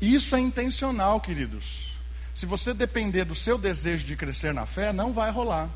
Isso 0.00 0.34
é 0.34 0.40
intencional, 0.40 1.20
queridos. 1.20 1.92
Se 2.34 2.46
você 2.46 2.72
depender 2.72 3.24
do 3.24 3.34
seu 3.34 3.58
desejo 3.58 4.06
de 4.06 4.16
crescer 4.16 4.54
na 4.54 4.66
fé, 4.66 4.92
não 4.92 5.12
vai 5.12 5.30
rolar. 5.30 5.70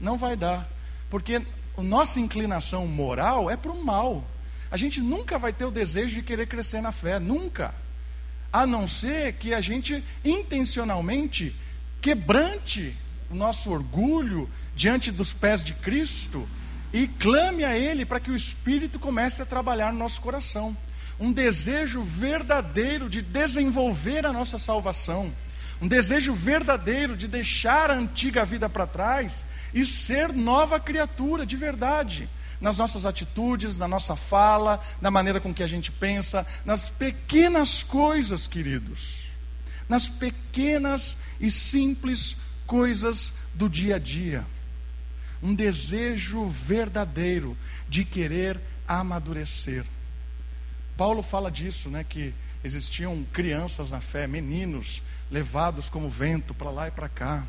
Não 0.00 0.16
vai 0.16 0.36
dar. 0.36 0.68
Porque 1.10 1.42
nossa 1.76 2.18
inclinação 2.18 2.86
moral 2.86 3.50
é 3.50 3.56
para 3.56 3.70
o 3.70 3.84
mal. 3.84 4.24
A 4.70 4.76
gente 4.76 5.00
nunca 5.00 5.38
vai 5.38 5.52
ter 5.52 5.64
o 5.64 5.70
desejo 5.70 6.14
de 6.16 6.22
querer 6.22 6.46
crescer 6.46 6.80
na 6.80 6.92
fé, 6.92 7.18
nunca. 7.18 7.74
A 8.52 8.66
não 8.66 8.88
ser 8.88 9.34
que 9.34 9.52
a 9.52 9.60
gente 9.60 10.02
intencionalmente 10.24 11.54
quebrante 12.00 12.96
o 13.30 13.34
nosso 13.34 13.70
orgulho 13.70 14.48
diante 14.74 15.10
dos 15.10 15.34
pés 15.34 15.62
de 15.62 15.74
Cristo 15.74 16.48
e 16.92 17.06
clame 17.06 17.64
a 17.64 17.76
Ele 17.76 18.06
para 18.06 18.20
que 18.20 18.30
o 18.30 18.34
Espírito 18.34 18.98
comece 18.98 19.42
a 19.42 19.46
trabalhar 19.46 19.92
no 19.92 19.98
nosso 19.98 20.20
coração. 20.20 20.76
Um 21.20 21.32
desejo 21.32 22.02
verdadeiro 22.02 23.08
de 23.08 23.20
desenvolver 23.20 24.24
a 24.24 24.32
nossa 24.32 24.58
salvação. 24.58 25.32
Um 25.80 25.86
desejo 25.86 26.32
verdadeiro 26.32 27.16
de 27.16 27.28
deixar 27.28 27.90
a 27.90 27.94
antiga 27.94 28.44
vida 28.44 28.68
para 28.68 28.86
trás 28.86 29.44
e 29.74 29.84
ser 29.84 30.32
nova 30.32 30.80
criatura 30.80 31.44
de 31.44 31.56
verdade. 31.56 32.28
Nas 32.60 32.78
nossas 32.78 33.06
atitudes, 33.06 33.78
na 33.78 33.86
nossa 33.86 34.16
fala, 34.16 34.80
na 35.00 35.10
maneira 35.10 35.40
com 35.40 35.54
que 35.54 35.62
a 35.62 35.68
gente 35.68 35.92
pensa, 35.92 36.46
nas 36.64 36.88
pequenas 36.88 37.82
coisas, 37.82 38.48
queridos 38.48 39.27
nas 39.88 40.08
pequenas 40.08 41.16
e 41.40 41.50
simples 41.50 42.36
coisas 42.66 43.32
do 43.54 43.68
dia 43.68 43.96
a 43.96 43.98
dia. 43.98 44.46
Um 45.42 45.54
desejo 45.54 46.46
verdadeiro 46.46 47.56
de 47.88 48.04
querer 48.04 48.60
amadurecer. 48.86 49.84
Paulo 50.96 51.22
fala 51.22 51.50
disso, 51.50 51.88
né, 51.88 52.04
que 52.04 52.34
existiam 52.62 53.24
crianças 53.32 53.90
na 53.90 54.00
fé, 54.00 54.26
meninos 54.26 55.02
levados 55.30 55.88
como 55.88 56.10
vento 56.10 56.52
para 56.52 56.70
lá 56.70 56.88
e 56.88 56.90
para 56.90 57.08
cá. 57.08 57.46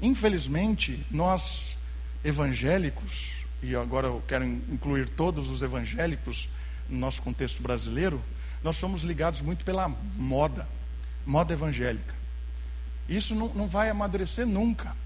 Infelizmente, 0.00 1.06
nós 1.10 1.76
evangélicos, 2.24 3.32
e 3.62 3.74
agora 3.76 4.08
eu 4.08 4.22
quero 4.26 4.44
incluir 4.44 5.08
todos 5.08 5.48
os 5.48 5.62
evangélicos 5.62 6.48
no 6.88 6.98
nosso 6.98 7.22
contexto 7.22 7.62
brasileiro, 7.62 8.22
nós 8.62 8.76
somos 8.76 9.02
ligados 9.02 9.40
muito 9.40 9.64
pela 9.64 9.88
moda, 9.88 10.68
moda 11.26 11.52
evangélica. 11.52 12.14
Isso 13.08 13.34
não, 13.34 13.48
não 13.48 13.66
vai 13.66 13.90
amadurecer 13.90 14.46
nunca. 14.46 14.96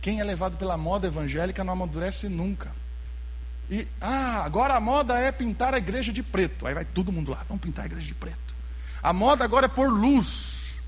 Quem 0.00 0.20
é 0.20 0.24
levado 0.24 0.56
pela 0.56 0.76
moda 0.76 1.06
evangélica 1.06 1.64
não 1.64 1.72
amadurece 1.72 2.28
nunca. 2.28 2.70
E, 3.70 3.88
ah, 4.00 4.42
agora 4.44 4.74
a 4.74 4.80
moda 4.80 5.18
é 5.18 5.32
pintar 5.32 5.74
a 5.74 5.78
igreja 5.78 6.12
de 6.12 6.22
preto. 6.22 6.66
Aí 6.66 6.74
vai 6.74 6.84
todo 6.84 7.12
mundo 7.12 7.30
lá, 7.30 7.44
vamos 7.48 7.62
pintar 7.62 7.84
a 7.84 7.86
igreja 7.86 8.06
de 8.06 8.14
preto. 8.14 8.54
A 9.02 9.12
moda 9.12 9.44
agora 9.44 9.66
é 9.66 9.68
pôr 9.68 9.90
luz. 9.90 10.80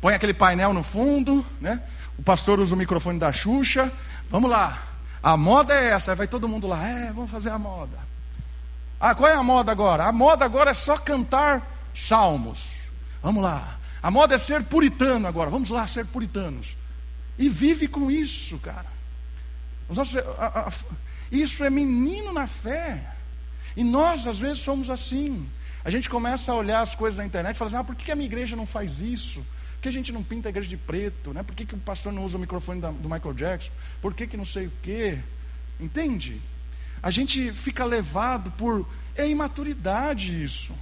Põe 0.00 0.14
aquele 0.14 0.34
painel 0.34 0.72
no 0.72 0.82
fundo, 0.82 1.44
né? 1.60 1.82
O 2.18 2.22
pastor 2.22 2.60
usa 2.60 2.74
o 2.74 2.78
microfone 2.78 3.18
da 3.18 3.32
Xuxa. 3.32 3.92
Vamos 4.28 4.50
lá. 4.50 4.82
A 5.22 5.36
moda 5.36 5.74
é 5.74 5.90
essa. 5.90 6.12
Aí 6.12 6.16
vai 6.16 6.26
todo 6.26 6.48
mundo 6.48 6.66
lá, 6.66 6.86
é, 6.86 7.12
vamos 7.12 7.30
fazer 7.30 7.50
a 7.50 7.58
moda. 7.58 7.98
Ah, 8.98 9.14
qual 9.14 9.30
é 9.30 9.34
a 9.34 9.42
moda 9.42 9.70
agora? 9.70 10.04
A 10.04 10.12
moda 10.12 10.44
agora 10.44 10.70
é 10.70 10.74
só 10.74 10.96
cantar 10.96 11.68
salmos. 11.94 12.72
Vamos 13.22 13.42
lá. 13.42 13.78
A 14.02 14.10
moda 14.10 14.34
é 14.34 14.38
ser 14.38 14.64
puritano 14.64 15.28
agora. 15.28 15.48
Vamos 15.48 15.70
lá 15.70 15.86
ser 15.86 16.06
puritanos. 16.06 16.76
E 17.38 17.48
vive 17.48 17.86
com 17.86 18.10
isso, 18.10 18.58
cara. 18.58 18.90
Nossos, 19.88 20.16
a, 20.16 20.68
a, 20.68 20.72
isso 21.30 21.62
é 21.64 21.70
menino 21.70 22.32
na 22.32 22.46
fé. 22.46 23.14
E 23.76 23.84
nós, 23.84 24.26
às 24.26 24.38
vezes, 24.38 24.58
somos 24.58 24.90
assim. 24.90 25.48
A 25.84 25.90
gente 25.90 26.10
começa 26.10 26.52
a 26.52 26.54
olhar 26.54 26.80
as 26.80 26.94
coisas 26.94 27.18
na 27.18 27.26
internet 27.26 27.54
e 27.54 27.58
fala 27.58 27.68
assim: 27.68 27.78
ah, 27.78 27.84
por 27.84 27.94
que 27.94 28.10
a 28.10 28.16
minha 28.16 28.26
igreja 28.26 28.56
não 28.56 28.66
faz 28.66 29.00
isso? 29.00 29.40
Por 29.74 29.82
que 29.82 29.88
a 29.88 29.92
gente 29.92 30.12
não 30.12 30.22
pinta 30.22 30.48
a 30.48 30.50
igreja 30.50 30.68
de 30.68 30.76
preto? 30.76 31.32
Né? 31.32 31.42
Por 31.42 31.54
que, 31.54 31.64
que 31.64 31.74
o 31.74 31.78
pastor 31.78 32.12
não 32.12 32.24
usa 32.24 32.38
o 32.38 32.40
microfone 32.40 32.80
da, 32.80 32.90
do 32.90 33.08
Michael 33.08 33.34
Jackson? 33.34 33.70
Por 34.00 34.14
que, 34.14 34.26
que 34.26 34.36
não 34.36 34.44
sei 34.44 34.66
o 34.66 34.72
quê? 34.82 35.18
Entende? 35.80 36.40
A 37.02 37.10
gente 37.10 37.52
fica 37.52 37.84
levado 37.84 38.50
por. 38.52 38.86
É 39.14 39.28
imaturidade 39.28 40.42
isso. 40.42 40.72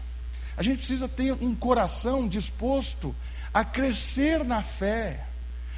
A 0.61 0.63
gente 0.63 0.77
precisa 0.77 1.09
ter 1.09 1.33
um 1.41 1.55
coração 1.55 2.29
disposto 2.29 3.17
a 3.53 3.65
crescer 3.65 4.45
na 4.45 4.63
fé, 4.63 5.27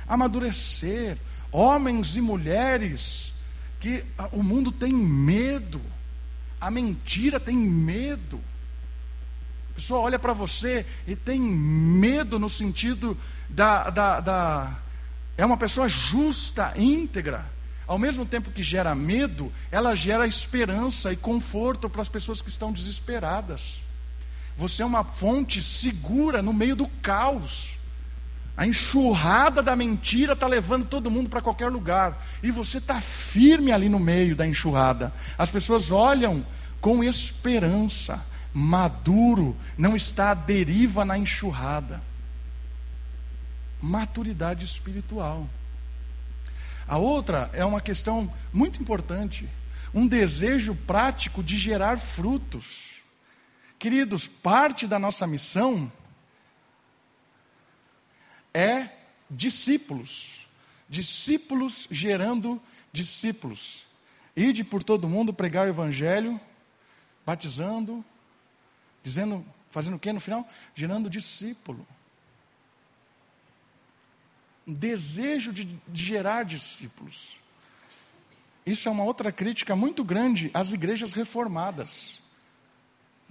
amadurecer. 0.09 1.16
Homens 1.53 2.16
e 2.16 2.20
mulheres 2.20 3.33
que 3.78 4.05
o 4.33 4.43
mundo 4.43 4.72
tem 4.72 4.93
medo, 4.93 5.80
a 6.61 6.68
mentira 6.68 7.39
tem 7.39 7.57
medo. 7.57 8.41
A 9.70 9.74
pessoa 9.74 10.01
olha 10.01 10.18
para 10.18 10.33
você 10.33 10.85
e 11.07 11.14
tem 11.14 11.41
medo 11.41 12.37
no 12.41 12.49
sentido 12.49 13.16
da, 13.49 13.89
da, 13.89 14.18
da. 14.18 14.80
É 15.39 15.47
uma 15.47 15.57
pessoa 15.57 15.89
justa, 15.89 16.72
íntegra. 16.74 17.49
Ao 17.87 18.01
mesmo 18.01 18.26
tempo 18.26 18.51
que 18.51 18.64
gera 18.64 18.97
medo, 18.97 19.53
ela 19.70 19.95
gera 19.95 20.26
esperança 20.26 21.12
e 21.12 21.16
conforto 21.16 21.89
para 21.89 22.03
as 22.03 22.09
pessoas 22.09 22.43
que 22.43 22.49
estão 22.49 22.72
desesperadas. 22.72 23.80
Você 24.57 24.82
é 24.82 24.86
uma 24.86 25.05
fonte 25.05 25.61
segura 25.62 26.42
no 26.42 26.53
meio 26.53 26.76
do 26.76 26.86
caos. 26.86 27.78
A 28.57 28.66
enxurrada 28.66 29.62
da 29.62 29.74
mentira 29.74 30.34
está 30.34 30.46
levando 30.46 30.84
todo 30.84 31.11
mundo 31.11 31.30
para 31.30 31.40
qualquer 31.40 31.70
lugar. 31.70 32.22
E 32.42 32.50
você 32.50 32.78
está 32.78 33.00
firme 33.00 33.72
ali 33.72 33.88
no 33.88 33.98
meio 33.98 34.36
da 34.36 34.46
enxurrada. 34.46 35.12
As 35.38 35.50
pessoas 35.50 35.90
olham 35.90 36.44
com 36.80 37.03
esperança. 37.03 38.24
Maduro, 38.53 39.57
não 39.78 39.96
está 39.96 40.32
à 40.32 40.34
deriva 40.34 41.05
na 41.05 41.16
enxurrada. 41.16 42.03
Maturidade 43.80 44.64
espiritual. 44.64 45.48
A 46.86 46.98
outra 46.98 47.48
é 47.55 47.64
uma 47.64 47.80
questão 47.80 48.30
muito 48.53 48.80
importante. 48.80 49.48
Um 49.94 50.07
desejo 50.07 50.74
prático 50.74 51.42
de 51.42 51.57
gerar 51.57 51.98
frutos. 51.98 52.91
Queridos, 53.83 54.28
parte 54.28 54.87
da 54.87 54.97
nossa 54.97 55.26
missão 55.26 55.91
é 58.55 58.89
discípulos. 59.28 60.47
Discípulos 60.89 61.89
gerando 61.91 62.62
discípulos. 62.93 63.85
Ide 64.37 64.62
por 64.62 64.85
todo 64.85 65.09
mundo 65.09 65.35
pregar 65.35 65.66
o 65.66 65.68
evangelho, 65.68 66.41
batizando, 67.26 68.05
dizendo, 69.03 69.45
fazendo 69.68 69.97
o 69.97 69.99
que 69.99 70.12
no 70.12 70.20
final? 70.20 70.49
Gerando 70.76 71.11
discípulo. 71.11 71.85
Um 74.64 74.74
desejo 74.74 75.53
de, 75.53 75.64
de 75.64 76.05
gerar 76.05 76.45
discípulos. 76.45 77.37
Isso 78.64 78.89
é 78.89 78.93
uma 78.93 79.03
outra 79.03 79.33
crítica 79.33 79.74
muito 79.74 80.05
grande 80.05 80.53
às 80.55 80.72
igrejas 80.72 81.12
reformadas. 81.12 82.22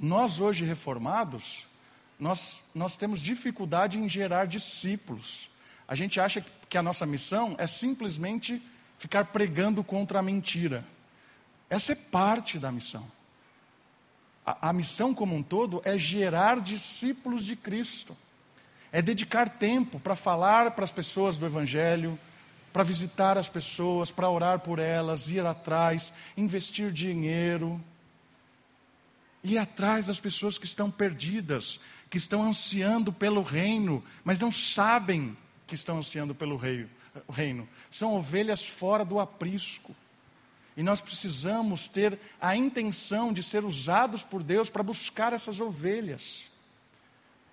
Nós, 0.02 0.42
hoje 0.42 0.66
reformados, 0.66 1.68
nós, 2.20 2.64
nós 2.74 2.98
temos 2.98 3.22
dificuldade 3.22 4.00
em 4.00 4.10
gerar 4.10 4.48
discípulos. 4.48 5.48
A 5.88 5.94
gente 5.94 6.20
acha 6.20 6.44
que 6.68 6.76
a 6.76 6.82
nossa 6.82 7.06
missão 7.06 7.56
é 7.60 7.68
simplesmente 7.68 8.60
ficar 8.98 9.26
pregando 9.26 9.84
contra 9.84 10.18
a 10.18 10.24
mentira. 10.24 10.84
Essa 11.70 11.92
é 11.92 11.96
parte 11.96 12.58
da 12.58 12.72
missão. 12.72 13.06
A, 14.44 14.70
a 14.70 14.74
missão 14.74 15.14
como 15.14 15.36
um 15.36 15.44
todo 15.44 15.84
é 15.86 15.96
gerar 16.00 16.60
discípulos 16.60 17.46
de 17.46 17.56
Cristo. 17.56 18.18
É 18.92 19.04
dedicar 19.04 19.50
tempo 19.50 20.00
para 20.00 20.16
falar 20.16 20.72
para 20.72 20.84
as 20.84 20.92
pessoas 20.92 21.38
do 21.38 21.46
Evangelho, 21.46 22.18
para 22.74 22.82
visitar 22.82 23.38
as 23.38 23.50
pessoas, 23.50 24.12
para 24.12 24.28
orar 24.28 24.62
por 24.62 24.80
elas, 24.80 25.30
ir 25.30 25.46
atrás, 25.46 26.12
investir 26.36 26.92
dinheiro 26.92 27.80
ir 29.44 29.58
atrás 29.58 30.08
das 30.08 30.20
pessoas 30.20 30.58
que 30.58 30.66
estão 30.66 30.92
perdidas, 30.92 31.80
que 32.10 32.18
estão 32.18 32.44
ansiando 32.44 33.12
pelo 33.12 33.42
reino, 33.42 34.04
mas 34.24 34.40
não 34.40 34.52
sabem 34.52 35.36
que 35.66 35.76
estão 35.76 35.98
ansiando 35.98 36.36
pelo 36.36 36.58
reino. 36.58 37.68
São 37.90 38.16
ovelhas 38.16 38.68
fora 38.68 39.04
do 39.04 39.20
aprisco. 39.20 39.96
E 40.78 40.84
nós 40.84 41.02
precisamos 41.02 41.88
ter 41.88 42.18
a 42.40 42.56
intenção 42.56 43.34
de 43.34 43.44
ser 43.44 43.66
usados 43.66 44.24
por 44.24 44.42
Deus 44.42 44.70
para 44.70 44.84
buscar 44.84 45.34
essas 45.34 45.60
ovelhas, 45.60 46.50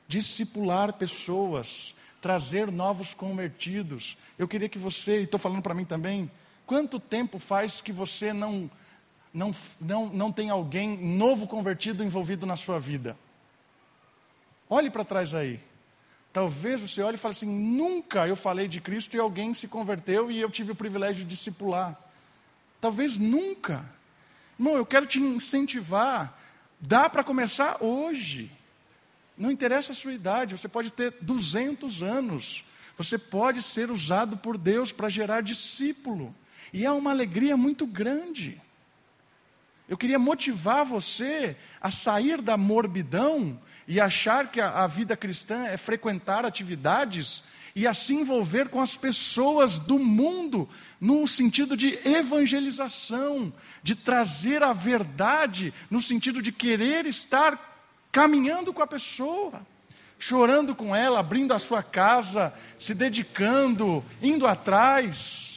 discipular 0.07 0.93
pessoas, 0.93 1.97
trazer 2.20 2.70
novos 2.70 3.14
convertidos. 3.14 4.16
Eu 4.39 4.47
queria 4.47 4.68
que 4.68 4.78
você, 4.78 5.20
e 5.20 5.24
estou 5.24 5.41
falando 5.41 5.62
para 5.62 5.74
mim 5.74 5.84
também, 5.84 6.30
quanto 6.66 7.01
tempo 7.01 7.39
faz 7.39 7.80
que 7.80 7.93
você 7.93 8.32
não 8.32 8.70
não, 9.32 9.54
não, 9.80 10.06
não 10.08 10.32
tem 10.32 10.50
alguém 10.50 10.96
novo 10.96 11.46
convertido 11.46 12.02
envolvido 12.04 12.46
na 12.46 12.56
sua 12.56 12.78
vida. 12.78 13.16
Olhe 14.68 14.90
para 14.90 15.04
trás 15.04 15.34
aí. 15.34 15.60
Talvez 16.32 16.80
você 16.80 17.02
olhe 17.02 17.16
e 17.16 17.18
fale 17.18 17.32
assim: 17.32 17.48
nunca 17.48 18.28
eu 18.28 18.36
falei 18.36 18.68
de 18.68 18.80
Cristo 18.80 19.16
e 19.16 19.20
alguém 19.20 19.54
se 19.54 19.66
converteu 19.66 20.30
e 20.30 20.40
eu 20.40 20.50
tive 20.50 20.72
o 20.72 20.76
privilégio 20.76 21.24
de 21.24 21.30
discipular. 21.30 21.98
Talvez 22.80 23.18
nunca. 23.18 23.84
Irmão, 24.58 24.76
eu 24.76 24.86
quero 24.86 25.06
te 25.06 25.20
incentivar. 25.20 26.38
Dá 26.80 27.08
para 27.08 27.24
começar 27.24 27.82
hoje. 27.82 28.50
Não 29.36 29.50
interessa 29.50 29.92
a 29.92 29.94
sua 29.94 30.12
idade, 30.12 30.56
você 30.56 30.68
pode 30.68 30.92
ter 30.92 31.14
200 31.20 32.02
anos. 32.02 32.64
Você 32.96 33.16
pode 33.16 33.62
ser 33.62 33.90
usado 33.90 34.36
por 34.36 34.58
Deus 34.58 34.90
para 34.90 35.08
gerar 35.08 35.40
discípulo. 35.40 36.34
E 36.72 36.84
é 36.84 36.90
uma 36.90 37.10
alegria 37.10 37.56
muito 37.56 37.86
grande. 37.86 38.60
Eu 39.89 39.97
queria 39.97 40.18
motivar 40.18 40.84
você 40.84 41.57
a 41.80 41.91
sair 41.91 42.43
da 42.43 42.59
morbidão 42.59 43.59
e 43.86 43.99
achar 43.99 44.51
que 44.51 44.61
a, 44.61 44.84
a, 44.84 44.86
vida 44.86 45.16
cristã 45.16 45.64
é 45.66 45.78
frequentar 45.78 46.45
atividades 46.45 47.43
e 47.74 47.86
a 47.86 47.95
se 47.95 48.12
envolver 48.12 48.68
com 48.68 48.82
as 48.82 48.97
pessoas 48.97 49.78
do 49.78 49.99
mundo, 49.99 50.68
no 51.01 51.26
sentido 51.26 51.74
de 51.74 51.99
evangelização, 52.07 53.51
de 53.82 53.95
trazer 53.95 54.62
a 54.62 54.74
verdade, 54.74 55.72
no 55.91 56.03
sentido 56.03 56.43
de 56.43 56.53
querer 56.53 57.07
estar 57.07 57.86
caminhando 58.12 58.74
com 58.74 58.82
a 58.82 58.86
pessoa, 58.86 59.66
chorando 60.18 60.74
com 60.74 60.95
ela, 60.95 61.20
abrindo 61.20 61.55
a 61.55 61.59
sua 61.59 61.82
casa, 61.82 62.53
se 62.78 62.95
dedicando, 62.95 64.05
indo 64.20 64.47
atrás. 64.47 65.47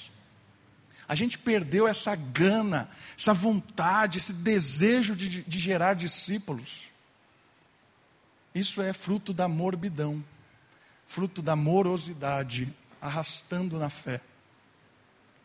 A 1.12 1.16
gente 1.16 1.38
perdeu 1.38 1.90
essa 1.90 2.16
gana, 2.16 2.90
essa 3.20 3.34
vontade, 3.34 4.18
esse 4.18 4.32
desejo 4.32 5.14
de, 5.14 5.42
de 5.42 5.60
gerar 5.60 5.94
discípulos. 5.94 6.84
Isso 8.56 8.82
é 8.82 8.94
fruto 8.94 9.34
da 9.34 9.46
morbidão, 9.46 10.24
fruto 11.06 11.42
da 11.42 11.54
morosidade. 11.54 12.74
arrastando 13.02 13.78
na 13.78 13.90
fé. 13.90 14.22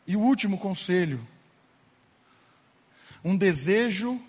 E 0.07 0.15
o 0.15 0.21
último 0.21 0.57
conselho, 0.57 1.27
um 3.25 3.37
desejo 3.37 4.23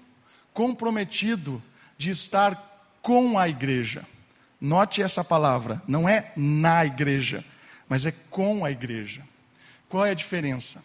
comprometido 0.56 1.62
de 2.00 2.10
estar 2.10 2.98
com 3.00 3.38
a 3.38 3.48
igreja. 3.48 4.08
Note 4.60 5.04
essa 5.04 5.24
palavra, 5.24 5.84
não 5.88 6.10
é 6.10 6.34
na 6.36 6.84
igreja, 6.84 7.46
mas 7.88 8.08
é 8.08 8.12
com 8.12 8.66
a 8.66 8.72
igreja. 8.72 9.24
Qual 9.88 10.04
é 10.04 10.10
a 10.10 10.16
diferença? 10.16 10.84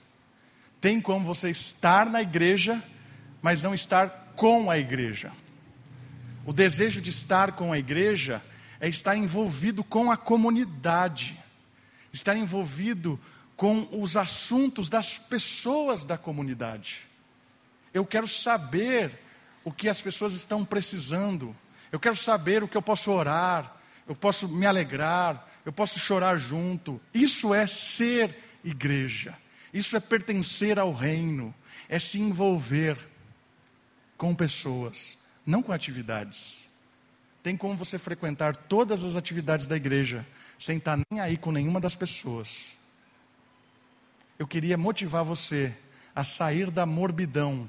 Tem 0.83 1.01
como 1.01 1.24
você 1.24 1.49
estar 1.49 2.11
na 2.11 2.20
igreja, 2.20 2.83
mas 3.41 3.62
não 3.62 3.72
estar 3.72 4.33
com 4.35 4.68
a 4.68 4.76
igreja. 4.76 5.30
O 6.45 6.53
desejo 6.53 7.01
de 7.01 7.11
estar 7.11 7.53
com 7.53 7.72
a 7.72 7.78
igreja 7.78 8.43
é 8.80 8.89
estar 8.89 9.16
envolvido 9.16 9.85
com 9.85 10.11
a 10.11 10.16
comunidade, 10.16 11.41
estar 12.12 12.37
envolvido 12.37 13.18
com 13.55 13.87
os 13.93 14.16
assuntos 14.16 14.89
das 14.89 15.18
pessoas 15.18 16.05
da 16.05 16.18
comunidade. 16.18 17.07
Eu 17.95 18.05
quero 18.05 18.26
saber 18.26 19.20
o 19.62 19.70
que 19.70 19.89
as 19.89 20.03
pessoas 20.03 20.35
estão 20.35 20.64
precisando, 20.64 21.55
eu 21.93 22.01
quero 22.01 22.16
saber 22.16 22.64
o 22.64 22.66
que 22.66 22.76
eu 22.76 22.83
posso 22.83 23.12
orar, 23.12 23.76
eu 24.09 24.16
posso 24.16 24.49
me 24.49 24.66
alegrar, 24.66 25.47
eu 25.64 25.72
posso 25.72 26.01
chorar 26.01 26.39
junto. 26.39 27.01
Isso 27.14 27.55
é 27.55 27.68
ser 27.68 28.37
igreja, 28.64 29.39
isso 29.73 29.97
é 29.97 30.01
pertencer 30.01 30.79
ao 30.79 30.93
reino, 30.93 31.55
é 31.89 31.99
se 31.99 32.20
envolver 32.20 32.99
com 34.16 34.35
pessoas, 34.35 35.16
não 35.45 35.62
com 35.62 35.73
atividades. 35.73 36.57
Tem 37.43 37.57
como 37.57 37.77
você 37.77 37.99
frequentar 37.99 38.57
todas 38.57 39.03
as 39.03 39.16
atividades 39.16 39.66
da 39.66 39.77
igreja 39.77 40.27
sem 40.59 40.77
estar 40.79 40.99
nem 41.11 41.20
aí 41.20 41.37
com 41.37 41.51
nenhuma 41.51 41.81
das 41.81 41.97
pessoas. 41.97 42.66
Eu 44.39 44.47
queria 44.47 44.77
motivar 44.77 45.25
você 45.25 45.77
a 46.14 46.23
sair 46.23 46.70
da 46.70 46.87
morbidão 46.87 47.68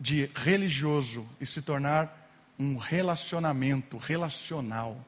de 0.00 0.30
religioso 0.34 1.28
e 1.40 1.46
se 1.46 1.62
tornar 1.62 2.30
um 2.58 2.76
relacionamento 2.76 3.96
relacional. 3.96 5.04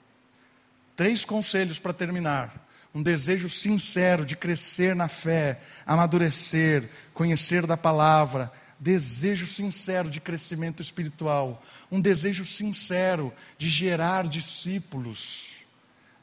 Três 0.94 1.24
conselhos 1.24 1.78
para 1.78 1.92
terminar. 1.92 2.65
Um 2.96 3.02
desejo 3.02 3.50
sincero 3.50 4.24
de 4.24 4.34
crescer 4.34 4.96
na 4.96 5.06
fé, 5.06 5.60
amadurecer, 5.84 6.88
conhecer 7.12 7.66
da 7.66 7.76
palavra, 7.76 8.50
desejo 8.80 9.46
sincero 9.46 10.08
de 10.08 10.18
crescimento 10.18 10.80
espiritual, 10.80 11.62
um 11.92 12.00
desejo 12.00 12.42
sincero 12.46 13.34
de 13.58 13.68
gerar 13.68 14.26
discípulos, 14.26 15.48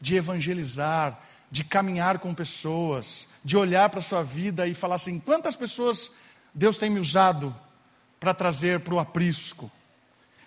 de 0.02 0.16
evangelizar, 0.16 1.22
de 1.52 1.64
caminhar 1.64 2.18
com 2.18 2.34
pessoas, 2.34 3.28
de 3.46 3.56
olhar 3.56 3.88
para 3.92 4.00
a 4.00 4.02
sua 4.02 4.24
vida 4.24 4.68
e 4.68 4.74
falar 4.74 4.96
assim: 4.96 5.20
quantas 5.20 5.56
pessoas 5.56 6.10
Deus 6.56 6.80
tem 6.80 6.90
me 6.90 7.00
usado 7.00 7.56
para 8.20 8.34
trazer 8.34 8.80
para 8.80 8.96
o 8.96 9.00
aprisco? 9.00 9.72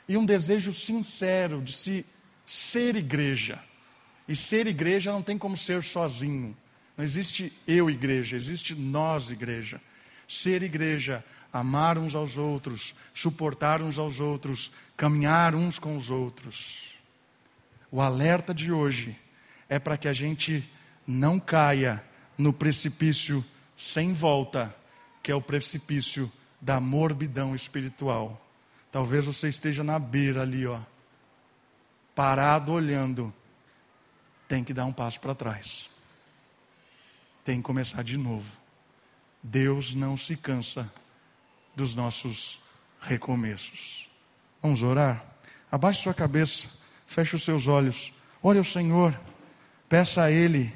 E 0.08 0.16
um 0.16 0.26
desejo 0.26 0.72
sincero 0.72 1.62
de 1.62 1.72
se 1.72 2.04
ser 2.44 2.96
igreja. 2.96 3.62
E 4.28 4.34
ser 4.34 4.66
igreja 4.66 5.12
não 5.12 5.22
tem 5.22 5.38
como 5.38 5.56
ser 5.56 5.82
sozinho. 5.82 6.56
Não 6.96 7.04
existe 7.04 7.52
eu, 7.66 7.90
igreja, 7.90 8.36
existe 8.36 8.74
nós, 8.74 9.30
igreja. 9.30 9.80
Ser 10.26 10.62
igreja 10.62 11.24
amar 11.52 11.96
uns 11.96 12.14
aos 12.14 12.36
outros, 12.36 12.94
suportar 13.14 13.80
uns 13.80 13.98
aos 13.98 14.20
outros, 14.20 14.70
caminhar 14.96 15.54
uns 15.54 15.78
com 15.78 15.96
os 15.96 16.10
outros. 16.10 16.94
O 17.90 18.00
alerta 18.00 18.52
de 18.52 18.70
hoje 18.70 19.16
é 19.68 19.78
para 19.78 19.96
que 19.96 20.08
a 20.08 20.12
gente 20.12 20.68
não 21.06 21.40
caia 21.40 22.04
no 22.36 22.52
precipício 22.52 23.44
sem 23.74 24.12
volta, 24.12 24.74
que 25.22 25.32
é 25.32 25.34
o 25.34 25.40
precipício 25.40 26.30
da 26.60 26.80
morbidão 26.80 27.54
espiritual. 27.54 28.42
Talvez 28.92 29.24
você 29.24 29.48
esteja 29.48 29.82
na 29.82 29.98
beira 29.98 30.42
ali, 30.42 30.66
ó, 30.66 30.80
parado 32.14 32.72
olhando. 32.72 33.32
Tem 34.48 34.62
que 34.62 34.72
dar 34.72 34.84
um 34.84 34.92
passo 34.92 35.20
para 35.20 35.34
trás. 35.34 35.90
Tem 37.44 37.56
que 37.56 37.62
começar 37.62 38.02
de 38.02 38.16
novo. 38.16 38.56
Deus 39.42 39.94
não 39.94 40.16
se 40.16 40.36
cansa 40.36 40.92
dos 41.74 41.94
nossos 41.94 42.60
recomeços. 43.00 44.08
Vamos 44.62 44.82
orar? 44.82 45.24
Abaixe 45.70 46.02
sua 46.02 46.14
cabeça, 46.14 46.66
feche 47.06 47.36
os 47.36 47.44
seus 47.44 47.68
olhos, 47.68 48.12
olhe 48.42 48.58
ao 48.58 48.64
Senhor, 48.64 49.18
peça 49.88 50.22
a 50.22 50.30
Ele 50.30 50.74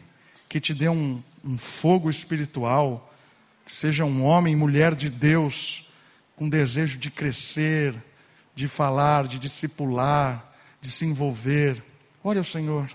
que 0.49 0.61
te 0.61 0.75
dê 0.75 0.89
um, 0.89 1.23
um 1.45 1.57
fogo 1.57 2.11
espiritual, 2.11 3.12
que 3.64 3.73
seja 3.73 4.05
um 4.05 4.25
homem, 4.25 4.55
mulher 4.55 4.95
de 4.95 5.09
Deus, 5.09 5.89
com 6.37 6.49
desejo 6.49 6.99
de 6.99 7.11
crescer, 7.11 7.95
de 8.55 8.68
falar, 8.68 9.27
de 9.27 9.39
discipular, 9.39 10.55
de 10.81 10.91
se 10.91 11.05
envolver. 11.05 11.83
Olhe 12.23 12.39
ao 12.39 12.45
Senhor. 12.45 12.91